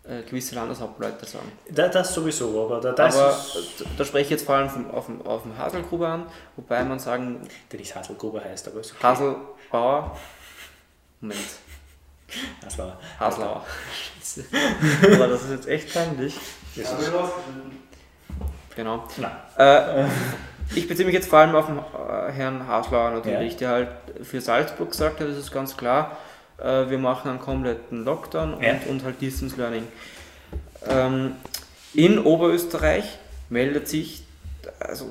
[0.03, 1.51] äh, gewisse Landeshauptleute sagen.
[1.69, 4.91] Da, das sowieso, aber da, das Aber ist, da spreche ich jetzt vor allem vom,
[4.91, 8.91] auf, dem, auf dem Haselgruber an, wobei man sagen, der nicht Haselgruber heißt, aber ist
[8.93, 9.03] okay.
[9.03, 10.17] Haselbauer,
[11.23, 11.39] Moment,
[12.65, 12.99] Haslauer.
[13.17, 13.65] Haslauer.
[14.19, 14.43] Scheiße.
[15.13, 16.35] Aber das ist jetzt echt peinlich.
[18.75, 19.07] Genau.
[19.17, 19.31] nein.
[19.57, 20.05] Äh,
[20.75, 23.87] ich beziehe mich jetzt vor allem auf den äh, Herrn Haslauer natürlich, der halt
[24.23, 26.17] für Salzburg gesagt hat, das ist ganz klar,
[26.57, 28.73] äh, wir machen einen kompletten Lockdown und, Ja.
[28.89, 29.87] und halt Distance Learning.
[30.89, 31.35] Ähm,
[31.93, 33.05] in Oberösterreich
[33.49, 34.23] meldet sich,
[34.79, 35.07] also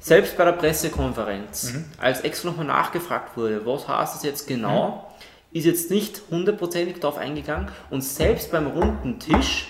[0.00, 1.84] selbst bei der Pressekonferenz, Mhm.
[1.98, 5.12] als extra nochmal nachgefragt wurde, was heißt das jetzt genau,
[5.50, 7.68] ist jetzt nicht hundertprozentig darauf eingegangen.
[7.90, 9.66] Und selbst beim runden Tisch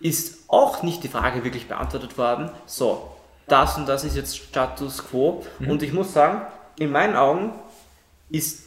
[0.00, 3.10] ist auch nicht die Frage wirklich beantwortet worden, so,
[3.48, 5.44] das und das ist jetzt Status quo.
[5.60, 6.42] Und ich muss sagen,
[6.78, 7.52] in meinen Augen
[8.28, 8.64] ist,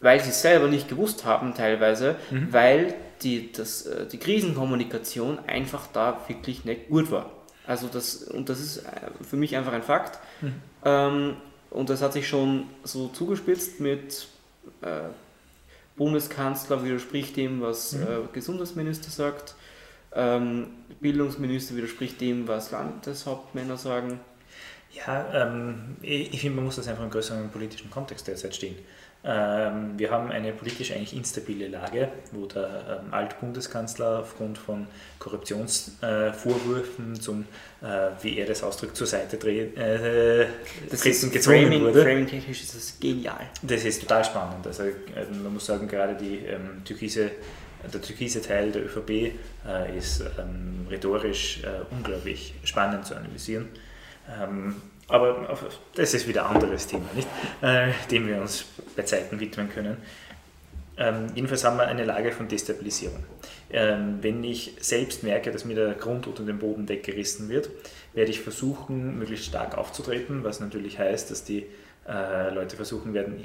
[0.00, 2.16] weil sie es selber nicht gewusst haben teilweise,
[2.50, 7.30] weil die, das, äh, die Krisenkommunikation einfach da wirklich nicht gut war.
[7.66, 10.18] Also das, und das ist äh, für mich einfach ein Fakt.
[10.84, 11.36] Ähm,
[11.70, 14.28] und das hat sich schon so zugespitzt mit
[14.82, 15.08] äh,
[15.96, 19.54] Bundeskanzler widerspricht dem, was äh, Gesundheitsminister sagt.
[20.14, 20.68] Ähm,
[21.00, 24.20] Bildungsminister widerspricht dem, was Landeshauptmänner sagen.
[24.92, 28.76] Ja, ähm, ich, ich finde, man muss das einfach im größeren politischen Kontext derzeit stehen.
[29.26, 34.86] Ähm, wir haben eine politisch eigentlich instabile Lage, wo der ähm, Altbundeskanzler aufgrund von
[35.18, 37.46] Korruptionsvorwürfen zum,
[37.80, 40.46] äh, wie er das ausdrückt, zur Seite dreh, äh,
[40.90, 42.02] gezwungen Framing, wurde.
[42.02, 43.48] Framing technisch ist das genial.
[43.62, 44.66] Das ist total spannend.
[44.66, 44.92] Also, äh,
[45.42, 47.30] man muss sagen, gerade die, ähm, türkise,
[47.90, 49.32] der türkise Teil der ÖVP
[49.66, 53.70] äh, ist ähm, rhetorisch äh, unglaublich spannend zu analysieren.
[54.28, 54.76] Ähm,
[55.08, 55.58] aber
[55.94, 57.28] das ist wieder ein anderes Thema, nicht?
[57.60, 58.64] Äh, dem wir uns
[58.96, 59.98] bei Zeiten widmen können.
[60.96, 63.24] Ähm, jedenfalls haben wir eine Lage von Destabilisierung.
[63.70, 67.68] Ähm, wenn ich selbst merke, dass mir der Grund unter dem Boden weggerissen wird,
[68.12, 71.66] werde ich versuchen, möglichst stark aufzutreten, was natürlich heißt, dass die
[72.06, 73.42] äh, Leute versuchen werden,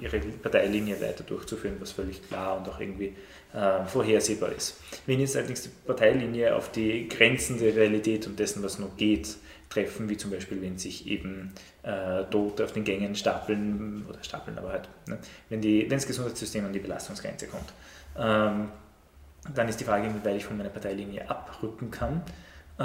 [0.00, 3.14] ihre Parteilinie weiter durchzuführen, was völlig klar und auch irgendwie
[3.54, 4.78] äh, vorhersehbar ist.
[5.06, 9.36] Wenn jetzt allerdings die Parteilinie auf die Grenzen der Realität und dessen, was noch geht,
[9.72, 11.52] treffen, wie zum Beispiel, wenn sich eben
[11.82, 15.18] äh, Tote auf den Gängen stapeln, oder stapeln, aber halt, ne,
[15.48, 17.72] wenn, die, wenn das Gesundheitssystem an die Belastungsgrenze kommt,
[18.18, 18.68] ähm,
[19.54, 22.22] dann ist die Frage, inwieweit ich von meiner Parteilinie abrücken kann,
[22.78, 22.82] äh,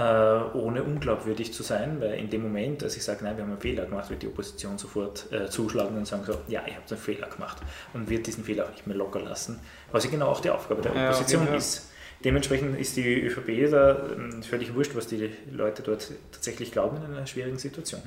[0.58, 3.62] ohne unglaubwürdig zu sein, weil in dem Moment, als ich sage, nein, wir haben einen
[3.62, 7.00] Fehler gemacht, wird die Opposition sofort äh, zuschlagen und sagen so, ja, ihr habt einen
[7.02, 7.58] Fehler gemacht
[7.94, 9.60] und wird diesen Fehler auch nicht mehr locker lassen,
[9.92, 11.58] was ja genau auch die Aufgabe der Ja, Opposition jeden Fall.
[11.58, 11.92] ist.
[12.24, 17.04] Dementsprechend ist die ÖVP da ähm, völlig wurscht, was die Leute dort tatsächlich glauben in
[17.04, 18.02] einer schwierigen Situation.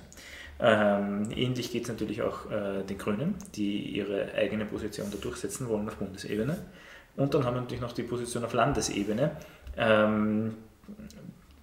[0.58, 5.68] Ähm, ähnlich geht es natürlich auch äh, den Grünen, die ihre eigene Position da durchsetzen
[5.68, 6.58] wollen auf Bundesebene.
[7.16, 9.36] Und dann haben wir natürlich noch die Position auf Landesebene,
[9.76, 10.54] ähm,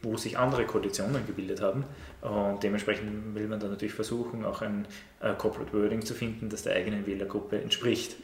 [0.02, 1.84] wo sich andere Koalitionen gebildet haben.
[2.22, 4.88] Und dementsprechend will man dann natürlich versuchen, auch ein
[5.20, 8.16] äh, Corporate Wording zu finden, das der eigenen Wählergruppe entspricht.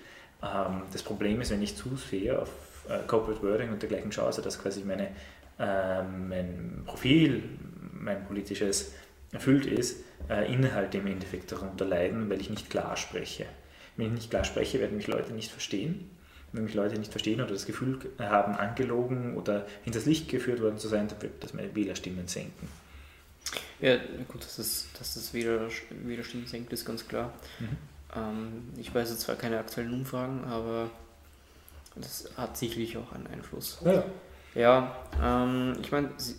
[0.92, 2.50] Das Problem ist, wenn ich zu sehr auf
[2.90, 5.10] äh, Corporate Wording und dergleichen schaue, also dass quasi meine,
[5.60, 7.44] ähm, mein Profil,
[7.94, 8.94] mein politisches
[9.32, 13.46] erfüllt ist, äh, Inhalte im Endeffekt darunter leiden, weil ich nicht klar spreche.
[13.98, 16.10] Wenn ich nicht klar spreche, werden mich Leute nicht verstehen.
[16.52, 20.78] Wenn mich Leute nicht verstehen oder das Gefühl haben, angelogen oder hinters Licht geführt worden
[20.78, 22.68] zu sein, dann wird das meine Wählerstimmen senken.
[23.80, 25.68] Ja, gut, dass das, dass das wieder,
[26.06, 27.34] wieder Stimmen senkt, ist ganz klar.
[27.60, 27.68] Mhm.
[28.16, 30.90] Ähm, ich weiß jetzt zwar keine aktuellen Umfragen, aber
[31.96, 33.80] das hat sicherlich auch einen Einfluss.
[33.86, 34.04] Ja.
[34.56, 36.36] Ja, ähm, ich meine, sie,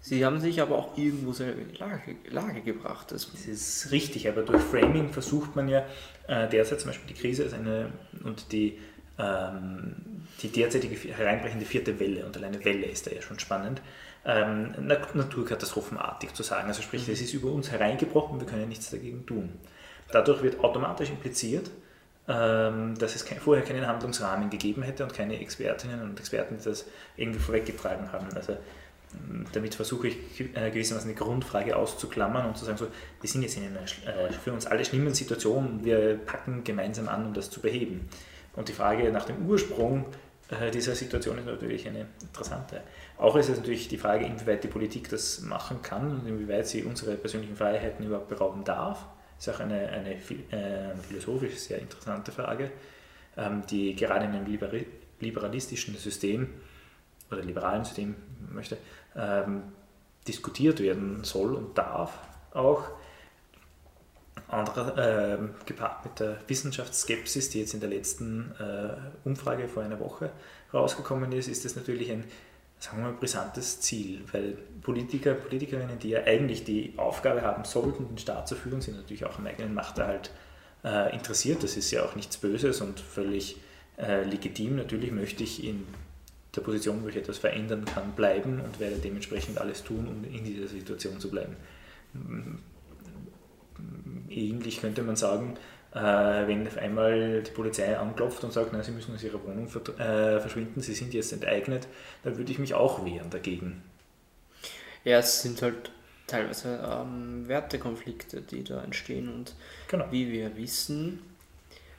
[0.00, 3.10] sie haben sich aber auch irgendwo selber in die Lage, Lage gebracht.
[3.10, 5.84] Das, Das ist richtig, aber durch Framing versucht man ja
[6.28, 7.90] äh, derzeit zum Beispiel die Krise als eine
[8.22, 8.78] und die,
[9.18, 9.96] ähm,
[10.42, 13.82] die derzeitige hereinbrechende vierte Welle, und alleine Welle ist da ja schon spannend,
[14.24, 16.68] ähm, nat- naturkatastrophenartig zu sagen.
[16.68, 19.52] Also sprich, es ist über uns hereingebrochen, wir können nichts dagegen tun.
[20.12, 21.68] Dadurch wird automatisch impliziert,
[22.26, 26.84] dass es vorher keinen Handlungsrahmen gegeben hätte und keine Expertinnen und Experten, die das
[27.16, 28.26] irgendwie vorweggetragen haben.
[28.34, 28.56] Also
[29.14, 30.16] ähm, damit versuche ich
[30.54, 32.88] äh, gewissermaßen die Grundfrage auszuklammern und zu sagen, so,
[33.20, 37.26] wir sind jetzt in einer äh, für uns alle schlimmen Situation wir packen gemeinsam an,
[37.26, 38.08] um das zu beheben.
[38.54, 40.06] Und die Frage nach dem Ursprung
[40.48, 42.80] äh, dieser Situation ist natürlich eine interessante.
[43.18, 46.84] Auch ist es natürlich die Frage, inwieweit die Politik das machen kann und inwieweit sie
[46.84, 49.06] unsere persönlichen Freiheiten überhaupt berauben darf.
[49.38, 52.70] Ist auch eine, eine, äh, philosophisch sehr interessante Frage.
[53.36, 54.46] ähm, die gerade in einem
[55.20, 56.48] liberalistischen System
[57.30, 58.14] oder liberalen System
[58.52, 58.78] möchte,
[59.14, 59.64] ähm,
[60.26, 62.18] diskutiert werden soll und darf
[62.52, 62.84] auch.
[64.48, 69.98] Andere, äh, gepaart mit der Wissenschaftsskepsis, die jetzt in der letzten äh, Umfrage vor einer
[69.98, 70.30] Woche
[70.72, 72.24] rausgekommen ist, ist das natürlich ein
[72.78, 78.08] sagen wir mal, brisantes Ziel, weil Politiker, Politikerinnen, die ja eigentlich die Aufgabe haben sollten,
[78.08, 80.30] den Staat zu führen, sind natürlich auch am eigenen Machterhalt
[80.84, 81.62] äh, interessiert.
[81.62, 83.56] Das ist ja auch nichts Böses und völlig
[83.98, 84.76] äh, legitim.
[84.76, 85.86] Natürlich möchte ich in
[86.54, 90.44] der Position, wo ich etwas verändern kann, bleiben und werde dementsprechend alles tun, um in
[90.44, 91.56] dieser Situation zu bleiben.
[94.28, 95.56] Ähnlich könnte man sagen,
[95.92, 100.40] wenn auf einmal die Polizei anklopft und sagt, na, Sie müssen aus Ihrer Wohnung äh,
[100.40, 101.86] verschwinden, Sie sind jetzt enteignet,
[102.22, 103.82] dann würde ich mich auch wehren dagegen.
[105.04, 105.90] Ja, es sind halt
[106.26, 109.54] teilweise ähm, Wertekonflikte, die da entstehen und
[109.88, 110.06] genau.
[110.10, 111.20] wie wir wissen,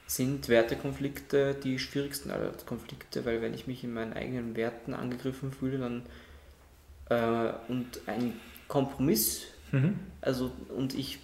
[0.06, 5.52] sind Wertekonflikte die schwierigsten aller Konflikte, weil wenn ich mich in meinen eigenen Werten angegriffen
[5.52, 6.04] fühle, dann
[7.10, 8.34] äh, und ein
[8.68, 10.00] Kompromiss, mhm.
[10.22, 11.20] also und ich,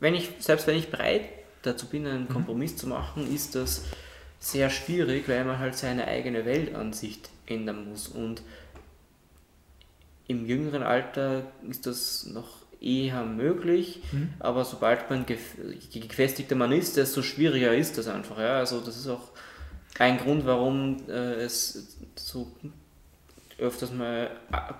[0.00, 1.24] wenn ich, selbst wenn ich bereit
[1.62, 2.28] dazu bin, einen mhm.
[2.28, 2.76] Kompromiss mhm.
[2.76, 3.84] zu machen, ist das
[4.40, 8.42] sehr schwierig, weil man halt seine eigene Weltansicht ändern muss und
[10.26, 14.30] im jüngeren Alter ist das noch eher möglich, mhm.
[14.40, 18.38] aber sobald man gefestigter Mann ist, desto schwieriger ist das einfach.
[18.38, 18.58] Ja?
[18.58, 19.30] Also das ist auch
[19.98, 22.50] ein Grund, warum äh, es so
[23.62, 24.30] öfters mal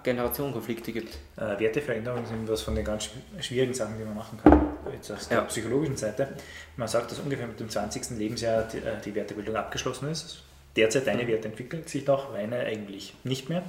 [0.03, 1.15] Generationenkonflikte gibt.
[1.37, 3.09] Äh, Werteveränderungen sind was von den ganz
[3.41, 5.45] schwierigen Sachen, die man machen kann, jetzt aus der ja.
[5.45, 6.29] psychologischen Seite.
[6.77, 8.19] Man sagt, dass ungefähr mit dem 20.
[8.19, 10.43] Lebensjahr die, äh, die Wertebildung abgeschlossen ist.
[10.77, 11.29] Derzeit deine mhm.
[11.29, 13.63] Werte entwickeln sich noch, meine eigentlich nicht mehr.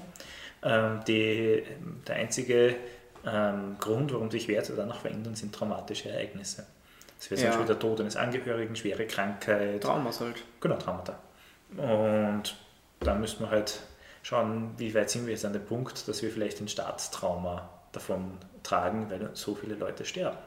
[0.64, 1.64] Ähm, die,
[2.08, 2.76] der einzige
[3.26, 6.66] ähm, Grund, warum sich Werte danach verändern, sind traumatische Ereignisse.
[7.20, 7.50] Das wäre zum ja.
[7.52, 9.82] Beispiel der Tod eines Angehörigen, schwere Krankheit.
[9.82, 10.44] Traumas halt.
[10.60, 11.20] Genau, Traumata.
[11.78, 12.56] Und
[13.00, 13.80] da müssen wir halt
[14.24, 18.38] schauen, wie weit sind wir jetzt an dem Punkt, dass wir vielleicht ein Staatstrauma davon
[18.64, 20.38] tragen, weil so viele Leute sterben.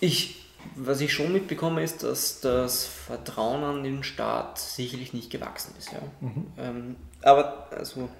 [0.00, 0.44] Ich,
[0.74, 5.92] was ich schon mitbekomme, ist, dass das Vertrauen an den Staat sicherlich nicht gewachsen ist.
[5.92, 6.00] Ja.
[6.20, 6.46] Mhm.
[6.58, 8.10] Ähm, aber also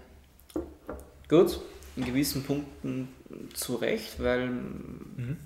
[1.28, 1.60] gut,
[1.96, 3.08] in gewissen Punkten
[3.54, 5.38] zu Recht, weil mhm.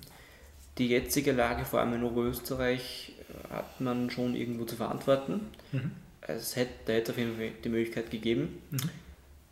[0.77, 3.13] die jetzige Lage, vor allem in Oberösterreich,
[3.49, 5.49] hat man schon irgendwo zu verantworten.
[5.71, 5.91] Mhm.
[6.27, 8.61] Es hätte, hätte auf jeden Fall die Möglichkeit gegeben.
[8.71, 8.89] Mhm.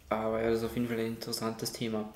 [0.09, 2.13] Aber ja, das ist auf jeden Fall ein interessantes Thema.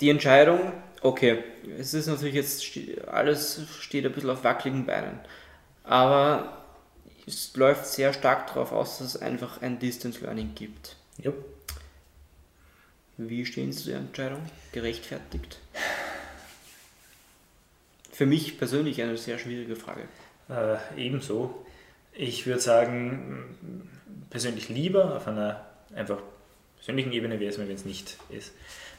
[0.00, 0.72] Die Entscheidung,
[1.02, 1.44] okay,
[1.78, 2.64] es ist natürlich jetzt,
[3.06, 5.20] alles steht ein bisschen auf wackeligen Beinen.
[5.84, 6.64] Aber
[7.26, 10.96] es läuft sehr stark darauf aus, dass es einfach ein Distance Learning gibt.
[11.24, 11.34] Yep.
[13.16, 14.40] Wie stehen Sie zu der Entscheidung?
[14.72, 15.58] Gerechtfertigt?
[18.10, 20.08] Für mich persönlich eine sehr schwierige Frage.
[20.48, 21.64] Äh, ebenso.
[22.16, 23.88] Ich würde sagen,
[24.30, 26.22] persönlich lieber auf einer einfach
[26.76, 28.52] persönlichen Ebene wäre es mir, wenn es nicht ist.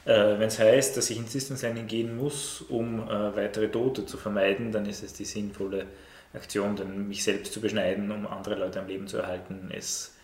[0.04, 4.04] Äh, wenn es heißt, dass ich ins Distance Learning gehen muss, um äh, weitere Tote
[4.04, 5.86] zu vermeiden, dann ist es die sinnvolle
[6.34, 10.14] Aktion, denn mich selbst zu beschneiden, um andere Leute am Leben zu erhalten, ist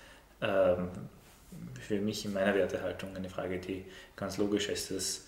[0.42, 0.88] ähm,
[1.80, 3.84] für mich in meiner Wertehaltung eine Frage, die
[4.16, 4.90] ganz logisch ist.
[4.90, 5.26] Dass,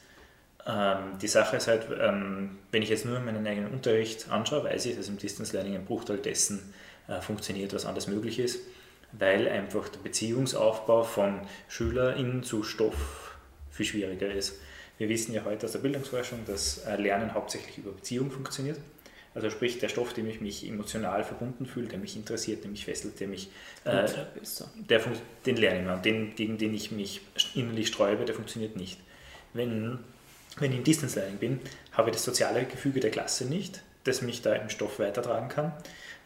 [0.66, 4.86] ähm, die Sache ist halt, ähm, wenn ich jetzt nur meinen eigenen Unterricht anschaue, weiß
[4.86, 6.83] ich, dass im Distance Learning ein Bruchteil dessen äh,
[7.20, 8.60] funktioniert, was anders möglich ist,
[9.12, 13.36] weil einfach der Beziehungsaufbau von SchülerInnen zu Stoff
[13.70, 14.58] viel schwieriger ist.
[14.98, 18.78] Wir wissen ja heute aus der Bildungsforschung, dass äh, Lernen hauptsächlich über Beziehung funktioniert.
[19.34, 22.84] Also sprich der Stoff, dem ich mich emotional verbunden fühle, der mich interessiert, der mich
[22.84, 23.50] fesselt, der mich,
[23.84, 24.06] äh,
[24.76, 25.00] der
[25.44, 25.96] den lerne ich mal.
[26.00, 27.20] Den, gegen den ich mich
[27.54, 29.00] innerlich sträube, der funktioniert nicht.
[29.52, 29.98] Wenn,
[30.58, 31.60] wenn ich im Distance Learning bin,
[31.92, 35.66] habe ich das soziale Gefüge der Klasse nicht, das mich da im Stoff weitertragen kann,
[35.66, 35.72] äh,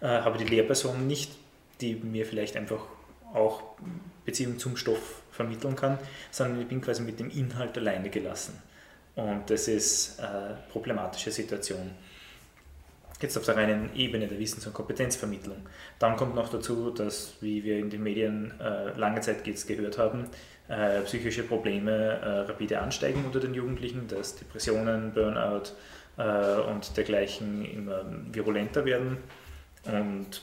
[0.00, 1.32] habe die Lehrperson nicht,
[1.80, 2.80] die mir vielleicht einfach
[3.34, 3.62] auch
[4.24, 5.98] Beziehung zum Stoff vermitteln kann,
[6.30, 8.62] sondern ich bin quasi mit dem Inhalt alleine gelassen.
[9.16, 11.90] Und das ist eine problematische Situation
[13.22, 15.56] jetzt auf der reinen Ebene der Wissens- und Kompetenzvermittlung.
[15.98, 19.98] Dann kommt noch dazu, dass, wie wir in den Medien äh, lange Zeit jetzt gehört
[19.98, 20.26] haben,
[20.68, 25.72] äh, psychische Probleme äh, rapide ansteigen unter den Jugendlichen, dass Depressionen, Burnout
[26.16, 29.18] äh, und dergleichen immer virulenter werden.
[29.84, 30.42] Und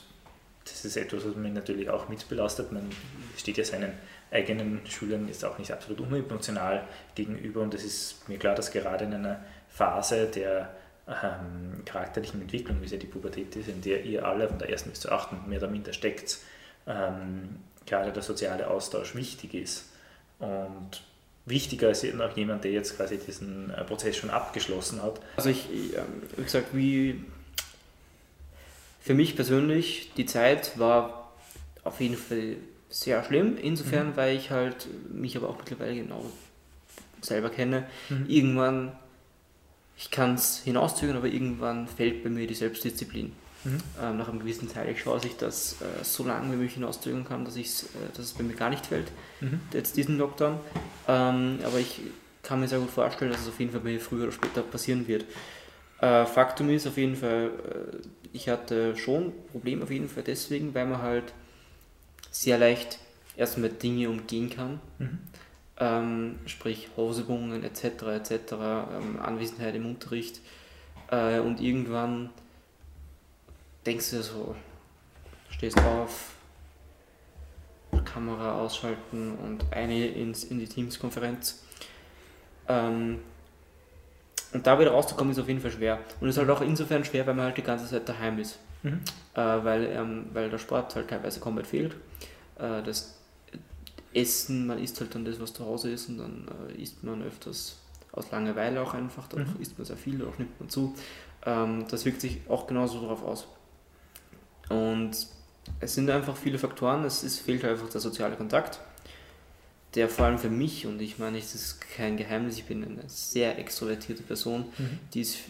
[0.64, 2.72] das ist etwas, was mich natürlich auch mitbelastet.
[2.72, 2.90] Man
[3.36, 3.92] steht ja seinen
[4.30, 6.82] eigenen Schülern jetzt auch nicht absolut unemotional
[7.14, 10.70] gegenüber und es ist mir klar, dass gerade in einer Phase der
[11.08, 14.70] ähm, charakterlichen Entwicklung, wie es ja die Pubertät ist, in der ihr alle von der
[14.70, 16.38] ersten bis zur achten mehr oder minder steckt,
[16.86, 19.90] ähm, gerade der soziale Austausch wichtig ist.
[20.40, 21.02] Und
[21.44, 25.20] wichtiger ist noch jemand, der jetzt quasi diesen äh, Prozess schon abgeschlossen hat.
[25.36, 27.24] Also ich, ähm, wie gesagt, wie
[29.06, 31.32] für mich persönlich, die Zeit war
[31.84, 32.56] auf jeden Fall
[32.90, 34.16] sehr schlimm, insofern, Mhm.
[34.16, 36.24] weil ich halt mich aber auch mittlerweile genau
[37.20, 37.86] selber kenne.
[38.08, 38.24] Mhm.
[38.28, 38.92] Irgendwann,
[39.96, 43.32] ich kann es hinauszögern, aber irgendwann fällt bei mir die Selbstdisziplin.
[43.64, 43.78] Mhm.
[44.02, 46.74] Ähm, nach einem gewissen Teil, ich schaue, dass ich das äh, so lange wie möglich
[46.74, 47.86] hinauszögern kann, dass, ich's, äh,
[48.16, 49.06] dass es bei mir gar nicht fällt,
[49.40, 49.60] Mhm.
[49.72, 50.58] jetzt diesen Lockdown.
[51.06, 52.00] Ähm, aber ich
[52.42, 54.62] kann mir sehr gut vorstellen, dass es auf jeden Fall bei mir früher oder später
[54.62, 55.24] passieren wird.
[56.00, 57.96] Äh, Faktum ist auf jeden Fall, äh,
[58.32, 61.32] ich hatte schon Probleme auf jeden Fall deswegen, weil man halt
[62.30, 62.98] sehr leicht
[63.36, 64.80] erstmal Dinge umgehen kann.
[64.98, 65.18] Mhm.
[65.78, 67.84] Ähm, sprich Hausübungen etc.
[67.84, 68.52] etc.
[68.52, 70.40] Ähm, Anwesenheit im Unterricht.
[71.10, 72.30] Äh, und irgendwann
[73.84, 74.56] denkst du dir so,
[75.50, 76.32] stehst auf,
[78.04, 81.62] Kamera ausschalten und eine ins, in die Teams-Konferenz.
[82.68, 83.20] Ähm,
[84.56, 85.98] und da wieder rauszukommen ist auf jeden Fall schwer.
[86.20, 88.58] Und ist halt auch insofern schwer, weil man halt die ganze Zeit daheim ist.
[88.82, 89.00] Mhm.
[89.34, 91.94] Äh, weil, ähm, weil der Sport halt teilweise komplett fehlt.
[92.58, 93.18] Äh, das
[94.14, 97.22] Essen, man isst halt dann das, was zu Hause ist und dann äh, isst man
[97.22, 97.76] öfters
[98.12, 99.60] aus Langeweile auch einfach, dann Mhm.
[99.60, 100.94] isst man sehr viel, auch nimmt man zu.
[101.44, 103.46] Ähm, das wirkt sich auch genauso darauf aus.
[104.70, 105.10] Und
[105.80, 108.80] es sind einfach viele Faktoren, es ist, fehlt einfach der soziale Kontakt,
[109.96, 113.02] der vor allem für mich, und ich meine, es ist kein Geheimnis, ich bin eine
[113.08, 114.98] sehr extrovertierte Person, Mhm.
[115.14, 115.40] die ist, äh,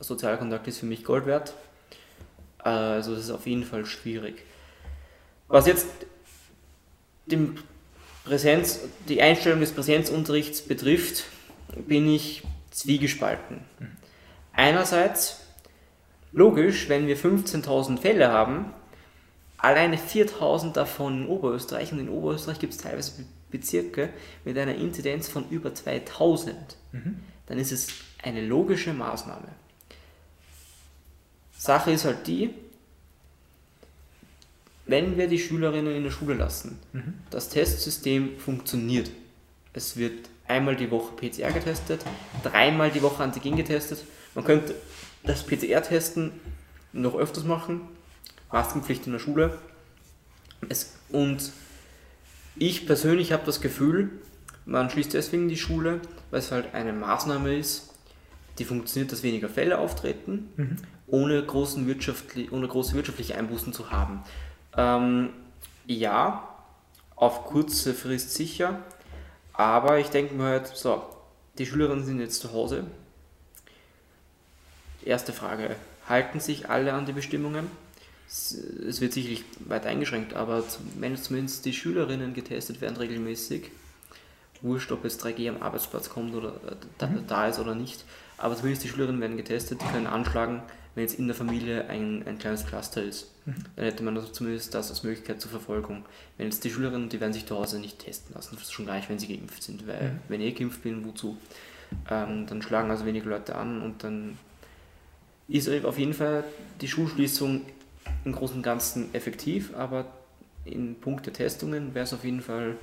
[0.00, 1.54] sozialer Kontakt ist für mich Gold wert.
[2.64, 4.42] Äh, Also das ist auf jeden Fall schwierig.
[5.48, 5.86] Was jetzt
[7.26, 7.58] den
[8.24, 11.24] Präsenz, die Einstellung des Präsenzunterrichts betrifft,
[11.88, 13.60] bin ich zwiegespalten.
[14.52, 15.40] Einerseits,
[16.32, 18.72] logisch, wenn wir 15.000 Fälle haben,
[19.56, 24.10] alleine 4.000 davon in Oberösterreich, und in Oberösterreich gibt es teilweise Bezirke
[24.44, 26.54] mit einer Inzidenz von über 2.000,
[26.92, 27.20] Mhm.
[27.46, 27.88] dann ist es
[28.22, 29.48] eine logische Maßnahme.
[31.56, 32.50] Sache ist halt die,
[34.86, 37.14] wenn wir die Schülerinnen in der Schule lassen, Mhm.
[37.30, 39.10] das Testsystem funktioniert.
[39.72, 42.04] Es wird einmal die Woche PCR getestet,
[42.42, 44.04] dreimal die Woche Antigen getestet.
[44.34, 44.74] Man könnte
[45.22, 46.32] das PCR-Testen
[46.92, 47.82] noch öfters machen,
[48.50, 49.58] Maskenpflicht in der Schule.
[50.68, 51.52] Es, und
[52.56, 54.10] ich persönlich habe das Gefühl,
[54.66, 57.94] man schließt deswegen die Schule, weil es halt eine Maßnahme ist,
[58.58, 60.76] die funktioniert, dass weniger Fälle auftreten, Mhm.
[61.06, 64.22] ohne, großen wirtschaftli ohne große wirtschaftliche Einbußen zu haben.
[64.76, 65.30] Ähm,
[65.86, 66.48] ja,
[67.16, 68.80] auf kurze Frist sicher,
[69.52, 71.02] aber ich denke mir halt, so,
[71.58, 72.84] die Schülerinnen sind jetzt zu Hause.
[75.04, 75.76] Erste Frage,
[76.08, 77.66] halten sich alle an die Bestimmungen?
[78.30, 78.52] Es
[78.88, 80.62] es wird sicherlich weit eingeschränkt, aber
[80.98, 83.70] wenn zumindest die Schülerinnen getestet werden regelmäßig,
[84.62, 88.04] wurscht, ob jetzt 3G am Arbeitsplatz kommt oder äh, da, da ist oder nicht,
[88.38, 90.62] aber zumindest die Schülerinnen werden getestet, die können anschlagen,
[90.94, 93.30] wenn jetzt in der Familie ein, ein kleines Cluster ist.
[93.46, 96.04] Dann hätte man also zumindest das als Möglichkeit zur Verfolgung.
[96.36, 99.08] Wenn jetzt die Schülerinnen, die werden sich zu Hause nicht testen lassen, schon gar nicht,
[99.08, 100.18] wenn sie geimpft sind, weil Mhm.
[100.28, 101.36] wenn ich geimpft bin, wozu?
[102.08, 104.38] Ähm, dann schlagen also wenige Leute an und dann
[105.48, 106.44] ist auf jeden Fall
[106.80, 107.62] die Schulschließung
[108.24, 110.06] im Großen und Ganzen effektiv, aber
[110.64, 112.76] in Punkt der Testungen wäre es auf jeden Fall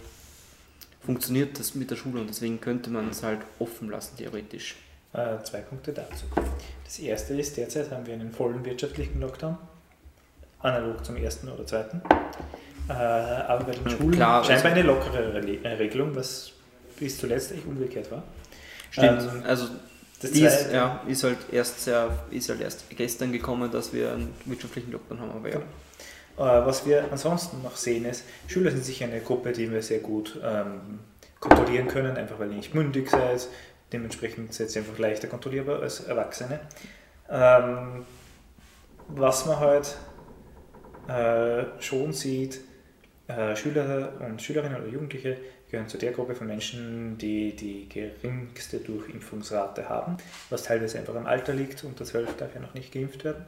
[1.05, 4.75] funktioniert das mit der Schule und deswegen könnte man es halt offen lassen, theoretisch.
[5.13, 6.25] Äh, zwei Punkte dazu.
[6.83, 9.57] Das erste ist, derzeit haben wir einen vollen wirtschaftlichen Lockdown,
[10.59, 12.01] analog zum ersten oder zweiten.
[12.89, 16.51] Äh, aber bei den Schulen klar, scheinbar also- eine lockere Re äh, Regelung, was
[16.99, 18.23] bis zuletzt echt umgekehrt war.
[18.91, 19.67] Stimmt, Ähm, also
[20.21, 24.13] Das dies zweite, ja, ist halt erst sehr, ist halt erst gestern gekommen, dass wir
[24.13, 25.57] einen wirtschaftlichen Lockdown haben, aber ja.
[26.37, 29.99] Äh, was wir ansonsten noch sehen ist, Schüler sind sicher eine Gruppe, die wir sehr
[29.99, 30.99] gut ähm,
[31.39, 33.47] kontrollieren können, einfach weil ihr nicht mündig seid.
[33.93, 36.59] Dementsprechend seid ihr einfach leichter kontrollierbar als Erwachsene.
[37.29, 38.05] Ähm,
[39.07, 39.97] was man halt
[41.07, 42.59] äh, schon sieht,
[43.27, 45.37] äh, Schüler und Schülerinnen oder Jugendliche
[45.69, 50.17] gehören zu der Gruppe von Menschen, die die geringste Durchimpfungsrate haben,
[50.49, 51.83] was teilweise einfach am Alter liegt.
[51.83, 53.45] Unter 12 darf ja noch nicht geimpft werden.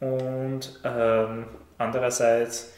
[0.00, 1.44] Und ähm,
[1.76, 2.72] andererseits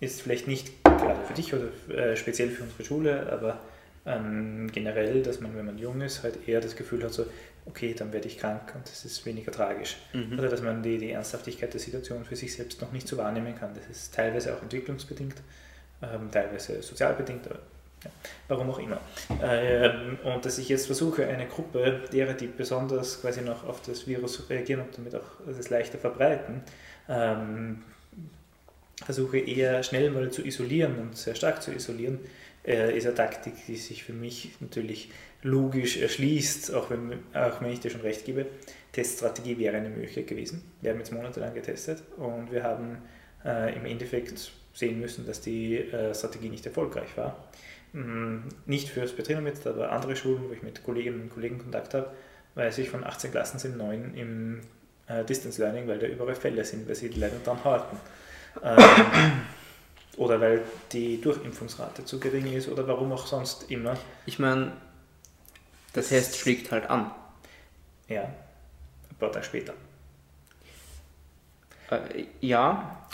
[0.00, 3.58] ist vielleicht nicht gerade für dich oder äh, speziell für unsere Schule, aber
[4.06, 7.26] ähm, generell, dass man, wenn man jung ist, halt eher das Gefühl hat, so,
[7.66, 9.96] okay, dann werde ich krank und das ist weniger tragisch.
[10.12, 10.38] Mhm.
[10.38, 13.54] Oder dass man die, die Ernsthaftigkeit der Situation für sich selbst noch nicht so wahrnehmen
[13.58, 13.72] kann.
[13.74, 15.36] Das ist teilweise auch entwicklungsbedingt,
[16.02, 17.60] ähm, teilweise sozialbedingt, aber
[18.48, 19.00] warum auch immer.
[19.42, 24.06] Ähm, und dass ich jetzt versuche, eine Gruppe derer, die besonders quasi noch auf das
[24.06, 26.62] Virus reagieren und damit auch das leichter verbreiten,
[27.08, 27.82] ähm,
[29.04, 32.20] versuche eher schnell mal zu isolieren und sehr stark zu isolieren,
[32.66, 35.10] äh, ist eine Taktik, die sich für mich natürlich
[35.42, 38.46] logisch erschließt, auch wenn, auch wenn ich dir schon recht gebe.
[38.92, 40.62] Teststrategie wäre eine Möglichkeit gewesen.
[40.80, 42.98] Wir haben jetzt monatelang getestet und wir haben
[43.44, 47.48] äh, im Endeffekt sehen müssen, dass die äh, Strategie nicht erfolgreich war.
[47.94, 52.10] Mhm, nicht fürs Betriebnetz, aber andere Schulen, wo ich mit Kolleginnen und Kollegen Kontakt habe,
[52.56, 54.60] weiß ich, von 18 Klassen sind 9 im
[55.06, 57.96] äh, Distance Learning, weil da überall Fälle sind, weil sie die leider dran halten.
[58.64, 58.82] Ähm,
[60.16, 63.96] oder weil die Durchimpfungsrate zu gering ist oder warum auch sonst immer.
[64.26, 64.72] Ich meine,
[65.94, 67.12] der Test schlägt halt an.
[68.08, 69.74] Ja, ein paar Tage später.
[71.90, 73.06] Äh, ja.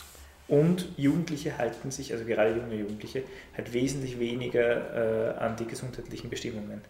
[0.51, 3.23] Und Jugendliche halten sich, also gerade junge Jugendliche,
[3.57, 6.81] halt wesentlich weniger äh, an die gesundheitlichen Bestimmungen.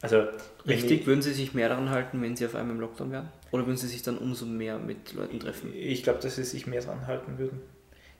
[0.00, 0.24] Also
[0.66, 3.28] Richtig, würden Sie sich mehr daran halten, wenn Sie auf einmal im Lockdown wären?
[3.50, 5.74] Oder würden Sie sich dann umso mehr mit Leuten treffen?
[5.74, 7.60] Ich glaube, dass Sie sich mehr daran halten würden.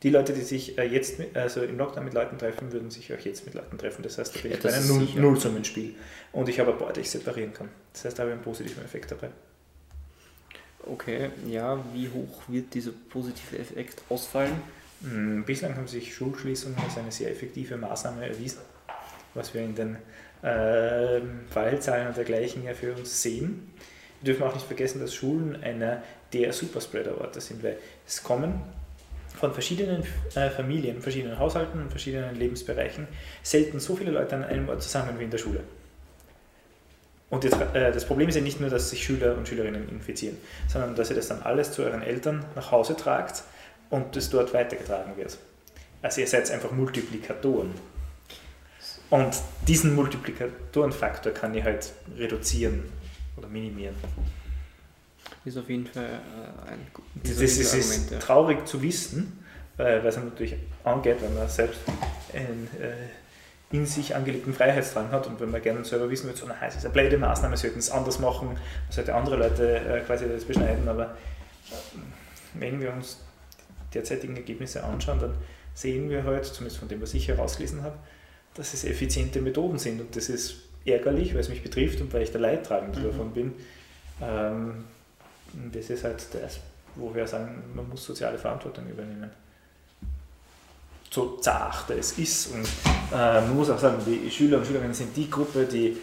[0.03, 3.11] Die Leute, die sich äh, jetzt mit, also im Lockdown mit Leuten treffen, würden sich
[3.15, 4.03] auch jetzt mit Leuten treffen.
[4.03, 5.95] Das heißt, da bin ja, ich bei einem Null Nullsummenspiel.
[6.33, 7.71] Und ich habe ein paar, die ich separieren kann.
[7.95, 9.31] Das heißt, da habe ich einen positiven Effekt dabei.
[10.87, 14.53] Okay, ja, wie hoch wird dieser positive Effekt ausfallen?
[15.03, 18.61] Hm, bislang haben sich Schulschließungen als eine sehr effektive Maßnahme erwiesen,
[19.35, 19.97] was wir in den
[20.43, 21.21] äh,
[21.51, 23.73] Fallzahlen und dergleichen ja für uns sehen.
[24.23, 26.03] Wir dürfen auch nicht vergessen, dass Schulen einer
[26.33, 28.61] der Superspreader-Orte sind, weil es kommen
[29.39, 30.03] von verschiedenen
[30.35, 33.07] äh, Familien, verschiedenen Haushalten und verschiedenen Lebensbereichen
[33.43, 35.61] selten so viele Leute an einem Ort zusammen wie in der Schule.
[37.31, 40.37] Und jetzt, äh, das Problem ist ja nicht nur, dass sich Schüler und Schülerinnen infizieren,
[40.69, 43.45] sondern dass ihr das dann alles zu euren Eltern nach Hause tragt
[43.89, 45.39] und es dort weitergetragen wird.
[46.03, 47.73] Also ihr seid einfach Multiplikatoren.
[49.11, 49.35] Und
[49.67, 52.85] diesen Multiplikatorenfaktor kann ich halt reduzieren
[53.37, 53.95] oder minimieren.
[55.45, 56.87] Ist auf jeden Fall äh, ein
[57.23, 58.19] Das, das ist, Argument, ja.
[58.19, 59.45] traurig zu wissen,
[59.77, 61.81] weil es natürlich angeht, wenn man selbst
[62.35, 62.93] einen äh,
[63.73, 66.77] in sich angelegten Freiheitsdrang hat und wenn man gerne selber wissen will, so, na, es
[66.77, 68.59] ist eine blöde Maßnahme, sollten es anders machen, man
[68.91, 71.99] sollte andere Leute äh, quasi das beschneiden, aber äh,
[72.55, 73.19] wenn wir uns
[73.89, 75.35] die derzeitigen Ergebnisse anschauen, dann
[75.75, 77.97] sehen wir halt, zumindest von dem, was ich herausgelesen habe,
[78.55, 82.23] dass es effiziente Methoden sind und das ist ärgerlich, weil es mich betrifft und weil
[82.23, 83.05] ich der Leidtragende mhm.
[83.05, 83.53] davon bin.
[84.21, 84.85] Ähm,
[85.73, 86.61] das ist halt das,
[86.97, 89.31] wo wir sagen, man muss soziale Verantwortung übernehmen.
[91.11, 92.53] So zart es ist.
[92.55, 92.65] Und
[93.13, 95.97] äh, man muss auch sagen, die Schüler und Schülerinnen sind die Gruppe, die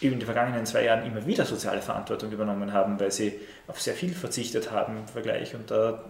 [0.00, 3.34] in den vergangenen zwei Jahren immer wieder soziale Verantwortung übernommen haben, weil sie
[3.66, 5.54] auf sehr viel verzichtet haben im Vergleich.
[5.54, 6.04] Und, da,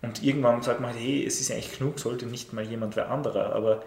[0.00, 3.52] und irgendwann sagt man, hey, es ist eigentlich genug, sollte nicht mal jemand wer anderer.
[3.52, 3.82] Aber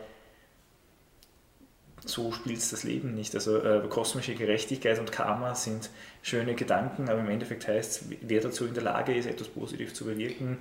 [2.06, 3.36] so spielt es das Leben nicht.
[3.36, 5.89] Also äh, kosmische Gerechtigkeit und Karma sind
[6.22, 9.93] schöne Gedanken, aber im Endeffekt heißt es, wer dazu in der Lage ist, etwas positiv
[9.93, 10.58] zu bewirken,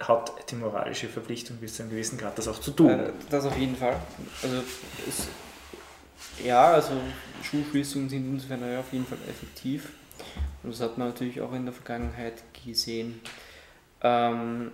[0.00, 2.90] hat die moralische Verpflichtung bis zu einem gewissen Grad das auch zu tun.
[2.90, 3.96] Äh, das auf jeden Fall.
[4.42, 4.56] Also
[5.06, 5.28] es,
[6.44, 6.92] ja, also
[7.42, 9.90] Schulschließungen sind insofern ja auf jeden Fall effektiv.
[10.62, 13.20] Und das hat man natürlich auch in der Vergangenheit gesehen.
[14.02, 14.72] Ähm,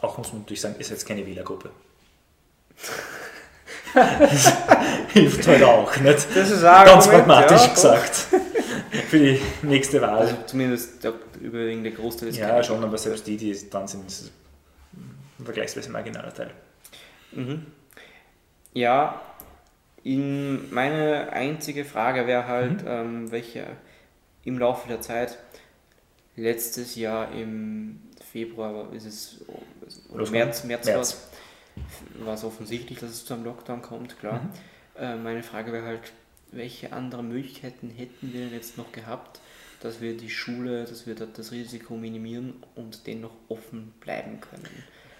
[0.00, 1.70] auch muss man natürlich sagen, ist jetzt keine Wählergruppe.
[3.94, 4.52] das
[5.12, 6.26] hilft halt auch nicht.
[6.34, 8.14] Das ist auch Ganz pragmatisch ja, gesagt.
[9.08, 10.18] Für die nächste Wahl.
[10.18, 14.30] Also zumindest der überwiegende Großteil ist Ja, schon, aber selbst die, die dann sind, ist
[15.38, 16.50] ein vergleichsweise marginaler Teil.
[17.32, 17.66] Mhm.
[18.72, 19.20] Ja,
[20.02, 22.88] in meine einzige Frage wäre halt, mhm.
[22.88, 23.66] ähm, welche
[24.44, 25.38] im Laufe der Zeit,
[26.36, 28.00] letztes Jahr im
[28.32, 29.40] Februar ist es,
[30.10, 31.28] oder März, März, März
[32.20, 34.40] war es offensichtlich, dass es zu einem Lockdown kommt, klar.
[34.40, 34.50] Mhm.
[35.02, 36.12] Äh, meine Frage wäre halt,
[36.52, 39.40] welche anderen Möglichkeiten hätten wir denn jetzt noch gehabt,
[39.80, 44.68] dass wir die Schule, dass wir das Risiko minimieren und dennoch offen bleiben können?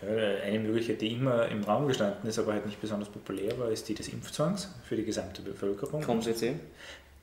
[0.02, 3.88] Eine Möglichkeit, die immer im Raum gestanden ist, aber halt nicht besonders populär war, ist
[3.88, 6.02] die des Impfzwangs für die gesamte Bevölkerung.
[6.02, 6.54] Kommt jetzt eh?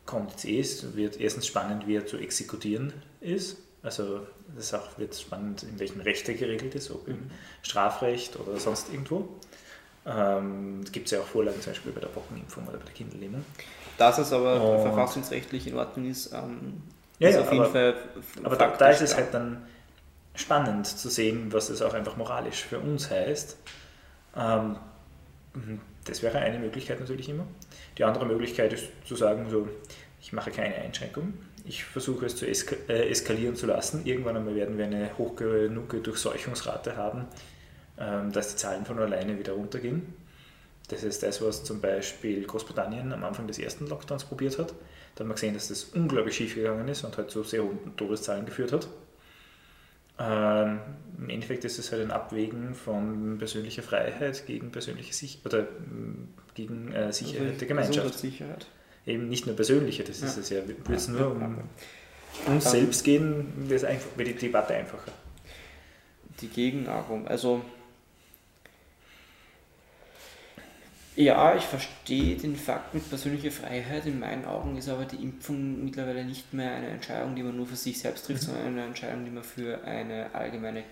[0.06, 0.60] Kommt jetzt eh.
[0.60, 3.58] Es wird erstens spannend, wie er zu exekutieren ist.
[3.84, 7.32] Also das auch wird spannend, in welchem Recht er geregelt ist, ob im
[7.64, 9.28] Strafrecht oder sonst irgendwo.
[10.06, 13.44] Ähm, gibt es ja auch Vorlagen zum Beispiel bei der Pockenimpfung oder bei der Kinderlähmung.
[13.98, 16.82] Dass es aber Und verfassungsrechtlich in Ordnung ist, ähm,
[17.20, 17.96] ja, ist ja, auf jeden aber, Fall.
[18.44, 19.64] Aber da, da, ist es halt dann
[20.34, 23.58] spannend zu sehen, was es auch einfach moralisch für uns heißt.
[24.36, 24.78] Ähm,
[25.54, 27.46] mhm, das wäre eine Möglichkeit natürlich immer.
[27.98, 29.68] Die andere Möglichkeit ist zu sagen, so,
[30.20, 31.34] ich mache keine Einschränkung
[31.72, 34.06] ich versuche es zu eska äh, eskalieren zu lassen.
[34.06, 37.28] Irgendwann einmal werden wir eine hoch genug Durchseuchungsrate haben,
[37.98, 40.14] ähm, dass die Zahlen von alleine wieder runtergehen.
[40.90, 44.74] Das ist das, was zum Beispiel Großbritannien am Anfang des ersten Lockdowns probiert hat.
[45.16, 47.96] Da haben wir gesehen, dass das unglaublich schief gegangen ist und halt zu sehr hohen
[47.96, 48.90] Todeszahlen geführt hat.
[50.20, 50.80] Ähm,
[51.20, 56.34] Im Endeffekt ist es halt ein Abwägen von persönlicher Freiheit gegen persönliche Sich oder mm,
[56.54, 58.20] gegen äh, Sicherheit der Gemeinschaft.
[58.20, 58.68] Sicherheit.
[59.06, 60.68] Eben nicht nur persönliche, das ist es ja.
[60.68, 61.58] Würde es nur um
[62.48, 65.12] uns selbst gehen, wäre die Debatte einfacher.
[66.40, 67.62] Die Gegenargumente, also
[71.16, 74.06] ja, ich verstehe den Fakt mit persönlicher Freiheit.
[74.06, 77.68] In meinen Augen ist aber die Impfung mittlerweile nicht mehr eine Entscheidung, die man nur
[77.68, 80.84] für sich selbst trifft, sondern eine Entscheidung, die man für eine allgemeine,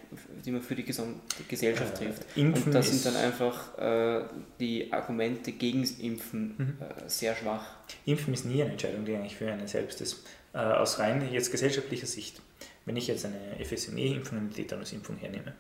[0.46, 2.26] die man für die gesamte Gesellschaft trifft.
[2.36, 4.24] Impfen Und da sind dann einfach äh,
[4.60, 6.78] die Argumente gegen das Impfen Mhm.
[6.82, 7.66] äh, sehr schwach.
[8.06, 10.26] Impfen ist nie eine Entscheidung, die eigentlich für einen selbst ist.
[10.54, 12.41] Äh, aus rein jetzt gesellschaftlicher Sicht,
[12.86, 15.54] wenn ich jetzt eine FSME-Impfung und eine Tetanus-Impfung hernehme,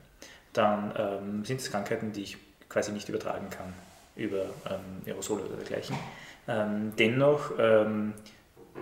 [0.51, 2.37] dann ähm, sind es Krankheiten, die ich
[2.67, 3.73] quasi nicht übertragen kann
[4.19, 5.95] über ähm, Aerosole oder dergleichen.
[6.47, 8.13] Ähm, dennoch, ähm,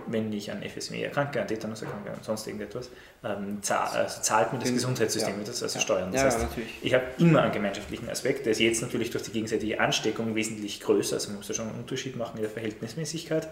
[0.06, 2.90] wenn ich an FSME erkranke, an Tetanus erkranke und sonst irgendetwas,
[3.24, 5.44] ähm, zahl, also zahlt mir das Gesundheitssystem ja.
[5.44, 5.82] das also Ja.
[5.82, 6.12] steuern.
[6.12, 6.46] Das ja, heißt,
[6.82, 10.80] ich habe immer einen gemeinschaftlichen Aspekt, der ist jetzt natürlich durch die gegenseitige Ansteckung wesentlich
[10.80, 13.48] größer, also man muss da schon einen Unterschied machen in der Verhältnismäßigkeit.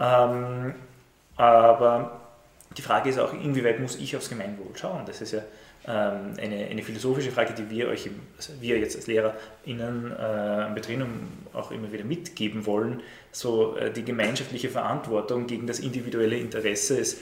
[0.00, 0.74] Ähm,
[1.36, 2.20] aber
[2.76, 5.04] die Frage ist auch, inwieweit muss ich aufs Gemeinwohl schauen?
[5.06, 5.42] Das ist ja
[5.86, 10.74] ähm, eine, eine philosophische Frage, die wir euch, also wir jetzt als LehrerInnen äh, am
[10.74, 11.08] Betriebnum
[11.52, 13.02] auch immer wieder mitgeben wollen.
[13.32, 17.20] So äh, die gemeinschaftliche Verantwortung gegen das individuelle Interesse ist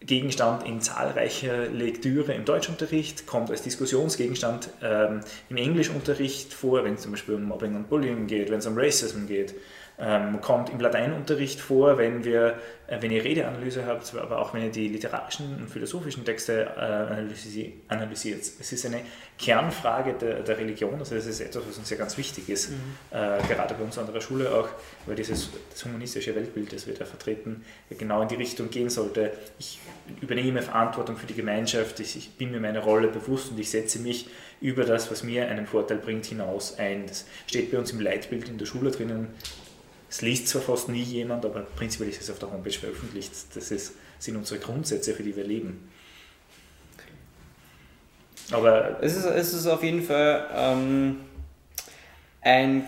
[0.00, 5.20] Gegenstand in zahlreicher Lektüre im Deutschunterricht, kommt als Diskussionsgegenstand ähm,
[5.50, 8.78] im Englischunterricht vor, wenn es zum Beispiel um Mobbing und Bullying geht, wenn es um
[8.78, 9.56] Racism geht,
[10.00, 14.62] ähm, kommt im Lateinunterricht vor, wenn, wir, äh, wenn ihr Redeanalyse habt, aber auch wenn
[14.62, 18.40] ihr die literarischen und philosophischen Texte äh, analysi analysiert.
[18.40, 19.00] Es ist eine
[19.38, 22.70] Kernfrage der, der Religion, also das ist etwas, was uns ja ganz wichtig ist,
[23.10, 24.68] äh, gerade bei uns an der Schule auch,
[25.06, 29.32] weil dieses das humanistische Weltbild, das wir da vertreten, genau in die Richtung gehen sollte.
[29.58, 29.80] Ich
[30.20, 33.98] übernehme Verantwortung für die Gemeinschaft, ich, ich bin mir meiner Rolle bewusst und ich setze
[33.98, 34.28] mich
[34.60, 37.06] über das, was mir einen Vorteil bringt, hinaus ein.
[37.06, 39.28] Das steht bei uns im Leitbild in der Schule drinnen.
[40.10, 43.32] Es liest zwar fast nie jemand, aber prinzipiell ist es auf der Homepage veröffentlicht.
[43.54, 45.88] Das ist, sind unsere Grundsätze, für die wir leben.
[48.50, 51.20] Aber Es ist, es ist auf jeden Fall ähm,
[52.40, 52.86] ein,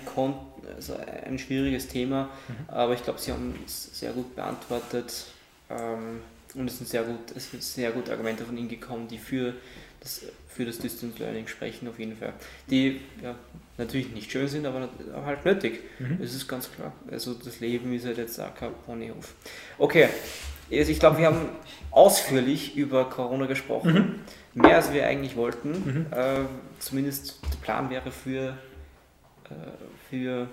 [0.74, 2.30] also ein schwieriges Thema,
[2.68, 5.26] aber ich glaube, Sie haben es sehr gut beantwortet
[5.68, 6.20] ähm,
[6.54, 9.54] und es sind sehr gut, es sind sehr gute Argumente von Ihnen gekommen, die für
[10.00, 12.32] das, für das Distance Learning sprechen auf jeden Fall.
[12.70, 13.34] Die ja,
[13.80, 14.88] natürlich nicht schön sind, aber,
[15.24, 15.80] halt nötig.
[15.98, 16.18] Mhm.
[16.20, 16.92] Das ist ganz klar.
[17.10, 19.34] Also das Leben ist halt jetzt auch kein Ponyhof.
[19.78, 20.08] Okay,
[20.70, 21.48] also ich glaube, wir haben
[21.90, 24.20] ausführlich über Corona gesprochen.
[24.54, 25.70] Mehr als wir eigentlich wollten.
[25.70, 26.06] Mhm.
[26.10, 26.44] Äh,
[26.78, 28.56] zumindest der Plan wäre für,
[29.44, 29.54] äh,
[30.08, 30.48] für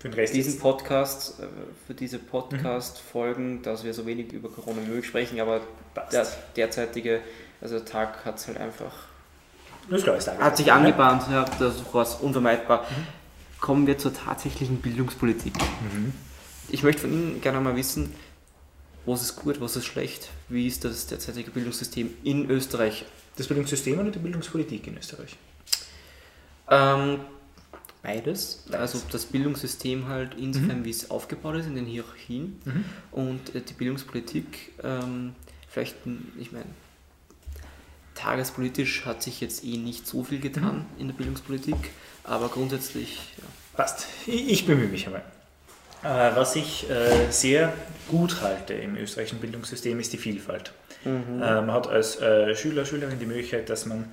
[0.00, 1.46] für diesen Podcast, äh,
[1.86, 5.62] für diese Podcast-Folgen, dass wir so wenig über Corona wie möglich sprechen, aber
[5.94, 6.12] passt.
[6.12, 6.26] der
[6.56, 7.20] derzeitige,
[7.62, 8.92] also Tag hat es halt einfach
[9.88, 12.86] Das ist klar, ist hat sich angebahnt, ja, das war unvermeidbar.
[13.60, 15.54] Kommen wir zur tatsächlichen Bildungspolitik.
[15.58, 16.12] Mhm.
[16.68, 18.12] Ich möchte von Ihnen gerne mal wissen,
[19.06, 23.04] was ist gut, was ist schlecht, wie ist das derzeitige Bildungssystem in Österreich?
[23.36, 25.36] Das Bildungssystem oder die Bildungspolitik in Österreich?
[26.70, 27.20] Ähm,
[28.02, 28.64] beides.
[28.72, 32.84] Also das Bildungssystem halt insofern, wie es aufgebaut ist in den Hierarchien Mhm.
[33.12, 35.34] und äh, die Bildungspolitik, ähm,
[35.68, 36.64] vielleicht, n- ich meine,
[38.14, 41.90] tagespolitisch hat sich jetzt eh nicht so viel getan in der Bildungspolitik,
[42.24, 43.44] aber grundsätzlich, ja.
[43.76, 44.06] Passt.
[44.26, 45.22] Ich, bemühe mich einmal.
[46.04, 47.72] Äh, was ich äh, sehr
[48.08, 50.72] gut halte im österreichischen Bildungssystem ist die Vielfalt.
[51.04, 52.18] Äh, man hat als
[52.54, 54.12] Schüler, Schülerin die Möglichkeit, dass man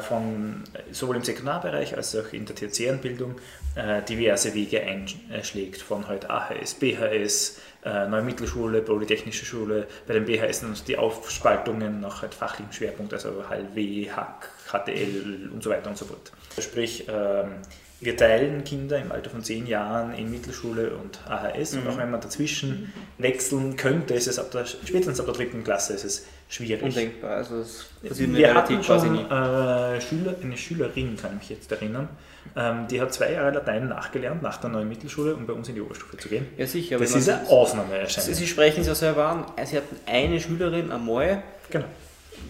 [0.00, 0.62] von,
[0.92, 3.36] sowohl im Sekundarbereich als auch in der tertiären Bildung
[3.74, 10.24] äh, diverse Wege einschlägt, von halt AHS, BHS, äh, Neue Mittelschule, Polytechnische Schule, bei den
[10.24, 15.90] BHS dann die Aufspaltungen nach halt fachlichem Schwerpunkt, also HLW, HAK, HTL und so weiter
[15.90, 16.32] und so fort.
[16.58, 17.56] Sprich, ähm,
[18.00, 22.10] wir teilen Kinder im Alter von 10 Jahren in Mittelschule und AHS und auch wenn
[22.10, 26.26] man dazwischen wechseln könnte, ist es ab der, spätestens ab der dritten Klasse ist es
[26.48, 26.82] schwierig.
[26.82, 27.36] undenkbar.
[27.36, 31.72] Also es passiert Wir hatten quasi schon äh, Schüler, eine Schülerin, kann ich mich jetzt
[31.72, 32.08] erinnern,
[32.54, 35.74] ähm, die hat zwei Jahre Latein nachgelernt nach der neuen Mittelschule, um bei uns in
[35.74, 36.46] die Oberstufe zu gehen.
[36.58, 38.34] Ja sicher, Das ist eine Ausnahmeerscheinung.
[38.34, 39.46] Sie sprechen es ja selber an.
[39.66, 41.42] Sie hatten eine Schülerin einmal.
[41.70, 41.86] Genau.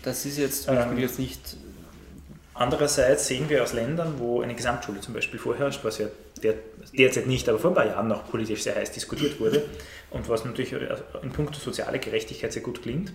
[0.03, 1.57] Das ist jetzt Ähm, jetzt nicht.
[2.59, 6.07] Andererseits sehen wir aus Ländern, wo eine Gesamtschule zum Beispiel vorherrscht, was ja
[6.43, 6.55] der,
[6.97, 9.63] derzeit nicht, aber vor ein paar Jahren noch politisch sehr heiß diskutiert wurde
[10.11, 13.13] und was natürlich in puncto soziale Gerechtigkeit sehr gut klingt,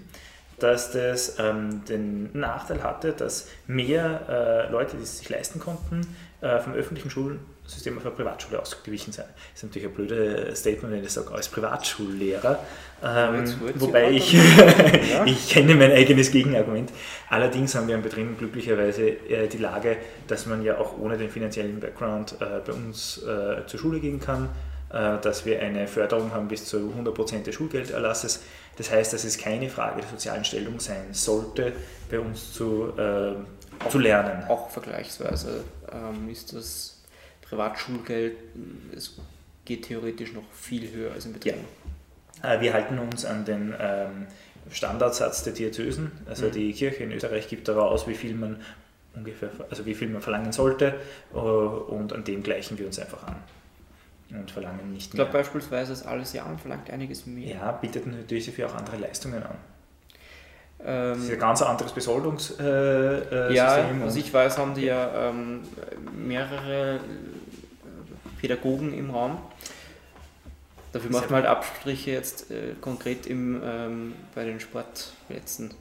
[0.63, 6.01] dass das ähm, den Nachteil hatte, dass mehr äh, Leute, die es sich leisten konnten,
[6.41, 7.39] äh, vom öffentlichen Schul
[7.71, 9.25] Schulsystem auf eine Privatschule ausgewichen sein.
[9.53, 12.59] Das ist natürlich ein blödes Statement, wenn ich sage, als Privatschullehrer.
[13.03, 14.35] Ähm, wobei ich,
[15.25, 16.91] ich kenne mein eigenes Gegenargument.
[17.29, 19.97] Allerdings haben wir in Betrieben glücklicherweise äh, die Lage,
[20.27, 24.19] dass man ja auch ohne den finanziellen Background äh, bei uns äh, zur Schule gehen
[24.19, 24.49] kann
[24.91, 28.41] äh, dass wir eine Förderung haben bis zu 100% des Schulgelderlasses.
[28.77, 31.73] Das heißt, dass es keine Frage der sozialen Stellung sein sollte,
[32.09, 33.35] bei uns zu, äh,
[33.89, 34.43] zu lernen.
[34.49, 37.01] Auch vergleichsweise ähm, ist das
[37.41, 38.37] Privatschulgeld,
[38.95, 39.17] es
[39.65, 41.55] geht theoretisch noch viel höher als im Betrieb.
[42.41, 42.55] Ja.
[42.55, 44.27] Äh, wir halten uns an den ähm,
[44.71, 46.11] Standardsatz der Diözesen.
[46.27, 46.51] Also mhm.
[46.51, 48.61] die Kirche in Österreich gibt daraus, wie viel man
[49.13, 50.95] ungefähr, also wie viel man verlangen sollte
[51.33, 53.35] äh, und an dem gleichen wir uns einfach an
[54.33, 55.23] und verlangen nicht mehr.
[55.25, 57.55] Ich glaube beispielsweise, das alles Jahr verlangt einiges mehr.
[57.55, 59.55] Ja, bietet natürlich dafür auch andere Leistungen an.
[60.83, 62.65] Ähm, das ist ein ganz anderes Besoldungssystem.
[62.65, 65.61] Äh, äh, ja, was ich weiß, haben die ja ähm,
[66.15, 66.99] mehrere
[68.39, 69.37] Pädagogen im Raum.
[70.91, 75.73] Dafür macht man halt Abstriche jetzt äh, konkret im, ähm, bei den Sportplätzen.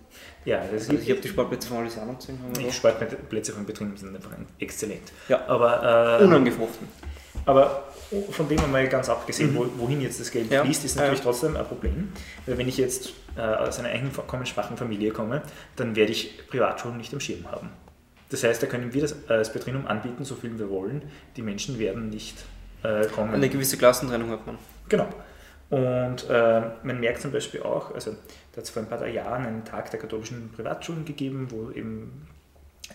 [0.45, 2.39] Ja, das also ich habe die Sportplätze von Alisano gesehen.
[2.59, 5.13] Die Sportplätze von Betrieben sind einfach exzellent.
[5.29, 6.87] Ja, aber äh, unangefochten.
[7.45, 7.90] Aber
[8.31, 9.70] von dem einmal ganz abgesehen, mhm.
[9.77, 10.65] wohin jetzt das Geld ja.
[10.65, 11.24] fließt, ist natürlich ja.
[11.24, 12.12] trotzdem ein Problem.
[12.47, 15.43] Weil wenn ich jetzt äh, aus einer einkommensschwachen Familie komme,
[15.77, 17.70] dann werde ich Privatschulen nicht am Schirm haben.
[18.31, 21.03] Das heißt, da können wir das äh, als Betrieb anbieten, so viel wir wollen.
[21.37, 22.37] Die Menschen werden nicht
[22.82, 23.35] äh, kommen.
[23.35, 24.59] Eine gewisse Klassentrennung hat man.
[24.89, 25.09] Genau.
[25.70, 28.11] Und äh, man merkt zum Beispiel auch, also
[28.53, 32.27] da hat es vor ein paar Jahren einen Tag der katholischen Privatschulen gegeben, wo eben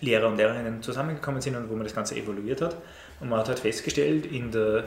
[0.02, 2.76] Lehrer und Lehrerinnen zusammengekommen sind und wo man das Ganze evaluiert hat.
[3.22, 4.84] Und man hat halt festgestellt, in der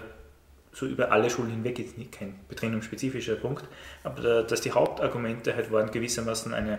[0.73, 3.65] so über alle Schulen hinweg, jetzt nicht kein betrennungsspezifischer Punkt,
[4.05, 6.79] aber dass die Hauptargumente halt waren gewissermaßen eine,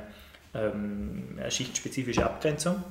[0.53, 2.83] ähm, schichtspezifische Abgrenzung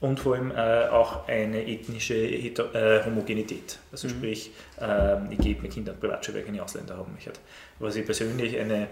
[0.00, 3.78] und vor allem äh, auch eine ethnische Heter äh, Homogenität.
[3.92, 4.12] Also mhm.
[4.12, 4.50] sprich,
[4.80, 7.32] äh, ich gebe mir Kinder Privatschule, weil keine Ausländer haben möchte.
[7.78, 8.88] Was ich persönlich eine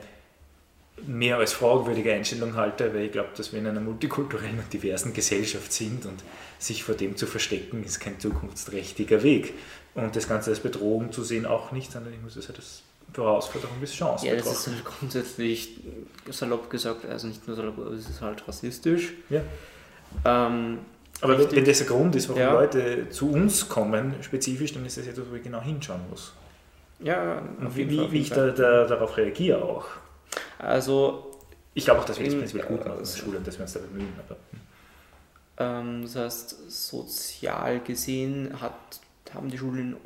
[1.07, 5.13] mehr als fragwürdige Einstellung halte, weil ich glaube, dass wir in einer multikulturellen und diversen
[5.13, 6.23] Gesellschaft sind und
[6.59, 9.55] sich vor dem zu verstecken, ist kein zukunftsträchtiger Weg.
[9.99, 12.83] Und das Ganze als Bedrohung zu sehen auch nicht, sondern ich muss es halt als
[13.16, 15.81] Herausforderung bis Chance Ja, das ist halt grundsätzlich
[16.31, 19.15] salopp gesagt, also nicht nur salopp, aber es ist halt rassistisch.
[19.29, 19.41] Ja.
[20.25, 20.79] Ähm,
[21.20, 21.57] aber richtig.
[21.57, 22.53] wenn das der Grund ist, warum ja.
[22.53, 26.33] Leute zu uns kommen, spezifisch, dann ist das etwas, wo ich genau hinschauen muss.
[27.01, 29.87] Ja, und wie, Fall, wie ich da, da, darauf reagiere auch.
[30.59, 31.25] Also.
[31.75, 33.62] Ich glaube auch, dass wir das prinzipiell gut machen in der Schule und dass wir
[33.62, 34.12] uns da bemühen.
[34.27, 35.89] Aber, hm.
[35.89, 39.01] ähm, das heißt, sozial gesehen hat
[39.35, 39.97] haben die Schulen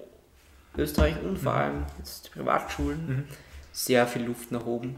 [0.74, 1.58] in Österreich und vor mhm.
[1.58, 3.24] allem jetzt die Privatschulen mhm.
[3.72, 4.96] sehr viel Luft nach oben.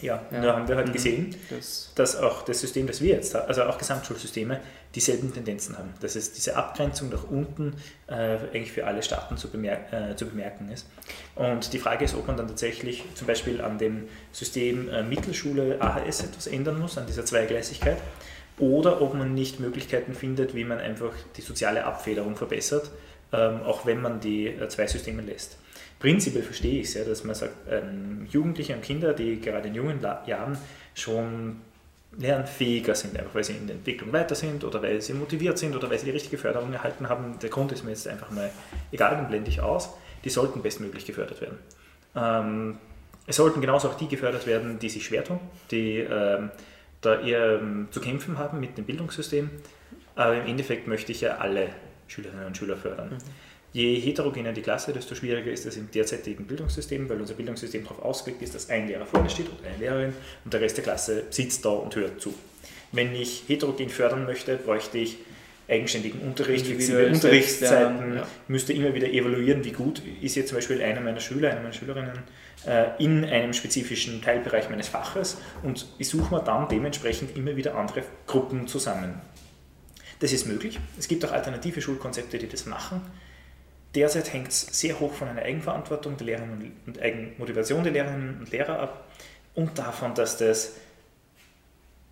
[0.00, 0.40] Ja, ja.
[0.40, 0.92] da haben wir halt mhm.
[0.92, 4.60] gesehen, das dass auch das System, das wir jetzt haben, also auch Gesamtschulsysteme,
[4.94, 5.90] dieselben Tendenzen haben.
[6.00, 7.74] Dass es diese Abgrenzung nach unten
[8.08, 10.86] äh, eigentlich für alle Staaten zu, bemerk äh, zu, bemerken ist.
[11.36, 15.80] Und die Frage ist, ob man dann tatsächlich zum Beispiel an dem System äh, Mittelschule
[15.80, 17.98] AHS etwas ändern muss, an dieser Zweigleisigkeit,
[18.58, 22.90] oder ob man nicht Möglichkeiten findet, wie man einfach die soziale Abfederung verbessert
[23.36, 25.58] auch wenn man die äh, zwei Systeme lässt.
[25.98, 29.74] Prinzipiell verstehe ich es ja, dass man sagt, ähm, Jugendliche und Kinder, die gerade in
[29.74, 30.58] jungen Jahren
[30.94, 31.60] schon
[32.18, 35.74] lernfähiger sind, einfach weil sie in der Entwicklung weiter sind oder weil sie motiviert sind
[35.74, 37.38] oder weil sie die richtige Förderung erhalten haben.
[37.40, 38.50] Der Grund ist mir jetzt einfach mal
[38.90, 39.90] egal, den blende ich aus.
[40.24, 41.58] Die sollten bestmöglich gefördert werden.
[42.14, 42.78] Ähm,
[43.26, 45.40] es sollten genauso auch die gefördert werden, die sich schwer tun,
[45.70, 46.50] die ähm,
[47.00, 49.50] da eher ähm, zu kämpfen haben mit dem Bildungssystem.
[50.14, 51.68] Aber im Endeffekt möchte ich ja alle
[52.12, 53.10] Schülerinnen und Schüler fördern.
[53.10, 53.18] Mhm.
[53.72, 58.02] Je heterogener die Klasse, desto schwieriger ist es im derzeitigen Bildungssystem, weil unser Bildungssystem darauf
[58.02, 60.12] ausgelegt ist, dass ein Lehrer vorne steht oder eine Lehrerin
[60.44, 62.34] und der Rest der Klasse sitzt da und hört zu.
[62.92, 65.16] Wenn ich heterogen fördern möchte, bräuchte ich
[65.68, 68.26] eigenständigen Unterricht, flexible Unterrichtszeiten, ja.
[68.48, 71.72] müsste immer wieder evaluieren, wie gut ist jetzt zum Beispiel einer meiner Schüler, eine meiner
[71.72, 72.18] Schülerinnen
[72.66, 77.74] äh, in einem spezifischen Teilbereich meines Faches und ich suche mir dann dementsprechend immer wieder
[77.74, 79.14] andere Gruppen zusammen.
[80.22, 80.78] Das ist möglich.
[80.96, 83.02] Es gibt auch alternative Schulkonzepte, die das machen.
[83.96, 88.50] Derzeit hängt es sehr hoch von einer Eigenverantwortung der Lehrerinnen und Eigenmotivation der Lehrerinnen und
[88.52, 89.08] Lehrer ab
[89.56, 90.74] und davon, dass das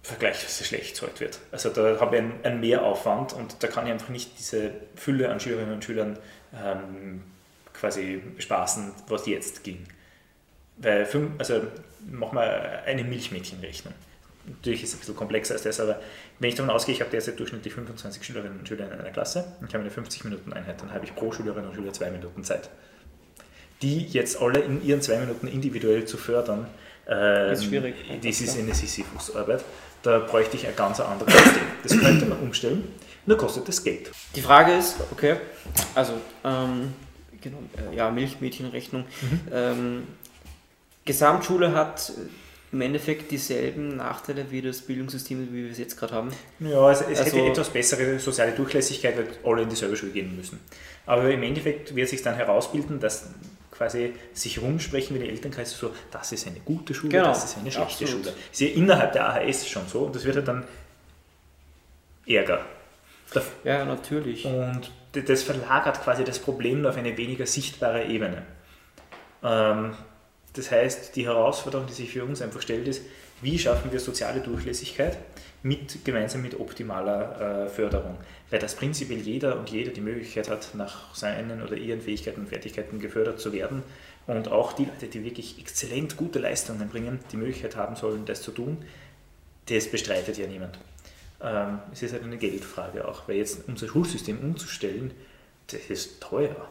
[0.02, 1.38] vergleichsweise schlecht zahlt wird.
[1.52, 5.30] Also da habe ich einen, einen, Mehraufwand und da kann ich einfach nicht diese Fülle
[5.30, 6.18] an Schülerinnen und Schülern
[6.52, 7.22] ähm,
[7.72, 9.86] quasi bespaßen, was jetzt ging.
[10.78, 11.06] Weil,
[11.38, 11.62] also
[12.10, 13.94] machen wir eine Milchmädchenrechnung
[14.46, 16.00] natürlich ist es ein bisschen komplexer als das, aber
[16.40, 19.44] wenn ich davon ausgehe, ich habe derzeit durchschnittlich 25 Schülerinnen und Schüler in einer Klasse
[19.60, 22.70] und ich habe eine 50-Minuten-Einheit, dann habe ich pro Schülerin und Schüler zwei Minuten Zeit.
[23.82, 26.66] Die jetzt alle in ihren zwei Minuten individuell zu fördern,
[27.06, 27.94] ähm, ist schwierig.
[28.22, 29.62] Das ist eine Sisyphus-Arbeit.
[30.02, 31.62] Da bräuchte ich ein ganz anderes System.
[31.82, 32.88] Das könnte man umstellen,
[33.26, 34.10] nur kostet das Geld.
[34.34, 35.36] Die Frage ist, okay,
[35.94, 36.94] also, ähm,
[37.40, 37.58] genau,
[37.92, 39.02] äh, ja, Milchmädchenrechnung.
[39.02, 39.40] Mhm.
[39.52, 40.02] Ähm,
[41.04, 42.12] Gesamtschule hat
[42.72, 46.30] im Endeffekt dieselben Nachteile wie das Bildungssystem, wie wir es jetzt gerade haben.
[46.60, 50.36] Ja, es, es hätte Also- etwas bessere soziale Durchlässigkeit, weil alle in dieselbe Schule gehen
[50.36, 50.60] müssen.
[51.06, 53.26] Aber im Endeffekt wird sich dann herausbilden, dass
[53.72, 57.58] quasi sich rumsprechen mit den Elternkreisen so, das ist eine gute Schule, Genau, das ist
[57.58, 58.26] eine schlechte absolut.
[58.26, 58.36] Schule.
[58.52, 60.64] Ist ja innerhalb der AHS schon so und das wird ja dann
[62.26, 62.64] Ärger.
[63.64, 64.44] Ja, natürlich.
[64.44, 68.42] Und das verlagert quasi das Problem auf eine weniger sichtbare Ebene.
[69.42, 69.94] Ähm,
[70.54, 73.02] das heißt, die Herausforderung, die sich für uns einfach stellt, ist,
[73.42, 75.16] wie schaffen wir soziale Durchlässigkeit
[75.62, 78.18] mit, gemeinsam mit optimaler äh, Förderung?
[78.50, 82.48] Weil das prinzipiell jeder und jede die Möglichkeit hat, nach seinen oder ihren Fähigkeiten und
[82.48, 83.82] Fertigkeiten gefördert zu werden
[84.26, 88.42] und auch die Leute, die wirklich exzellent gute Leistungen bringen, die Möglichkeit haben sollen, das
[88.42, 88.78] zu tun,
[89.66, 90.78] das bestreitet ja niemand.
[91.42, 95.12] Ähm, es ist halt eine Geldfrage auch, weil jetzt unser Schulsystem umzustellen,
[95.68, 96.68] das ist teuer.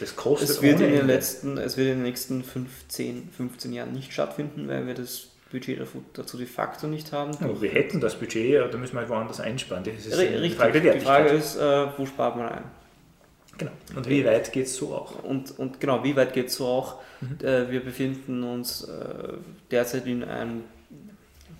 [0.00, 3.92] Das- kostet Es wird, in den letzten, es wird in den nächsten 15, 15 Jahren
[3.92, 5.80] nicht stattfinden, weil wir das Budget
[6.14, 7.32] dazu- de facto nicht haben.
[7.40, 9.84] Ja, wir hätten das Budget, aber da müssen wir halt woanders einsparen.
[9.84, 12.64] Das ist Richtig, Frage der die Frage ist, äh, wo spart man ein?
[13.58, 13.70] Genau.
[13.94, 15.22] Und wie weit geht es so auch?
[15.24, 17.00] Und, und genau, wie weit geht es so auch?
[17.20, 17.38] Mhm.
[17.46, 19.32] Äh, wir befinden uns äh,
[19.70, 20.64] derzeit in einem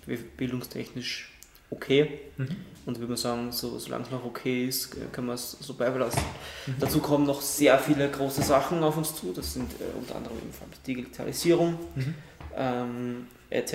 [0.05, 1.31] bi- bildungstechnisch
[1.71, 2.19] okay.
[2.37, 2.47] Mhm.
[2.87, 5.73] Und würde man sagen, so, solange es noch okay ist, äh, können wir es so
[5.75, 6.23] beibelassen.
[6.65, 6.75] Mhm.
[6.79, 9.33] Dazu kommen noch sehr viele große Sachen auf uns zu.
[9.33, 12.15] Das sind äh, unter anderem eben vor allem die Digitalisierung Mhm.
[12.55, 13.73] ähm, etc.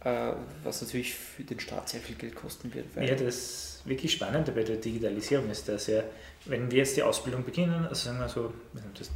[0.00, 0.32] Äh,
[0.62, 2.86] was natürlich für den Staat sehr viel Geld kosten wird.
[2.96, 6.02] Ja, das wirklich Spannende bei der Digitalisierung ist, dass ja,
[6.44, 8.52] wenn wir jetzt die Ausbildung beginnen, also sagen wir so,
[8.98, 9.10] das,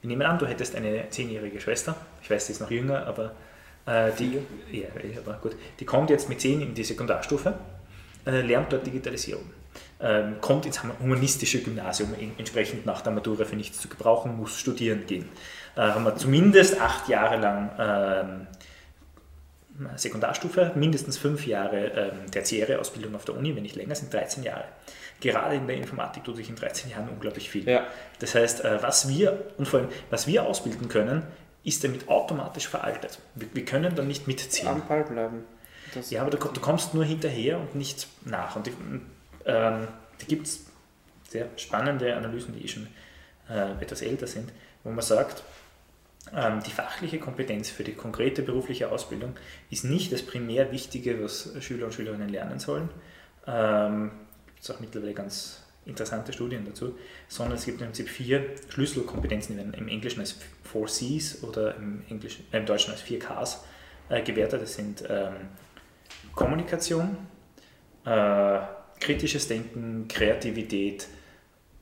[0.00, 3.34] wir nehmen an, du hättest eine zehnjährige Schwester, ich weiß, sie ist noch jünger, aber
[3.86, 4.38] äh, die,
[4.72, 4.88] ja,
[5.18, 7.58] aber gut, die kommt jetzt mit zehn in die Sekundarstufe,
[8.28, 9.50] äh, lernt dort Digitalisierung.
[10.00, 14.56] Ähm, kommt ins humanistische Gymnasium en- entsprechend nach der Matura für nichts zu gebrauchen, muss
[14.58, 15.28] studieren gehen.
[15.76, 18.46] Äh, haben wir zumindest acht Jahre lang ähm,
[19.96, 24.42] Sekundarstufe, mindestens fünf Jahre ähm, tertiäre Ausbildung auf der Uni, wenn nicht länger, sind 13
[24.42, 24.64] Jahre.
[25.20, 27.68] Gerade in der Informatik tut sich in 13 Jahren unglaublich viel.
[27.68, 27.86] Ja.
[28.18, 31.22] Das heißt, äh, was wir und vor allem, was wir ausbilden können,
[31.64, 33.18] ist damit automatisch veraltet.
[33.34, 34.68] Wir, wir können dann nicht mitziehen.
[34.68, 35.44] am Ball bleiben.
[35.98, 38.56] Das Ja, aber du, du kommst nur hinterher und nicht nach.
[38.56, 38.74] Und ähm,
[39.44, 40.66] da gibt es
[41.28, 42.86] sehr spannende Analysen, die eh schon
[43.48, 44.52] äh, etwas älter sind,
[44.84, 45.42] wo man sagt,
[46.34, 49.34] ähm, die fachliche Kompetenz für die konkrete berufliche Ausbildung
[49.70, 52.88] ist nicht das primär Wichtige, was Schüler und Schülerinnen lernen sollen.
[53.46, 54.10] Ähm,
[54.46, 56.98] gibt es auch mittlerweile ganz interessante Studien dazu,
[57.28, 60.36] sondern es gibt im Prinzip vier Schlüsselkompetenzen, die werden im Englischen als
[60.72, 63.58] 4Cs oder im, Englischen, äh, im Deutschen als 4Ks
[64.10, 64.62] äh, gewertet.
[64.62, 65.34] Das sind ähm,
[66.38, 67.16] Kommunikation,
[68.04, 68.58] äh,
[69.00, 71.08] kritisches Denken, Kreativität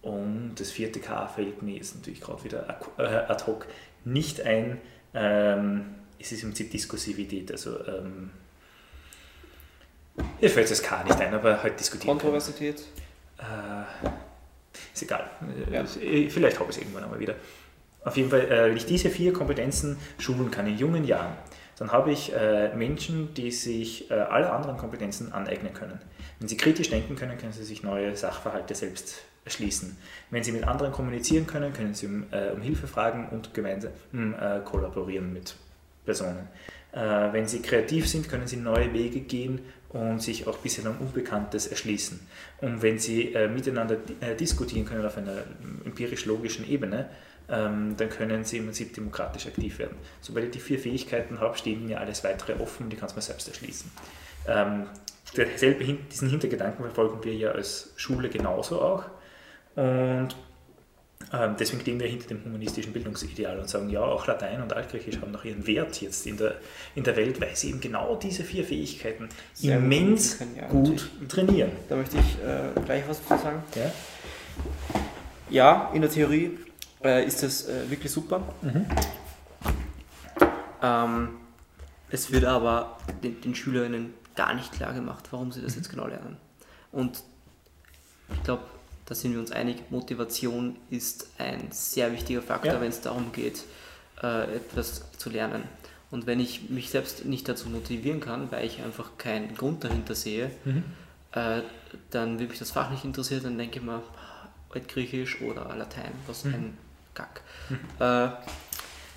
[0.00, 3.66] und das vierte K fällt mir jetzt natürlich gerade wieder ak- äh, ad hoc
[4.04, 4.80] nicht ein.
[5.12, 8.30] Ähm, es ist im Prinzip Diskursivität, also ähm,
[10.40, 12.16] mir fällt das K nicht ein, aber halt diskutieren.
[12.16, 12.80] Kontroversität.
[13.36, 14.08] Äh,
[14.94, 15.30] ist egal.
[15.70, 15.84] Ja.
[15.84, 17.34] Vielleicht habe ich es irgendwann einmal wieder.
[18.06, 21.36] Auf jeden Fall, äh, wenn ich diese vier Kompetenzen schulen kann in jungen Jahren,
[21.78, 26.00] dann habe ich äh, Menschen, die sich äh, alle anderen Kompetenzen aneignen können.
[26.38, 29.96] Wenn sie kritisch denken können, können sie sich neue Sachverhalte selbst erschließen.
[30.30, 33.92] Wenn sie mit anderen kommunizieren können, können sie um, äh, um Hilfe fragen und gemeinsam
[34.12, 35.54] äh, kollaborieren mit
[36.04, 36.48] Personen.
[36.92, 36.98] Äh,
[37.32, 42.20] wenn sie kreativ sind, können sie neue Wege gehen und sich auch bislang Unbekanntes erschließen.
[42.60, 43.96] Und wenn sie äh, miteinander
[44.38, 45.44] diskutieren können auf einer
[45.84, 47.08] empirisch-logischen Ebene,
[47.48, 49.96] dann können sie im Prinzip demokratisch aktiv werden.
[50.20, 53.14] Sobald ich die vier Fähigkeiten habe, stehen mir alles weitere offen und die kann es
[53.14, 53.90] mir selbst erschließen.
[54.48, 54.86] Ähm,
[55.36, 59.04] derselbe, diesen Hintergedanken verfolgen wir ja als Schule genauso auch.
[59.76, 60.34] Und
[61.32, 65.20] ähm, deswegen stehen wir hinter dem humanistischen Bildungsideal und sagen, ja, auch Latein und Altgriechisch
[65.20, 66.56] haben noch ihren Wert jetzt in der,
[66.94, 70.68] in der Welt, weil sie eben genau diese vier Fähigkeiten Sehr gut immens können, ja,
[70.68, 71.72] gut trainieren.
[71.88, 73.62] Da möchte ich äh, gleich was dazu sagen.
[73.74, 73.92] Ja?
[75.48, 76.58] Ja, in der Theorie
[77.04, 78.42] äh, ist das äh, wirklich super.
[78.62, 78.86] Mhm.
[80.82, 81.28] Ähm,
[82.10, 86.06] es wird aber den, den SchülerInnen gar nicht klar gemacht, warum sie das jetzt genau
[86.06, 86.36] lernen.
[86.92, 87.22] Und
[88.32, 88.62] ich glaube,
[89.06, 92.80] da sind wir uns einig, Motivation ist ein sehr wichtiger Faktor, Ja.
[92.80, 93.62] wenn es darum geht,
[94.22, 95.62] äh, etwas zu lernen.
[96.10, 100.14] Und wenn ich mich selbst nicht dazu motivieren kann, weil ich einfach keinen Grund dahinter
[100.14, 100.84] sehe, Mhm.
[101.32, 101.62] äh,
[102.10, 104.02] dann, wenn mich das Fach nicht interessiert, dann denke ich mir,
[104.72, 106.54] Altgriechisch oder Latein, was Mhm.
[106.54, 106.78] ein
[107.16, 107.40] Kack.
[107.98, 108.28] Äh,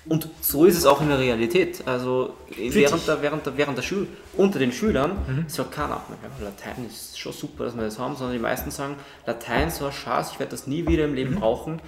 [0.06, 1.82] Und so ist es auch in der Realität.
[1.86, 4.06] Also während der, während, der, während der Schule,
[4.36, 5.44] unter den Schülern Mhm.
[5.46, 6.00] sagt keiner,
[6.40, 8.96] ja, Latein ist schon super, dass wir das haben, sondern die meisten sagen,
[9.26, 11.40] Latein so ein Schatz, ich werde das nie wieder im Leben Mhm.
[11.40, 11.82] brauchen.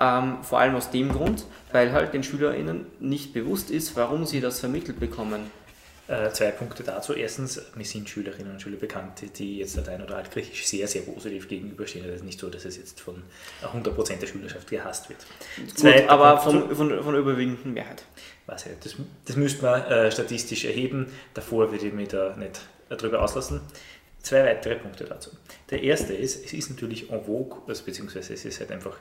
[0.00, 4.40] Ähm, vor allem aus dem Grund, weil halt den SchülerInnen nicht bewusst ist, warum sie
[4.40, 5.50] das vermittelt bekommen.
[6.08, 7.14] Äh, zwei Punkte dazu.
[7.14, 11.48] Erstens, mir sind Schülerinnen und Schüler bekannt, die- jetzt Latein oder Altgriechisch sehr, sehr positiv
[11.48, 12.08] gegenüberstehen.
[12.08, 13.24] Es ist nicht so, dass es jetzt von
[13.72, 15.18] 100% der Schülerschaft gehasst wird.
[15.56, 18.04] Gut, Zweiter aber von, von der überwiegenden Mehrheit.
[18.46, 21.06] Weiß ich nicht, das, das müsste man äh, statistisch erheben.
[21.34, 23.60] Davor würde ich mich da nicht äh, drüber auslassen.
[24.22, 25.30] Zwei weitere Punkte dazu.
[25.70, 28.96] Der erste ist, es ist natürlich en vogue, also beziehungsweise es ist halt einfach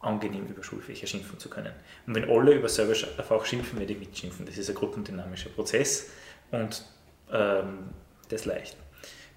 [0.00, 1.72] angenehm, über Schulfächer schimpfen zu können.
[2.06, 4.46] Und wenn alle über selber Fach schimpfen, werde ich mitschimpfen.
[4.46, 6.06] Das ist ein gruppendynamischer Prozess
[6.50, 6.84] und
[7.32, 7.90] ähm,
[8.28, 8.76] das leicht.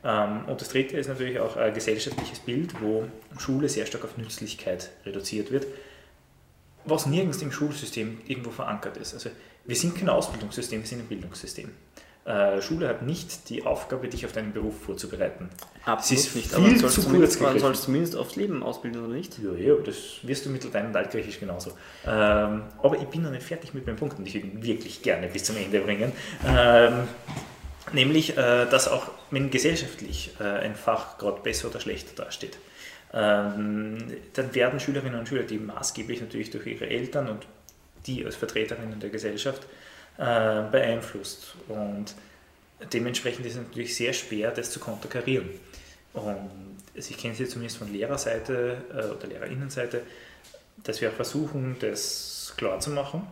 [0.03, 3.05] Ähm, und das dritte ist natürlich auch ein gesellschaftliches Bild, wo
[3.37, 5.65] Schule sehr stark auf Nützlichkeit reduziert wird
[6.85, 9.13] was nirgends im Schulsystem irgendwo verankert ist.
[9.13, 9.29] Also
[9.65, 11.69] wir sind kein Ausbildungssystem, wir sind ein Bildungssystem.
[12.29, 15.49] Äh, Schule hat nicht die Aufgabe, dich auf deinen Beruf vorzubereiten.
[15.83, 16.49] Absolut ist nicht.
[16.49, 17.59] viel Aber man soll zu kurz man gegriffen.
[17.59, 19.39] soll es zumindest aufs Leben ausbilden, oder nicht?
[19.39, 21.71] Ja, ja, das wirst du mit Latein und Altgriechisch genauso.
[22.05, 25.45] Ähm, aber ich bin noch nicht fertig mit meinem Punkt und ich wirklich gerne bis
[25.45, 26.11] zum Ende bringen.
[26.47, 27.07] Ähm,
[27.93, 32.59] nämlich, äh, dass auch wenn gesellschaftlich äh, ein Fach gerade besser oder schlechter dasteht,
[33.11, 33.97] ähm,
[34.33, 37.47] dann werden Schülerinnen und Schüler, die maßgeblich natürlich durch ihre Eltern und
[38.05, 39.65] die als Vertreterinnen der Gesellschaft
[40.19, 41.55] äh, beeinflusst.
[41.69, 42.13] Und
[42.91, 45.49] dementsprechend ist es natürlich sehr schwer, das zu konterkarieren.
[46.13, 46.49] Und
[46.95, 50.01] also ich kenne es jetzt zumindest von Lehrerseite äh, oder Lehrerinnenseite,
[50.83, 53.25] dass wir auch versuchen, das klar zu machen,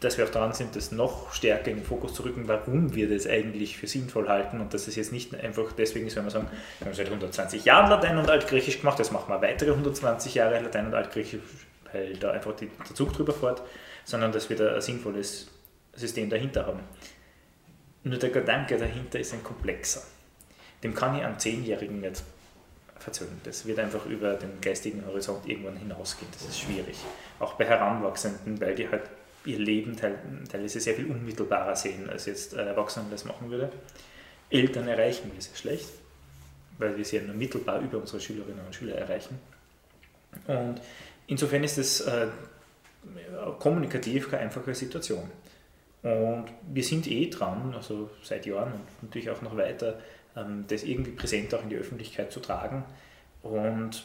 [0.00, 3.08] dass wir auch dran sind, das noch stärker in den Fokus zu rücken, warum wir
[3.08, 6.30] das eigentlich für sinnvoll halten und dass es jetzt nicht einfach deswegen ist, wenn wir
[6.30, 6.48] sagen,
[6.78, 10.60] wir haben seit 120 Jahren Latein und Altgriechisch gemacht, jetzt machen wir weitere 120 Jahre
[10.60, 11.40] Latein und Altgriechisch,
[11.92, 13.62] weil da einfach die, der Zug drüber fährt,
[14.08, 15.48] sondern dass wir da ein sinnvolles
[15.94, 16.80] System dahinter haben.
[18.04, 20.02] Nur der Gedanke dahinter ist ein komplexer.
[20.82, 22.22] Dem kann ich einem Zehnjährigen nicht
[22.98, 23.38] verzögern.
[23.44, 26.30] Das wird einfach über den geistigen Horizont irgendwann hinausgehen.
[26.32, 26.96] Das ist schwierig.
[27.38, 29.02] Auch bei Heranwachsenden, weil die halt
[29.44, 30.18] ihr Leben teil,
[30.50, 33.70] teilweise sehr viel unmittelbarer sehen, als jetzt ein Erwachsener das machen würde.
[34.48, 35.90] Eltern erreichen wir sehr schlecht,
[36.78, 39.38] weil wir sie ja nur mittelbar über unsere Schülerinnen und Schüler erreichen.
[40.46, 40.80] Und
[41.26, 42.28] insofern ist äh,
[43.58, 45.30] kommunikativ keine einfache Situation.
[46.02, 49.98] Und wir sind eh dran, also seit Jahren und natürlich auch noch weiter,
[50.36, 52.84] ähm, das irgendwie präsent auch in die Öffentlichkeit zu tragen.
[53.42, 54.04] Und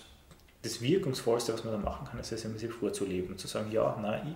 [0.63, 3.97] das Wirkungsvollste, was man da machen kann, ist es im Prinzip vorzuleben, zu sagen, ja,
[4.01, 4.35] nein,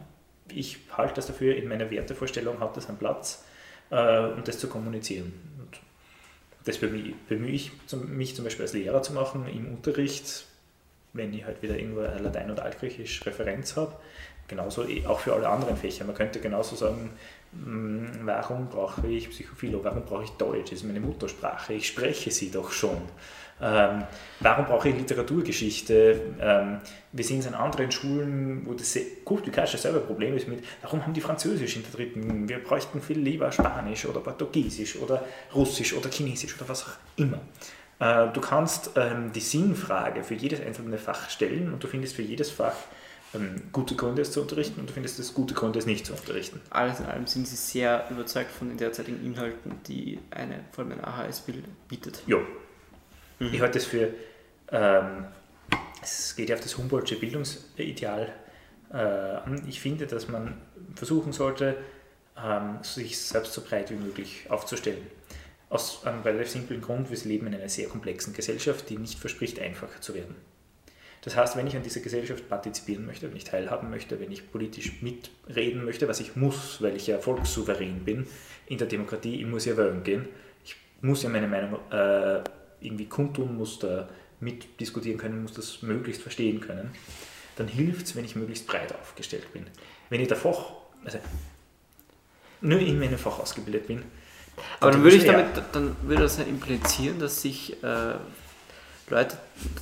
[0.49, 3.43] ich, ich halte das dafür, in meiner Wertevorstellung hat das einen Platz
[3.89, 5.33] äh, und das zu kommunizieren.
[5.59, 5.79] Und
[6.65, 10.45] das bemühe, bemühe ich zum, mich zum Beispiel als Lehrer zu machen im Unterricht,
[11.13, 13.95] wenn ich halt wieder irgendwo ein Latein- oder Altgriechisch Referenz habe.
[14.47, 16.05] Genauso eh auch für alle anderen Fächer.
[16.05, 17.11] Man könnte genauso sagen,
[17.51, 22.31] mh, warum brauche ich Psychophilo, warum brauche ich Deutsch, das ist meine Muttersprache, ich spreche
[22.31, 23.01] sie doch schon.
[23.59, 24.03] Ähm,
[24.39, 26.21] warum brauche ich Literaturgeschichte?
[26.39, 26.77] Ähm,
[27.11, 28.93] wir sehen es an anderen Schulen, wo das
[29.25, 32.47] kannst selber Problem ist mit, warum haben die Französisch in der dritten?
[32.47, 35.25] Wir bräuchten viel lieber Spanisch oder Portugiesisch oder
[35.55, 37.39] Russisch oder Chinesisch oder was auch immer.
[37.99, 42.21] Äh, du kannst ähm, die Sinnfrage für jedes einzelne Fach stellen und du findest für
[42.21, 42.75] jedes Fach
[43.71, 46.61] gute Gründe, es zu unterrichten und du findest es gute Gründe, es nicht zu unterrichten.
[46.69, 50.93] Alles in allem sind sie sehr überzeugt von den derzeitigen Inhalten, die eine, vor allem
[50.93, 51.43] ein AHS
[51.87, 52.23] bietet.
[52.27, 52.37] Ja.
[53.39, 54.13] Ich halte es für,
[54.71, 55.25] ähm,
[56.01, 58.33] es geht ja auf das Humboldtsche Bildungsideal
[58.91, 59.63] äh, an.
[59.67, 60.57] Ich finde, dass man
[60.95, 61.77] versuchen sollte,
[62.41, 65.05] ähm, sich selbst so breit wie möglich aufzustellen.
[65.69, 69.59] Aus einem relativ simplen Grund, wir leben in einer sehr komplexen Gesellschaft, die nicht verspricht,
[69.59, 70.35] einfacher zu werden.
[71.27, 74.49] Das heißt, wenn ich an dieser Gesellschaft partizipieren möchte, wenn ich teilhaben möchte, wenn ich
[74.49, 78.25] politisch mitreden möchte, was ich muss, weil ich ja volkssouverän bin
[78.67, 80.29] in der Demokratie, ich muss ja wählen gehen,
[80.63, 82.39] ich muss ja meine Meinung äh,
[82.79, 84.07] irgendwie kundtun, muss da
[84.39, 86.91] mitdiskutieren können, muss das möglichst verstehen können,
[87.57, 89.65] dann hilft es, wenn ich möglichst breit aufgestellt bin.
[90.09, 91.17] Wenn ich Fach, also
[92.61, 94.01] nur in meinem Fach ausgebildet bin,
[94.79, 98.13] Aber dann würde ich damit, dann würde das ja implizieren, dass sich äh,
[99.09, 99.37] Leute,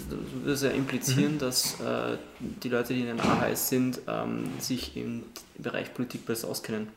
[0.09, 4.95] dann würde ja implizieren, dass äh, die Leute, die in den AHS sind, ähm, sich
[4.95, 5.23] im
[5.57, 6.89] Bereich Politik besser auskennen.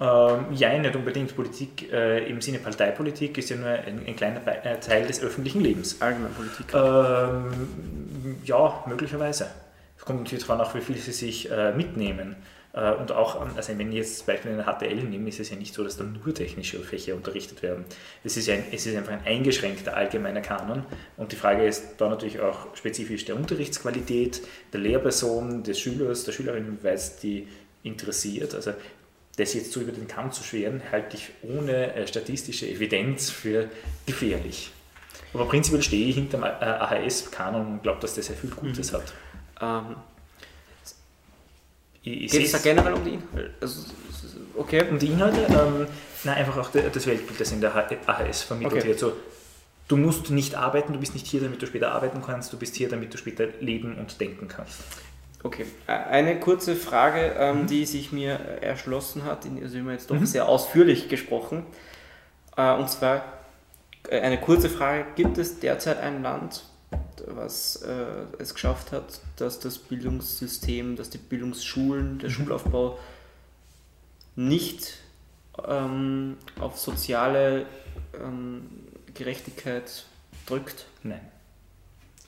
[0.00, 1.34] Ähm, ja, nicht unbedingt.
[1.34, 5.20] Politik äh, im Sinne Parteipolitik ist ja nur ein, ein kleiner Be äh, Teil des
[5.20, 6.00] öffentlichen Lebens.
[6.00, 6.66] Allgemeinpolitik.
[6.74, 9.50] Ähm, ja, möglicherweise.
[9.96, 12.36] Es kommt natürlich darauf an, wie viel sie sich äh, mitnehmen.
[12.74, 15.50] Äh, und auch, an- also wenn ich jetzt zum Beispiel eine HTL nehme, ist es
[15.50, 17.84] ja nicht so, dass da nur technische Fächer unterrichtet werden.
[18.24, 20.84] Es ist, ein, es ist einfach ein eingeschränkter allgemeiner Kanon.
[21.16, 24.40] Und die Frage ist da natürlich auch spezifisch der Unterrichtsqualität,
[24.72, 27.46] der Lehrperson, des Schülers, der Schülerin, weil es die
[27.84, 28.54] interessiert.
[28.54, 28.72] Also
[29.36, 33.68] das jetzt so über den Kamm zu schweren, halte ich ohne äh, statistische Evidenz für
[34.06, 34.70] gefährlich.
[35.32, 38.96] Aber prinzipiell stehe ich hinter dem AHS-Kanon und glaube, dass der sehr viel Gutes Mhm.
[38.96, 39.12] hat.
[39.60, 39.96] Ähm,
[42.04, 43.50] Geht es da generell um die Inhalte?
[43.60, 43.82] Also,
[44.56, 44.84] okay.
[44.90, 45.86] um die Inhalte, ähm,
[46.24, 47.74] nein, einfach auch das Weltbild, das in der
[48.06, 48.88] AHS vermittelt Okay.
[48.88, 48.98] wird.
[48.98, 49.12] So,
[49.88, 52.76] du musst nicht arbeiten, du bist nicht hier, damit du später arbeiten kannst, du bist
[52.76, 54.80] hier, damit du später leben und denken kannst.
[55.42, 57.66] Okay, eine kurze Frage, ähm, Mhm.
[57.66, 58.32] die sich mir
[58.62, 60.24] erschlossen hat, in- also wir jetzt doch Mhm.
[60.26, 61.66] sehr ausführlich gesprochen.
[62.56, 63.24] Äh, und zwar
[64.08, 66.64] äh, eine kurze Frage, gibt es derzeit ein Land,
[67.26, 72.34] was äh, es geschafft hat, dass das Bildungssystem, dass die Bildungsschulen, der Mhm.
[72.34, 72.98] Schulaufbau
[74.36, 74.98] nicht
[75.66, 77.66] ähm, auf soziale
[78.20, 78.68] ähm,
[79.14, 80.04] Gerechtigkeit
[80.46, 80.86] drückt?
[81.02, 81.20] Nein.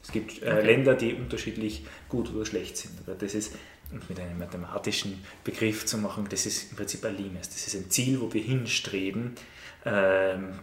[0.03, 0.67] Es gibt äh, Okay.
[0.67, 2.93] Länder, die unterschiedlich gut oder schlecht sind.
[3.05, 3.55] Aber das ist,
[3.91, 7.49] um mit einem mathematischen Begriff zu machen, das ist im Prinzip ein Limes.
[7.49, 9.35] Das ist ein Ziel, wo wir hinstreben.
[9.85, 10.59] Ähm,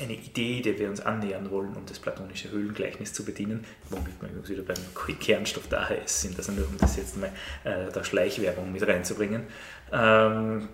[0.00, 4.28] eine Idee, der wir uns annähern wollen, um das platonische Höhlengleichnis zu bedienen, womit wir
[4.28, 7.30] übrigens wieder beim Kernstoff der AHS sind, also nur um das jetzt mal
[7.64, 9.42] äh, der Schleichwerbung mit reinzubringen.
[9.92, 10.68] Ähm,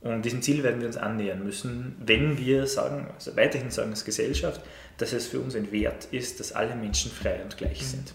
[0.00, 4.04] und diesem Ziel werden wir uns annähern müssen, wenn wir sagen, also weiterhin sagen als
[4.04, 4.60] Gesellschaft,
[4.98, 8.12] dass es für uns ein Wert ist, dass alle Menschen frei und gleich sind.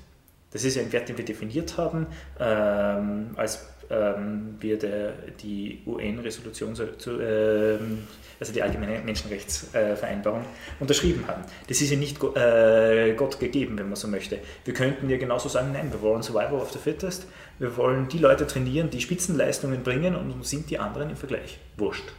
[0.51, 2.07] Das ist ein Wert, den wir definiert haben,
[2.39, 6.75] ähm, als ähm, wir der, die UN-Resolution,
[7.19, 8.07] ähm,
[8.39, 10.45] also die Allgemeine Menschenrechtsvereinbarung,
[10.79, 11.43] unterschrieben haben.
[11.67, 14.39] Das ist ja nicht äh, Gott gegeben, wenn man so möchte.
[14.65, 17.25] Wir könnten ja genauso sagen, nein, wir wollen Survival of the Fittest,
[17.57, 21.59] wir wollen die Leute trainieren, die Spitzenleistungen bringen und uns sind die anderen im Vergleich
[21.77, 22.09] wurscht,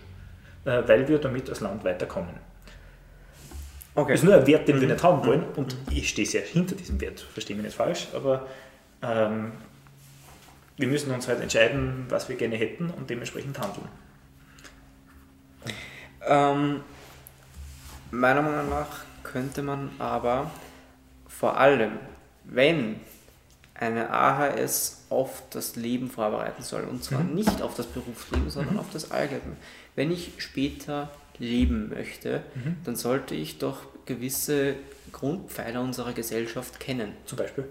[0.64, 2.34] äh, weil wir damit als Land weiterkommen.
[3.94, 4.12] Okay.
[4.12, 4.94] Das ist nur ein Wert, den wir Mhm.
[4.94, 8.46] nicht haben wollen und ich stehe sehr hinter diesem Wert, verstehe mich nicht falsch, aber
[9.02, 9.52] ähm,
[10.80, 13.88] wir müssen uns halt entscheiden, was wir gerne hätten und dementsprechend handeln.
[16.26, 16.80] Ähm,
[18.10, 18.88] meiner Meinung nach
[19.22, 20.50] könnte man aber
[21.28, 21.92] vor allem,
[22.44, 22.96] wenn
[23.74, 27.34] eine AHS auf das Leben vorbereiten soll, und zwar Mhm.
[27.34, 29.56] nicht auf das Berufsleben, sondern auf das Allgemeine.
[29.96, 32.76] Wenn ich später leben möchte, Mhm.
[32.84, 34.74] dann sollte ich doch gewisse
[35.12, 37.12] Grundpfeiler unserer Gesellschaft kennen.
[37.26, 37.64] Zum Beispiel.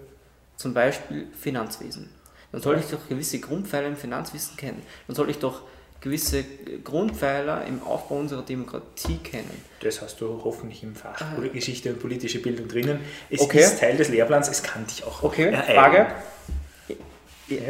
[0.56, 2.08] Zum Beispiel Finanzwesen.
[2.52, 4.82] Dann sollte ich doch gewisse Grundpfeiler im Finanzwissen kennen.
[5.06, 5.62] Dann sollte ich doch
[6.00, 6.44] gewisse
[6.82, 9.50] Grundpfeiler im Aufbau unserer Demokratie kennen.
[9.80, 11.36] Das hast du hoffentlich im Fach Ah.
[11.52, 13.00] Geschichte und politische Bildung drinnen.
[13.28, 13.60] Es Okay.
[13.60, 15.74] ist Teil des Lehrplans, es kann dich auch Okay, ereilen.
[15.74, 16.06] Frage.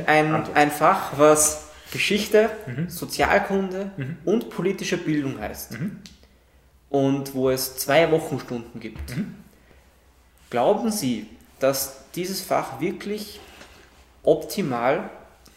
[0.07, 0.57] Ein, Antwort.
[0.57, 2.89] ein Fach, was Geschichte, Mhm.
[2.91, 4.17] Sozialkunde Mhm.
[4.25, 5.73] und politische Bildung heißt.
[5.73, 5.99] Mhm.
[6.91, 9.17] Und wo es zwei Wochenstunden gibt.
[9.17, 9.35] Mhm.
[10.51, 11.27] Glauben Sie,
[11.61, 13.41] dass dieses Fach wirklich
[14.23, 15.11] optimal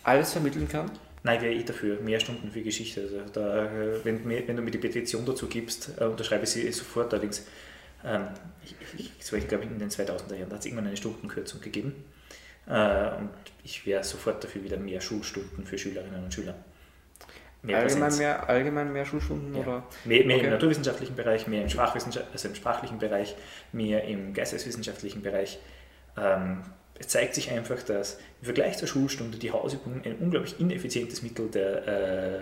[0.03, 0.91] alles vermitteln kann?
[1.23, 1.99] Nein, wäre ich dafür.
[2.02, 3.02] Mehr Stunden für Geschichte.
[3.02, 6.69] Also da, äh, wenn, wenn du mir die Petition dazu gibst, äh, unterschreibe ich sie
[6.72, 7.14] sofort.
[7.14, 7.45] Allerdings,
[8.03, 8.27] ähm,
[8.64, 11.95] ich, ich, ich, ich glaube, in den 2000er Jahren hat es irgendwann eine Stundenkürzung gegeben.
[12.68, 13.30] Äh, und
[13.64, 16.56] ich wäre sofort dafür wieder mehr Schulstunden für Schülerinnen und Schüler.
[17.61, 18.18] Mehr allgemein, Präsenz.
[18.19, 19.61] mehr, allgemein mehr Schulstunden Ja.
[19.61, 19.84] oder?
[20.03, 20.45] Mehr, mehr Okay.
[20.48, 23.35] im naturwissenschaftlichen Bereich, mehr im, Sprachwissenschaft, also im sprachlichen Bereich,
[23.72, 25.60] mehr im geisteswissenschaftlichen Bereich.
[26.18, 26.64] Ähm,
[27.04, 31.50] es zeigt sich einfach, dass im Vergleich zur Schulstunde die Hausübung ein unglaublich ineffizientes Mittel
[31.50, 32.42] der, äh,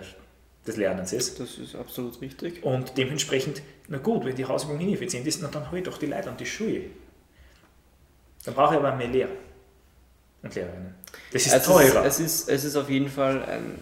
[0.64, 1.40] des Lernens ist.
[1.40, 2.62] Das ist absolut richtig.
[2.62, 6.06] Und dementsprechend, na gut, wenn die Hausübung ineffizient ist, na dann hole ich doch die
[6.06, 6.84] Leute an die Schule.
[8.44, 9.30] Dann brauche ich aber mehr Lehrer
[10.42, 10.94] und Lehrerinnen.
[11.32, 12.04] Das ist es, teurer.
[12.04, 13.78] Es, ist, es ist auf jeden Fall ein,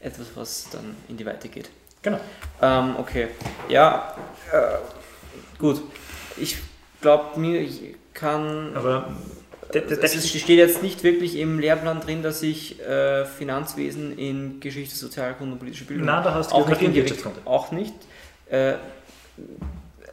[0.00, 1.70] etwas, was dann in die Weite geht.
[2.02, 2.18] genau.
[2.60, 3.28] Ähm, okay.
[3.68, 4.16] Ja,
[4.52, 4.78] äh,
[5.56, 5.82] gut.
[6.36, 6.58] Ich
[7.00, 8.74] glaube, mir ich kann.
[8.74, 9.08] Aber
[9.72, 15.52] es steht jetzt nicht wirklich im Lehrplan drin, dass ich äh, Finanzwesen in Geschichte, Sozialkunde
[15.54, 17.40] und politische Bildung Nein, da hast du auch nicht, Wirtschaftskunde.
[17.44, 17.94] auch nicht.
[18.50, 18.74] Äh,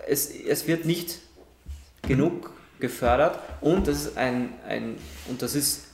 [0.07, 1.19] es, es wird nicht
[2.07, 4.95] genug gefördert und das ist ein, ein
[5.29, 5.85] und das ist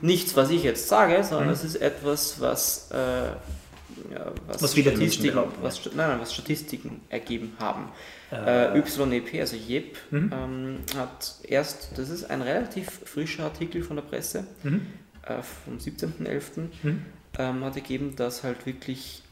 [0.00, 1.52] nichts, was ich jetzt sage, sondern Mhm.
[1.52, 7.54] das ist etwas, was, äh, ja, was, Was Statistiken, was, nein, nein, was Statistiken ergeben
[7.58, 7.88] haben.
[8.32, 10.32] Äh, Äh, YEP, also JEP, Mhm.
[10.32, 14.86] ähm, hat erst, das ist ein relativ frischer Artikel von der Presse, mhm.
[15.22, 17.02] äh, vom 17.11., Mhm.
[17.38, 19.22] ähm, hat ergeben, dass halt wirklich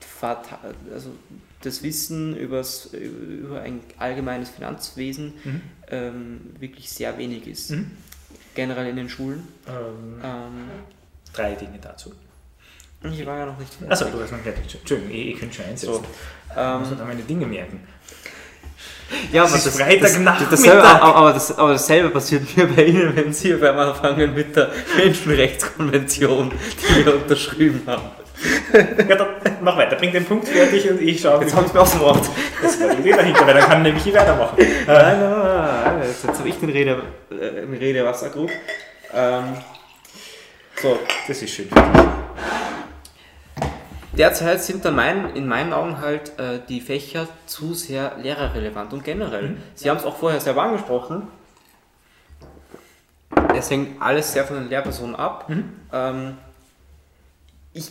[0.00, 1.10] fatal, also
[1.62, 5.60] das Wissen übers, über ein allgemeines Finanzwesen Mhm.
[5.88, 7.70] ähm, wirklich sehr wenig ist.
[7.70, 7.90] Mhm.
[8.54, 9.48] Generell in den Schulen.
[9.66, 10.68] Ähm, Ähm,
[11.32, 12.12] drei Dinge dazu.
[13.12, 14.74] Ich war ja noch nicht Achso, du hast noch nicht.
[14.74, 15.94] Entschuldigung, ich, ich könnte schon einsetzen.
[15.94, 17.86] So, Ich muss ähm, halt meine Dinge merken.
[19.32, 20.50] Ja, das, ist Freitagnachmittag.
[20.50, 24.34] das, dasselbe, aber, das, aber dasselbe passiert mir bei Ihnen, wenn Sie auf einmal anfangen
[24.34, 28.10] mit der Menschenrechtskonvention, die wir unterschrieben haben.
[29.08, 29.28] Ja, dann
[29.62, 32.00] mach weiter, bring den Punkt fertig und ich schaue, Jetzt haben Sie mir aus dem
[32.00, 32.28] Wort.
[32.62, 34.56] das war die Idee dahinter, weil dann kann nämlich ich weitermachen.
[34.58, 36.02] Nein, nein, nein, nein.
[36.08, 38.50] Jetzt, habe ich den Rede, äh, den Redewasserkrug.
[39.14, 39.44] Ähm,
[40.82, 40.98] so,
[41.28, 42.04] das ist schön für dich.
[44.16, 49.02] Derzeit sind dann mein, in meinen Augen halt äh, die Fächer zu sehr lehrerrelevant und
[49.02, 49.56] generell.
[49.74, 51.26] Sie haben es auch vorher selber angesprochen.
[53.56, 55.50] Es hängt alles sehr von den Lehrpersonen ab.
[55.92, 56.36] Ähm,
[57.72, 57.90] ich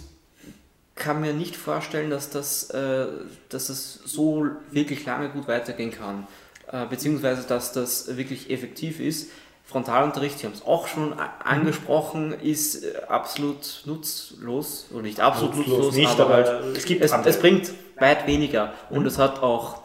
[0.95, 3.07] kann mir nicht vorstellen, dass das, äh,
[3.49, 6.27] dass das so wirklich lange gut weitergehen kann.
[6.71, 9.29] Äh, beziehungsweise, dass das wirklich effektiv ist.
[9.73, 14.85] Frontalunterricht, Sie haben es auch schon a- angesprochen, ist äh, absolut nutzlos.
[14.93, 18.73] Oder nicht absolut Nutzlos nutzlos, nicht, aber, aber es gibt es, es bringt weit weniger.
[18.89, 19.81] Und es hat auch,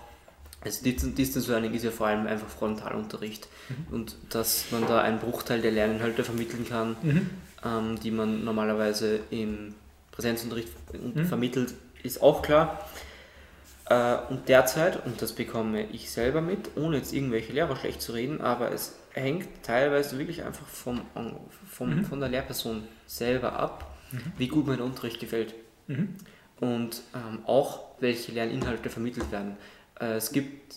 [0.65, 3.49] also Distance Learning ist ja vor allem einfach Frontalunterricht.
[3.91, 6.97] Und dass man da einen Bruchteil der Lerninhalte vermitteln kann,
[7.65, 9.75] ähm, die man normalerweise im
[10.13, 10.69] Präsenzunterricht
[11.29, 12.85] vermittelt, ist auch klar.
[13.91, 18.13] Äh, und derzeit, und das bekomme ich selber mit, ohne jetzt irgendwelche Lehrer schlecht zu
[18.13, 21.01] reden, aber es hängt teilweise wirklich einfach vom,
[21.69, 23.97] vom, von der Lehrperson selber ab,
[24.37, 25.55] wie gut mir der Unterricht gefällt.
[26.61, 29.57] Und ähm, auch, welche Lerninhalte vermittelt werden.
[30.01, 30.77] Äh, es gibt,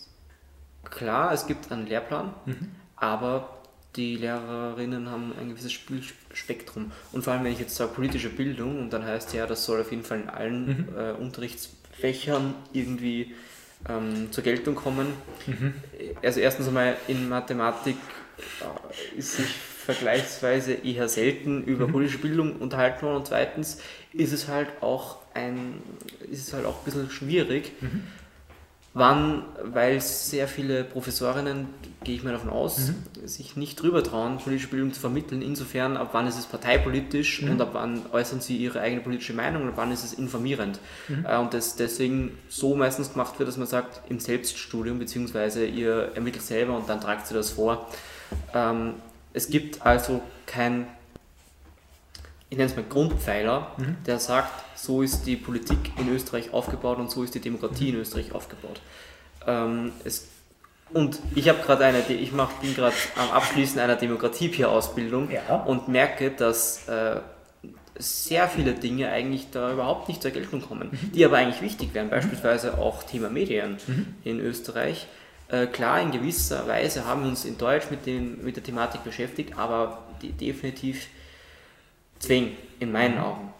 [0.84, 2.34] klar, es gibt einen Lehrplan,
[2.96, 3.58] aber
[3.96, 6.92] die Lehrerinnen haben ein gewisses Spielspektrum.
[7.12, 9.82] Und vor allem, wenn ich jetzt sage politische Bildung, und dann heißt ja, das soll
[9.82, 11.12] auf jeden Fall in allen äh,
[11.92, 13.34] Unterrichtsfächern irgendwie
[13.88, 15.08] ähm, zur Geltung kommen.
[16.22, 17.96] Also erstens einmal in Mathematik
[18.60, 23.16] äh, ist sich vergleichsweise eher selten über politische Bildung unterhalten worden.
[23.16, 23.80] Und zweitens
[24.12, 25.82] ist es halt auch ein
[26.30, 27.72] ist es halt auch ein bisschen schwierig,
[28.94, 31.66] wann, weil sehr viele Professorinnen,
[32.04, 32.92] gehe ich mal davon aus,
[33.24, 35.40] sich nicht drüber trauen, politische Bildung zu vermitteln.
[35.40, 39.62] Insofern, ab wann ist es parteipolitisch und ab wann äußern sie ihre eigene politische Meinung
[39.62, 40.78] und ab wann ist es informierend.
[41.24, 46.10] Äh, Und das deswegen so meistens gemacht wird, dass man sagt, im Selbststudium, beziehungsweise ihr
[46.14, 47.88] ermittelt selber und dann tragt sie das vor.
[48.52, 48.94] Ähm,
[49.32, 50.86] es gibt also kein
[52.52, 53.68] ich nenne es mal Grundpfeiler,
[54.04, 57.94] der sagt, so ist die Politik in Österreich aufgebaut und so ist die Demokratie in
[57.96, 58.78] Österreich aufgebaut.
[59.46, 60.28] Ähm, es,
[60.92, 65.62] und ich habe gerade eine, ich mach, bin gerade am Abschließen einer Demokratie-Peer-Ausbildung Ja.
[65.62, 67.20] und merke, dass äh,
[67.96, 72.10] sehr viele Dinge eigentlich da überhaupt nicht zur Geltung kommen, die aber eigentlich wichtig wären,
[72.10, 73.78] beispielsweise auch Thema Medien
[74.24, 75.06] in Österreich.
[75.48, 79.04] Äh, klar, in gewisser Weise haben wir uns in Deutsch mit, dem, mit der Thematik
[79.04, 81.06] beschäftigt, aber die, definitiv
[82.22, 83.52] zwing, in meinen Augen.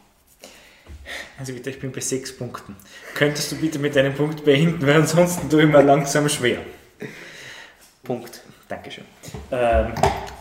[1.39, 2.77] Also bitte, ich bin bei sechs Punkten.
[3.15, 6.61] Könntest du bitte mit deinem Punkt beenden, weil ansonsten tue ich mir langsam schwer.
[8.03, 8.41] Punkt.
[8.69, 9.05] Dankeschön.
[9.51, 9.93] Ähm,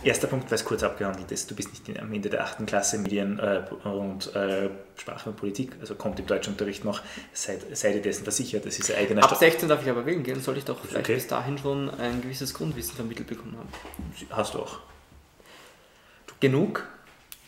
[0.04, 1.52] erster Punkt, weil es kurz abgehandelt ist.
[1.52, 5.36] Du bist nicht in, am Ende der achten Klasse Medien äh, und äh, Sprache und
[5.36, 7.02] Politik, also kommt im Deutschunterricht noch.
[7.34, 10.06] Seid, seid ihr dessen versichert, das ist ein eigener Ab Sta- 16 darf ich aber
[10.06, 11.16] wählen gehen, sollte ich doch vielleicht okay.
[11.16, 13.70] bis dahin schon ein gewisses Grundwissen vermittelt bekommen haben.
[14.30, 14.80] Hast du auch.
[16.40, 16.88] Genug?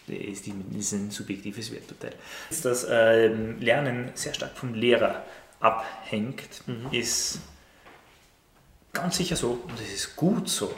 [0.07, 2.13] Das ist, die, ist ein subjektives Werturteil.
[2.63, 5.23] Dass ähm, Lernen sehr stark vom Lehrer
[5.59, 6.61] abhängt,
[6.91, 7.39] ist
[8.91, 10.73] ganz sicher so und es ist gut so.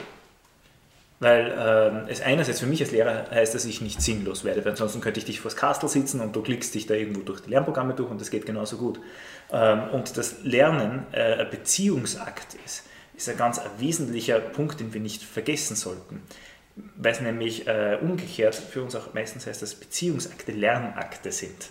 [1.19, 4.71] Weil ähm, es einerseits für mich als Lehrer heißt, dass ich nicht sinnlos werde, weil
[4.71, 7.51] ansonsten könnte ich dich vors Kastel sitzen und du klickst dich da irgendwo durch die
[7.51, 8.99] Lernprogramme durch und das geht genauso gut.
[9.51, 12.83] Ähm, und das Lernen äh, ein Beziehungsakt ist,
[13.15, 16.21] ist ein ganz wesentlicher Punkt, den wir nicht vergessen sollten.
[16.97, 21.69] Weil es nämlich äh, umgekehrt für uns auch meistens heißt, dass Beziehungsakte Lernakte sind.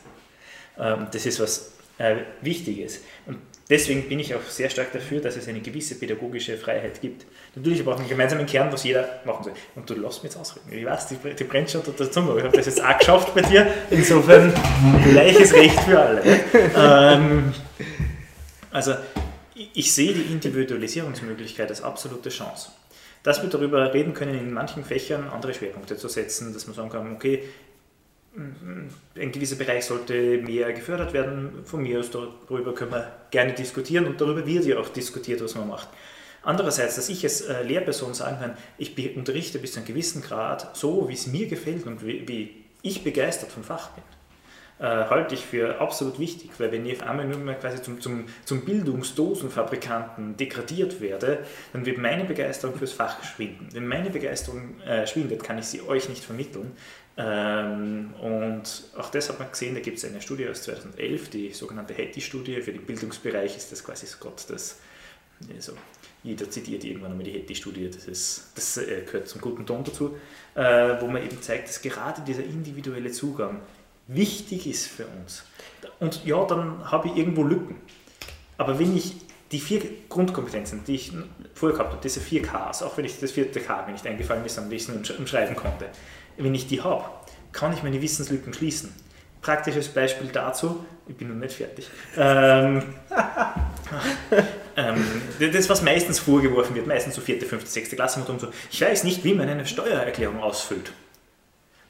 [0.78, 3.00] Ähm, das ist was äh, Wichtiges.
[3.26, 7.26] Und deswegen bin ich auch sehr stark dafür, dass es eine gewisse pädagogische Freiheit gibt.
[7.54, 9.52] Natürlich aber auch einen gemeinsamen Kern, was jeder machen soll.
[9.74, 10.72] Und du lässt mich jetzt ausreden.
[10.72, 12.98] Ich weiß, die, die brennt schon unter der Zunge, aber ich habe das jetzt auch
[12.98, 13.66] geschafft bei dir.
[13.90, 14.52] Insofern
[15.04, 16.22] gleiches Recht für alle.
[16.76, 17.52] Ähm,
[18.70, 18.94] also
[19.72, 22.70] ich sehe die Individualisierungsmöglichkeit als absolute Chance.
[23.24, 26.90] Dass wir darüber reden können, in manchen Fächern andere Schwerpunkte zu setzen, dass man sagen
[26.90, 27.42] kann, okay,
[28.36, 31.64] ein gewisser Bereich sollte mehr gefördert werden.
[31.64, 35.54] Von mir aus darüber können wir gerne diskutieren und darüber wird ja auch diskutiert, was
[35.54, 35.88] man macht.
[36.42, 40.76] Andererseits, dass ich als äh, Lehrperson sagen kann, ich unterrichte bis zu einem gewissen Grad
[40.76, 44.04] so, wie es mir gefällt und wie ich begeistert vom Fach bin,
[44.78, 48.00] äh, halte ich für absolut wichtig, weil wenn ich auf einmal nur mal quasi zum,
[48.00, 53.68] zum, zum Bildungsdosenfabrikanten degradiert werde, dann wird meine Begeisterung fürs Fach schwinden.
[53.72, 56.72] Wenn meine Begeisterung äh, schwindet, kann ich sie euch nicht vermitteln.
[57.16, 61.50] Ähm, und auch das hat man gesehen, da gibt es eine Studie aus 2011, die
[61.50, 62.60] sogenannte Hattie-Studie.
[62.60, 64.80] Für den Bildungsbereich ist das quasi so Gott das,
[65.60, 65.74] so
[66.24, 70.16] Jeder zitiert irgendwann einmal die Hetty-Studie, das, ist, das äh, gehört zum guten Ton dazu,
[70.56, 73.60] äh, wo man eben zeigt, dass gerade dieser individuelle Zugang
[74.06, 75.44] wichtig ist für uns.
[76.00, 77.76] Und ja, dann habe ich irgendwo Lücken.
[78.58, 79.16] Aber wenn ich
[79.52, 81.12] die vier Grundkompetenzen, die ich
[81.54, 84.44] vorher gehabt habe, diese vier Ks, auch wenn ich das vierte K mir nicht eingefallen
[84.44, 85.86] ist, es nur umschreiben konnte,
[86.36, 87.04] wenn ich die habe,
[87.52, 88.92] kann ich meine Wissenslücken schließen.
[89.40, 91.88] Praktisches Beispiel dazu, ich bin noch nicht fertig.
[92.16, 92.82] Ähm,
[94.76, 95.04] ähm,
[95.52, 99.04] das, was meistens vorgeworfen wird, meistens so vierte, fünfte, sechste Klasse, und so, ich weiß
[99.04, 100.92] nicht, wie man eine Steuererklärung ausfüllt.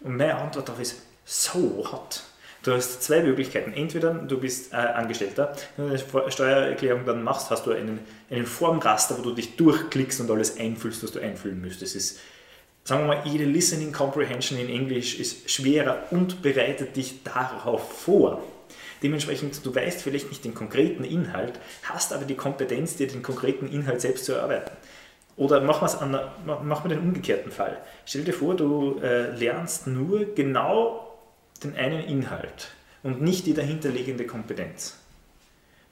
[0.01, 2.23] Und meine Antwort darauf ist, so hot.
[2.65, 3.75] Du hast zwei Möglichkeiten.
[3.75, 8.47] Entweder du bist äh, Angestellter, wenn du eine Steuererklärung dann machst, hast du einen, einen
[8.47, 11.95] Formraster, wo du dich durchklickst und alles einfüllst, was du einfüllen müsstest.
[11.95, 12.21] Ist,
[12.85, 18.43] sagen wir mal, jede Listening Comprehension in Englisch ist schwerer und bereitet dich darauf vor.
[19.03, 23.69] Dementsprechend, du weißt vielleicht nicht den konkreten Inhalt, hast aber die Kompetenz, dir den konkreten
[23.69, 24.71] Inhalt selbst zu erarbeiten.
[25.37, 26.33] Oder machen wir,
[26.63, 27.77] mach den umgekehrten Fall.
[28.07, 31.14] Stell dir vor, du äh, lernst nur genau
[31.65, 32.71] den einen Inhalt
[33.03, 34.97] und nicht die dahinterliegende Kompetenz,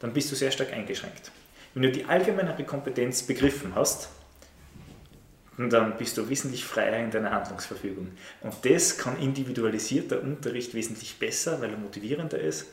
[0.01, 1.31] dann bist du sehr stark eingeschränkt.
[1.75, 4.09] Wenn du die allgemeinere Kompetenz begriffen hast,
[5.59, 8.09] dann bist du wesentlich freier in deiner Handlungsverfügung.
[8.41, 12.67] Und das kann individualisierter Unterricht wesentlich besser, weil er motivierender ist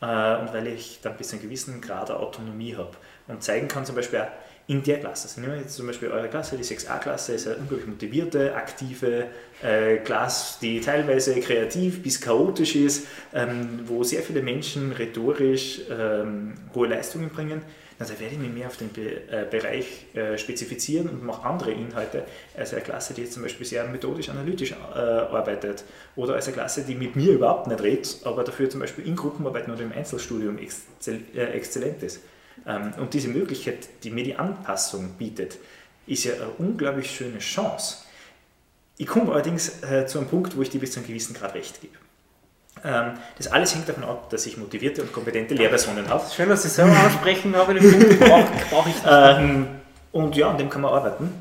[0.00, 2.96] äh, und weil ich dann bis zu einem gewissen Grad Autonomie habe
[3.28, 4.28] und zeigen kann zum Beispiel auch,
[4.66, 5.28] in der Klasse.
[5.28, 9.26] Also nehmen wir jetzt zum Beispiel eure Klasse, die 6a-Klasse, ist eine unglaublich motivierte, aktive
[9.62, 16.54] äh, Klasse, die teilweise kreativ bis chaotisch ist, ähm, wo sehr viele Menschen rhetorisch ähm,
[16.74, 17.62] hohe Leistungen bringen.
[17.98, 21.46] Na, da werde ich mich mehr auf den Be äh, Bereich äh, spezifizieren und mache
[21.46, 22.24] andere Inhalte
[22.56, 25.84] als eine Klasse, die jetzt zum Beispiel sehr methodisch-analytisch äh, arbeitet
[26.16, 29.14] oder als eine Klasse, die mit mir überhaupt nicht redet, aber dafür zum Beispiel in
[29.14, 32.20] Gruppenarbeiten oder im Einzelstudium exzell äh, exzellent ist.
[32.66, 35.56] Ähm, und diese Möglichkeit, die mir die Anpassung bietet,
[36.06, 37.98] ist ja eine unglaublich schöne Chance.
[38.96, 41.54] Ich komme allerdings äh, zu einem Punkt, wo ich dir bis zu einem gewissen Grad
[41.54, 41.94] recht gebe.
[42.84, 46.24] Ähm, das alles hängt davon ab, dass ich motivierte und kompetente Lehrpersonen habe.
[46.30, 49.06] Schön, dass Sie selber ansprechen, aber den Punkt brauche brauch ich nicht.
[49.08, 49.66] Ähm,
[50.12, 51.32] und ja, an dem kann man arbeiten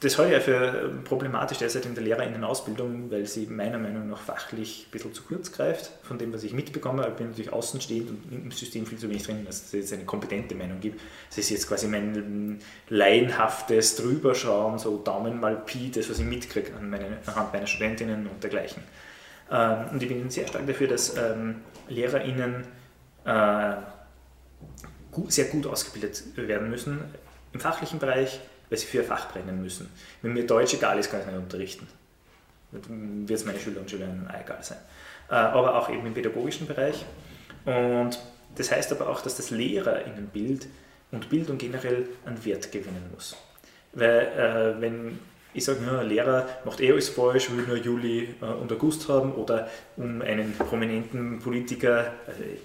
[0.00, 4.86] das halte ich für problematisch derzeit in der Lehrerinnenausbildung, weil sie meiner Meinung nach fachlich
[4.86, 7.08] ein bisschen zu kurz greift, von dem, was ich mitbekomme.
[7.08, 10.04] Ich bin natürlich außenstehend und im System viel zu wenig drin, dass es jetzt eine
[10.04, 11.00] kompetente Meinung gibt.
[11.30, 12.60] Das ist jetzt quasi mein
[12.90, 18.26] laienhaftes Drüberschauen, so Daumen mal Pi, das, was ich mitkriege an meine, anhand meiner Studentinnen
[18.26, 18.82] und dergleichen.
[19.50, 22.66] Ähm, und ich bin sehr stark dafür, dass ähm, LehrerInnen
[23.24, 23.72] äh,
[25.28, 27.00] sehr gut ausgebildet werden müssen
[27.54, 29.90] im fachlichen Bereich, weil sie für ihr Fach brennen müssen.
[30.22, 31.86] Wenn mir Deutsch egal ist, kann ich nicht unterrichten.
[32.72, 34.78] Wird es meine Schüler und Schülerinnen egal sein.
[35.30, 37.04] Äh, aber auch eben im pädagogischen Bereich.
[37.64, 38.18] Und
[38.56, 40.66] das heißt aber auch, dass das Lehrerinnenbild
[41.12, 43.36] und Bildung generell an Wert gewinnen muss.
[43.92, 45.18] Weil äh, wenn
[45.56, 49.32] ich sage, ja, Lehrer macht eh alles falsch, will nur Juli äh, und August haben
[49.32, 52.58] oder um einen prominenten Politiker, äh,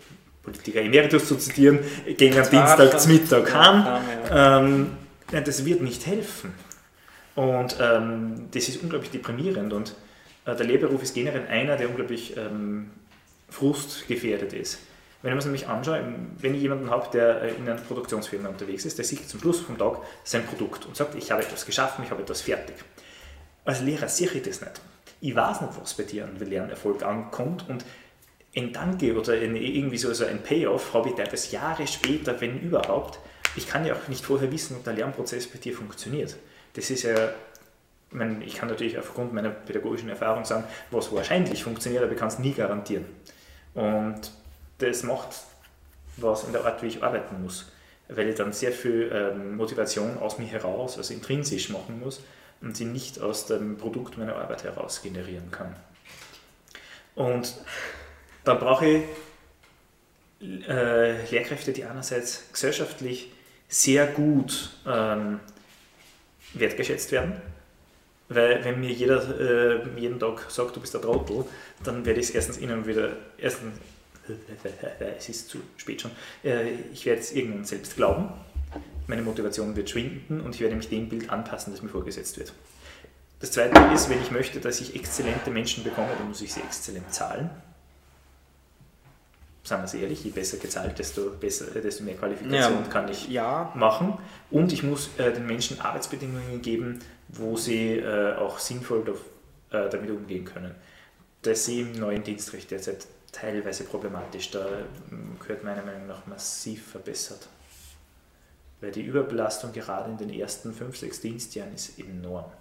[0.43, 3.85] Politiker Emeritus zu zitieren, gegen einen Dienstag zum Mittag heim.
[4.31, 4.87] Ähm,
[5.31, 6.53] ja, das wird nicht helfen.
[7.35, 9.95] Und ähm, das ist unglaublich deprimierend und
[10.45, 12.91] äh, der Lehrberuf ist generell einer, der unglaublich ähm,
[13.49, 14.79] frustgefährdet ist.
[15.21, 16.03] Wenn ich mir das nämlich anschaue,
[16.39, 19.61] wenn ich jemanden habe, der äh, in einer Produktionsfirma unterwegs ist, der sieht zum Schluss
[19.61, 22.75] vom Tag sein Produkt und sagt, ich habe etwas geschaffen, ich habe etwas fertig.
[23.63, 24.81] Als Lehrer sehe ich das nicht.
[25.21, 27.85] Ich weiß nicht, was bei dir an Lernerfolg ankommt und
[28.55, 32.59] ein Danke oder ein, irgendwie so also ein Payoff habe ich teilweise Jahre später, wenn
[32.59, 33.19] überhaupt,
[33.55, 36.35] ich kann ja auch nicht vorher wissen, ob der Lernprozess bei dir funktioniert.
[36.73, 37.33] Das ist ja,
[38.45, 42.39] ich, kann natürlich aufgrund meiner pädagogischen Erfahrung sagen, was wahrscheinlich funktioniert, aber ich kann es
[42.39, 43.05] nie garantieren.
[43.73, 44.31] Und
[44.77, 45.29] das macht
[46.17, 47.71] was in der Art, wie ich arbeiten muss,
[48.09, 52.21] weil ich dann sehr viel ähm, Motivation aus mir heraus, also intrinsisch machen muss
[52.61, 55.75] und sie nicht aus dem Produkt meiner Arbeit heraus generieren kann.
[57.15, 57.55] Und
[58.43, 59.03] dann brauche ich
[60.67, 63.31] äh, Lehrkräfte, die einerseits gesellschaftlich
[63.71, 65.39] sehr gut ähm,
[66.53, 67.41] wertgeschätzt werden.
[68.27, 71.45] Weil wenn mir jeder äh, jeden Tag sagt, du bist der Trottel,
[71.83, 73.73] dann werde ich es erstens ihnen wieder, erstens,
[75.17, 76.11] es ist zu spät schon,
[76.43, 78.29] äh, ich werde es irgendwann selbst glauben,
[79.07, 82.53] meine Motivation wird schwinden und ich werde mich dem Bild anpassen, das mir vorgesetzt wird.
[83.39, 86.61] Das zweite ist, wenn ich möchte, dass ich exzellente Menschen bekomme, dann muss ich sie
[86.61, 87.49] exzellent zahlen
[89.63, 93.29] sagen wir es ehrlich, je besser gezahlt, desto, besser, desto mehr Qualifikation ja, kann ich
[93.29, 93.71] ja.
[93.75, 94.17] machen.
[94.49, 99.03] Und ich muss äh, den Menschen Arbeitsbedingungen geben, wo sie äh, auch sinnvoll
[99.71, 100.73] äh, damit umgehen können.
[101.43, 104.51] Das sehe ich im neuen Dienstrecht derzeit teilweise problematisch.
[104.51, 104.65] Da
[105.11, 107.47] ähm, gehört meiner Meinung nach massiv verbessert.
[108.79, 112.51] Weil die Überbelastung gerade in den ersten fünf, sechs Dienstjahren ist enorm.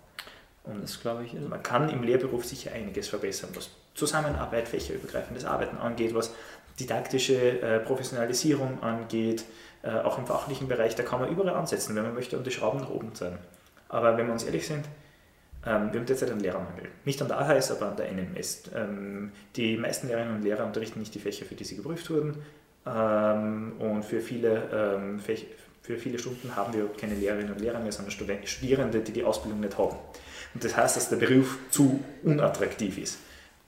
[0.64, 1.32] Und Das glaube ich.
[1.32, 6.32] man kann im Lehrberuf sicher einiges verbessern, was Zusammenarbeit, fächerübergreifendes Arbeiten angeht, was
[6.80, 9.44] didaktische äh, Professionalisierung angeht,
[9.82, 12.50] äh, auch im fachlichen Bereich, da kann man überall ansetzen, wenn man möchte, um die
[12.50, 13.38] Schrauben nach oben sein.
[13.88, 14.84] Aber wenn wir uns ehrlich sind,
[15.66, 16.88] ähm, wir haben derzeit einen Lehrermangel.
[17.04, 18.64] Nicht an der AHS, aber an der NMS.
[18.74, 22.42] Ähm, die meisten Lehrerinnen und Lehrer unterrichten nicht die Fächer, für die sie geprüft wurden.
[22.86, 25.46] Ähm, und für viele, ähm, Fäch
[25.82, 29.60] für viele Stunden haben wir keine Lehrerinnen und Lehrer mehr, sondern Studierende, die die Ausbildung
[29.60, 29.96] nicht haben.
[30.54, 33.18] Und das heißt, dass der Beruf zu unattraktiv ist.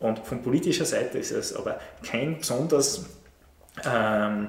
[0.03, 3.07] Und von politischer Seite ist es aber kein besonders,
[3.85, 4.49] ähm,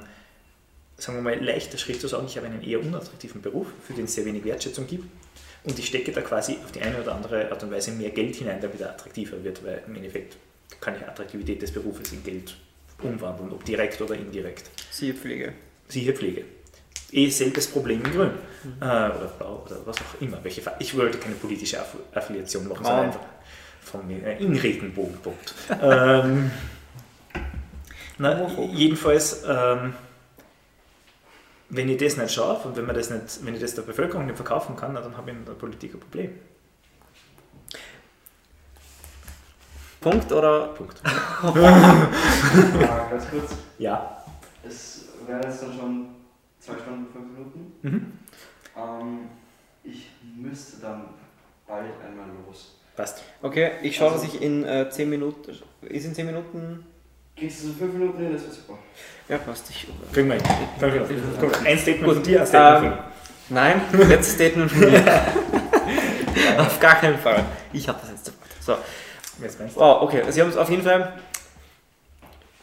[0.97, 4.05] sagen wir mal, leichter Schritt zu sagen, ich habe einen eher unattraktiven Beruf, für den
[4.05, 5.05] es sehr wenig Wertschätzung gibt.
[5.63, 8.35] Und ich stecke da quasi auf die eine oder andere Art und Weise mehr Geld
[8.35, 10.37] hinein, damit er attraktiver wird, weil im Endeffekt
[10.81, 12.57] kann ich Attraktivität des Berufes in Geld
[13.01, 14.71] umwandeln, ob direkt oder indirekt.
[14.89, 15.53] Siehe Pflege.
[15.87, 16.45] Siehe Pflege.
[17.11, 18.31] Eh selbes Problem in Grün.
[18.81, 20.43] Äh, oder Blau oder was auch immer.
[20.43, 23.21] Welche ich wollte keine politische Aff Affiliation machen, sondern einfach
[23.93, 25.53] von mir äh, in Regenbogenpunkt.
[25.81, 26.51] ähm,
[28.17, 29.93] na, jedenfalls, ähm,
[31.69, 34.25] wenn ich das nicht schaffe und wenn, man das nicht, wenn ich das der Bevölkerung
[34.25, 36.31] nicht verkaufen kann, na, dann habe ich in der Politik ein Problem.
[40.01, 40.67] Punkt oder?
[40.67, 41.01] Punkt.
[41.43, 43.55] Äh, ganz kurz.
[43.77, 44.23] Ja.
[44.65, 46.07] Es wären jetzt dann schon
[46.59, 47.73] zwei Stunden, fünf Minuten.
[47.81, 48.13] Mhm.
[48.77, 49.19] Ähm,
[49.83, 51.09] ich müsste dann
[51.67, 52.77] bald einmal los.
[52.95, 53.23] Passt.
[53.41, 55.51] Okay, ich schaue, Also- dass ich in äh, 10 Minuten.
[55.81, 56.85] Ist in 10 Minuten?
[57.35, 58.31] Kriegst du so fünf Minuten hin?
[58.33, 58.77] Das wäre super.
[59.27, 59.69] Ja, passt.
[59.71, 60.43] Ich, Kriegen wir hin.
[60.79, 61.39] Fünf Minuten.
[61.39, 63.03] Gut, Ein Statement Gut, von dir, ein Statement ähm, von mir.
[63.49, 65.03] Nein, letztes Statement von mir.
[66.59, 67.43] Auf gar keinen Fall.
[67.71, 68.43] Ich habe das jetzt sofort.
[68.59, 68.77] So.
[69.43, 69.79] Jetzt meinst du?
[69.79, 70.21] Wow, okay.
[70.29, 71.13] Sie haben es auf jeden Fall.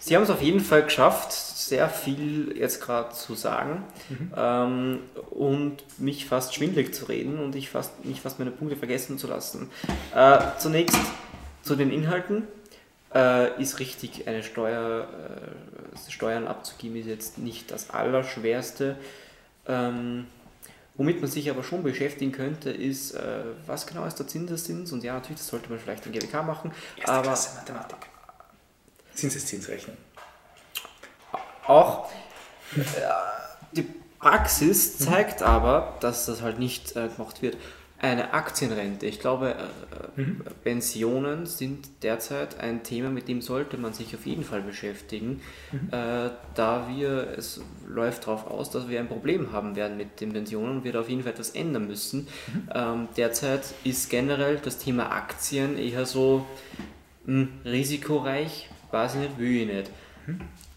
[0.01, 4.33] Sie haben es auf jeden Fall geschafft, sehr viel jetzt gerade zu sagen Mhm.
[4.37, 4.99] ähm,
[5.31, 9.27] und mich fast schwindlig zu reden und ich fast, mich fast meine Punkte vergessen zu
[9.27, 9.71] lassen.
[10.15, 10.99] Äh, zunächst
[11.63, 12.49] zu den Inhalten.
[13.15, 15.09] Äh, ist richtig, eine Steuer,
[16.07, 18.97] äh, Steuern abzugeben ist jetzt nicht das Allerschwerste.
[19.67, 20.27] Ähm,
[20.95, 23.21] womit man sich aber schon beschäftigen könnte, ist, äh,
[23.67, 24.93] was genau ist der Zinseszins?
[24.93, 27.99] Und ja, natürlich, das sollte man vielleicht in GWK machen, Erste aber Klasse Mathematik.
[29.15, 29.97] Zinseszinsrechnen.
[31.67, 32.11] auch
[32.77, 32.83] äh,
[33.73, 33.87] die
[34.19, 37.57] Praxis zeigt aber, dass das halt nicht äh, gemacht wird.
[38.03, 39.07] Eine Aktienrente.
[39.07, 39.55] Ich glaube, äh,
[40.17, 40.43] Mhm.
[40.65, 45.41] Pensionen sind derzeit ein Thema, mit dem sollte man sich auf jeden Fall beschäftigen,
[45.93, 50.33] äh, da wir, es läuft darauf aus, dass wir ein Problem haben werden mit den
[50.33, 52.27] Pensionen und wir da auf jeden Fall etwas ändern müssen.
[52.75, 56.45] Ähm, derzeit ist generell das Thema Aktien eher so
[57.27, 59.91] mh, risikoreich, weiß ich nicht, will ich nicht.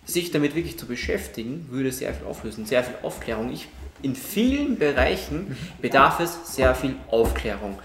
[0.05, 3.51] Sich damit wirklich zu beschäftigen, würde sehr viel auflösen, sehr viel Aufklärung.
[3.51, 3.67] Ich,
[4.01, 7.79] in vielen Bereichen bedarf es sehr viel Aufklärung.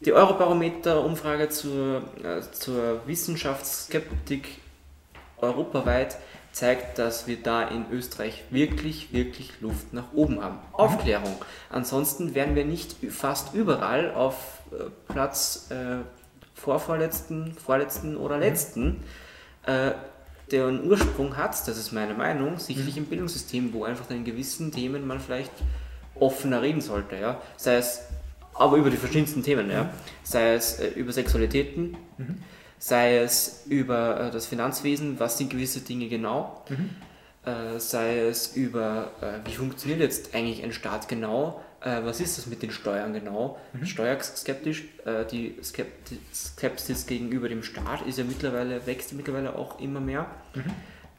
[0.00, 4.48] Die Eurobarometer-Umfrage zur, äh, zur Wissenschaftsskeptik
[5.38, 6.16] europaweit
[6.52, 10.58] zeigt, dass wir da in Österreich wirklich, wirklich Luft nach oben haben.
[10.72, 11.34] Aufklärung.
[11.70, 15.98] Ansonsten wären wir nicht fast überall auf äh, Platz äh,
[16.62, 19.02] vorvorletzten, vorletzten oder letzten.
[19.66, 19.92] Äh,
[20.50, 24.70] der einen Ursprung hat, das ist meine Meinung, sicherlich im Bildungssystem, wo einfach in gewissen
[24.70, 25.52] Themen man vielleicht
[26.14, 27.40] offener reden sollte, ja.
[27.56, 28.02] Sei es
[28.54, 29.90] aber über die verschiedensten Themen, ja.
[30.22, 31.96] Sei es äh, über Sexualitäten,
[32.78, 36.64] sei es über äh, das Finanzwesen, was sind gewisse Dinge genau,
[37.44, 42.38] äh, sei es über, äh, wie funktioniert jetzt eigentlich ein Staat genau, äh, was ist
[42.38, 48.24] das mit den Steuern genau, steuerskeptisch, äh, die Skepti Skepsis gegenüber dem Staat ist ja
[48.24, 50.26] mittlerweile, wächst mittlerweile auch immer mehr.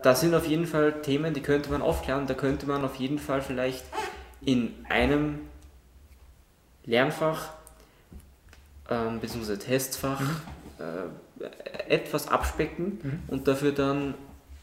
[0.02, 3.20] Das sind auf jeden Fall Themen, die könnte man aufklären, da könnte man auf jeden
[3.20, 3.86] Fall vielleicht
[4.42, 5.40] in einem
[6.86, 7.54] Lernfach
[8.90, 9.58] ähm, bzw.
[9.58, 10.22] Testfach
[10.80, 14.16] äh, etwas abspecken und dafür dann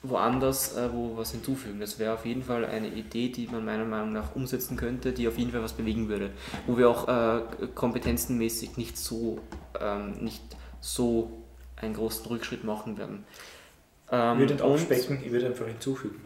[0.03, 1.79] woanders äh, wo was hinzufügen.
[1.81, 5.29] Das wäre auf jeden Fall eine Idee, die man meiner Meinung nach umsetzen könnte, die
[5.29, 6.31] auf jeden Fall was bewegen würde.
[6.67, 7.43] Wo wir auch äh,
[7.75, 9.39] kompetenzenmäßig nicht so,
[9.79, 10.43] ähm, nicht
[10.81, 11.31] so
[11.77, 13.25] einen großen Rückschritt machen werden.
[14.11, 16.21] Ähm, Ich würde nicht und- abspecken, ich würde einfach hinzufügen.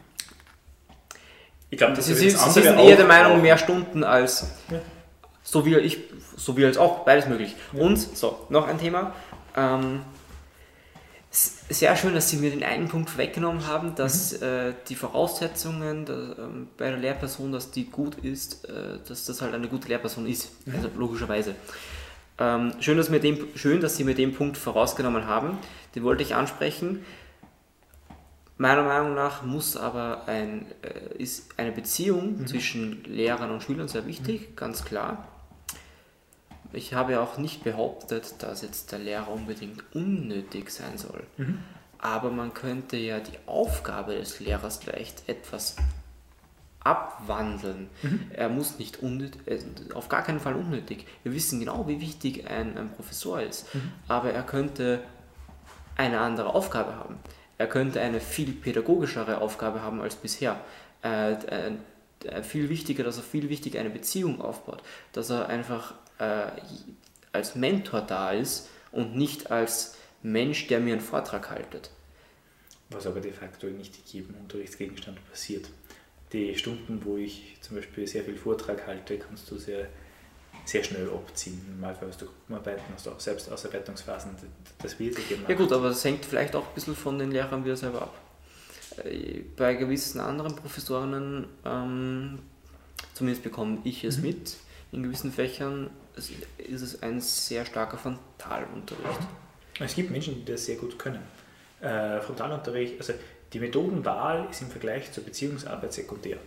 [1.70, 4.78] Ich glaube, Sie, das Sie, Sie das sind eher der Meinung, mehr Stunden als Ja.
[5.42, 5.98] so wie ich,
[6.36, 7.56] so wie als auch, beides möglich.
[7.72, 7.82] Ja.
[7.82, 9.12] Und so, noch ein Thema.
[9.56, 10.02] Ähm,
[11.34, 14.46] sehr schön, dass Sie mir den einen Punkt weggenommen haben, dass Mhm.
[14.46, 19.42] äh, die Voraussetzungen der, ähm, bei der Lehrperson, dass die gut ist, äh, dass das
[19.42, 20.50] halt eine gute Lehrperson ist.
[20.66, 20.74] Mhm.
[20.76, 21.54] Also logischerweise.
[22.38, 25.58] Ähm, schön, dass mir dem, schön, dass Sie mir den Punkt vorausgenommen haben.
[25.94, 27.04] Den wollte ich ansprechen.
[28.56, 32.46] Meiner Meinung nach muss aber ein, äh, ist eine Beziehung Mhm.
[32.46, 35.26] zwischen Lehrern und Schülern sehr wichtig, ganz klar.
[36.74, 41.22] Ich habe ja auch nicht behauptet, dass jetzt der Lehrer unbedingt unnötig sein soll.
[41.36, 41.58] Mhm.
[41.98, 45.76] Aber man könnte ja die Aufgabe des Lehrers vielleicht etwas
[46.80, 47.88] abwandeln.
[48.30, 49.58] Er muss nicht unnötig, äh,
[49.94, 51.06] auf gar keinen Fall unnötig.
[51.22, 53.66] Wir wissen genau, wie wichtig ein, ein Professor ist.
[54.06, 55.00] Aber er könnte
[55.96, 57.16] eine andere Aufgabe haben.
[57.56, 60.60] Er könnte eine viel pädagogischere Aufgabe haben als bisher.
[61.02, 64.82] Äh, äh, viel wichtiger, dass er viel wichtiger eine Beziehung aufbaut.
[65.12, 65.94] Dass er einfach
[66.24, 66.60] äh,
[67.32, 71.90] als Mentor da ist und nicht als Mensch, der mir einen Vortrag haltet.
[72.90, 75.68] Was aber de facto nicht in jedem Unterrichtsgegenstand passiert.
[76.32, 79.88] Die Stunden, wo ich zum Beispiel sehr viel Vortrag halte, kannst du sehr,
[80.64, 81.60] sehr schnell abziehen.
[81.70, 84.30] Normalerweise hast du Gruppenarbeiten, hast du auch selbst Ausarbeitungsphasen.
[84.78, 85.50] Das wird ja gemacht.
[85.50, 88.14] Ja gut, aber das hängt vielleicht auch ein bisschen von den Lehrern wieder selber ab.
[89.04, 92.38] Äh, Bei gewissen anderen Professorinnen, ähm,
[93.14, 94.56] zumindest bekomme ich es mit,
[94.94, 99.20] in gewissen Fächern es- ist es ein sehr starker Frontalunterricht.
[99.80, 101.22] Es gibt Menschen, die das sehr gut können.
[101.80, 103.12] Äh, Frontalunterricht, also
[103.52, 106.38] die Methodenwahl ist im Vergleich zur Beziehungsarbeit sekundär.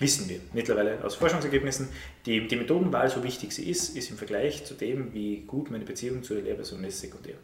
[0.00, 1.88] Wissen wir mittlerweile aus Forschungsergebnissen.
[2.24, 5.84] Die, die Methodenwahl, so wichtig sie ist, ist im Vergleich zu dem, wie gut meine
[5.84, 7.34] Beziehung zu der Lehrperson ist, sekundär.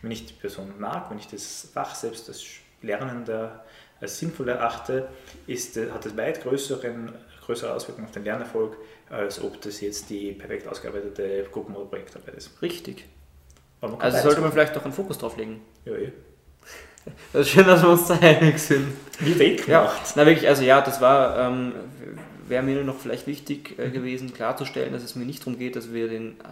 [0.00, 2.44] Wenn ich die Person mag, wenn ich das Fach selbst als
[2.82, 3.64] Lernender
[4.00, 5.08] als sinnvoll erachte,
[5.46, 7.12] ist, äh, hat das weit größeren,
[7.46, 8.76] größere Auswirkungen auf den Lernerfolg,
[9.10, 12.50] als ob das jetzt die perfekt ausgearbeitete Gruppen- oder Projektarbeit ist.
[12.62, 13.04] Richtig.
[13.80, 15.60] Also sollte man vielleicht auch einen Fokus drauf legen.
[15.84, 16.12] Ja, eh.
[17.34, 18.86] Das ist schön, dass wir uns da einig sind.
[19.20, 21.74] Wie weg Ja, na wirklich, also ja, das war, ähm,
[22.48, 25.92] wäre mir noch vielleicht wichtig äh, gewesen, klarzustellen, dass es mir nicht darum geht, dass
[25.92, 26.44] wir den äh,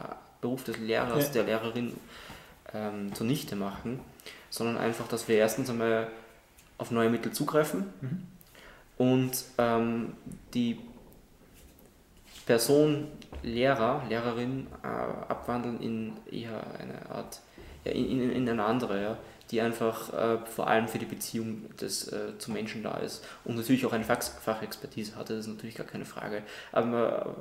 [0.43, 1.33] Beruf des Lehrers, Ja.
[1.43, 1.95] der Lehrerin
[2.75, 4.01] ähm, zunichte machen,
[4.51, 6.09] sondern einfach, dass wir erstens einmal
[6.77, 8.23] auf neue Mittel zugreifen Mhm.
[8.99, 10.13] und ähm,
[10.53, 10.79] die
[12.47, 13.09] Person
[13.43, 17.41] Lehrer, Lehrerin äh, abwandeln in eher eine Art,
[17.85, 19.19] ja, in, in, in eine andere, ja,
[19.51, 23.57] die einfach äh, vor allem für die Beziehung des, äh, zum Menschen da ist und
[23.57, 26.43] natürlich auch eine Fach Fachexpertise hatte, das ist natürlich gar keine Frage.
[26.73, 27.37] Aber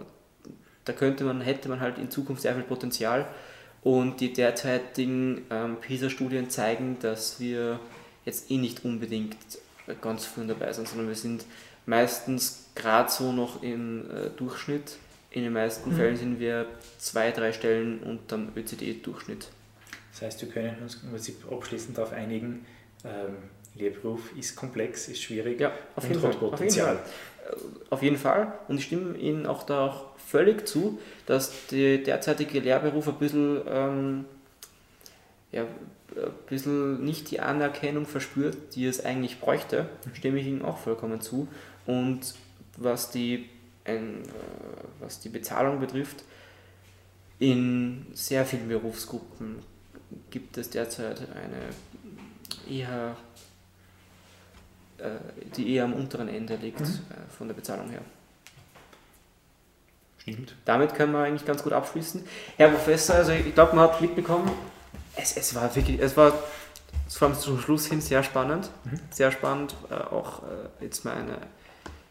[0.45, 0.49] äh,
[0.85, 3.27] da könnte man, hätte man halt in Zukunft sehr viel Potenzial
[3.83, 7.79] und die derzeitigen ähm, PISA-Studien zeigen, dass wir
[8.25, 9.37] jetzt eh nicht unbedingt
[10.01, 11.45] ganz vorne dabei sind, sondern wir sind
[11.85, 14.97] meistens gerade so noch im äh, Durchschnitt.
[15.31, 15.95] In den meisten Mhm.
[15.95, 16.65] Fällen sind wir
[16.97, 19.47] zwei, drei Stellen unterm ÖCD-Durchschnitt.
[20.11, 22.65] Das heißt, wir können uns im Prinzip abschließend darauf einigen,
[23.05, 23.37] ähm,
[23.75, 26.95] Lehrberuf ist komplex, ist schwierig Ja, auf und jeden, hat Fall, auf jeden Potenzial.
[26.97, 27.05] Fall.
[27.89, 28.53] Auf jeden Fall.
[28.67, 33.61] Und ich stimme Ihnen auch da auch völlig zu, dass der derzeitige Lehrberuf ein bisschen,
[33.67, 34.25] ähm,
[35.53, 39.87] ja, ein bisschen nicht die Anerkennung verspürt, die es eigentlich bräuchte.
[40.13, 41.47] Stimme ich Ihnen auch vollkommen zu.
[41.85, 42.35] Und
[42.83, 43.49] was die,
[43.85, 44.27] ein, äh,
[44.99, 46.23] was die Bezahlung betrifft,
[47.39, 49.59] in sehr vielen Berufsgruppen
[50.29, 51.69] gibt es derzeit eine
[52.69, 53.15] eher
[55.01, 55.09] äh,
[55.57, 56.85] die eher am unteren Ende liegt Mhm.
[56.85, 58.01] äh, von der Bezahlung her.
[60.19, 60.55] Stimmt.
[60.65, 62.23] Damit können wir eigentlich ganz gut abschließen.
[62.57, 64.51] Herr Professor, also ich glaube, man hat mitbekommen,
[65.15, 66.33] es, es war wirklich, es war
[67.09, 68.69] vor allem zum Schluss hin sehr spannend.
[68.83, 68.99] Mhm.
[69.09, 71.15] Sehr spannend, äh, auch äh, jetzt mal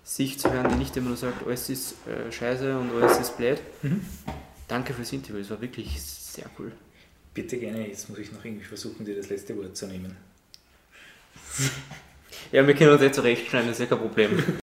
[0.05, 3.37] Sicht zu hören, die nicht immer nur sagt, alles ist äh, scheiße und alles ist
[3.37, 3.61] blöd.
[3.83, 4.05] Mhm.
[4.69, 6.73] Danke fürs Interview, es war wirklich sehr cool.
[7.35, 10.17] Bitte gerne, jetzt muss ich noch irgendwie versuchen, dir das letzte Wort zu nehmen.
[12.53, 14.43] Ja, wir können uns jetzt zurechtschneiden, das ist ja kein Problem.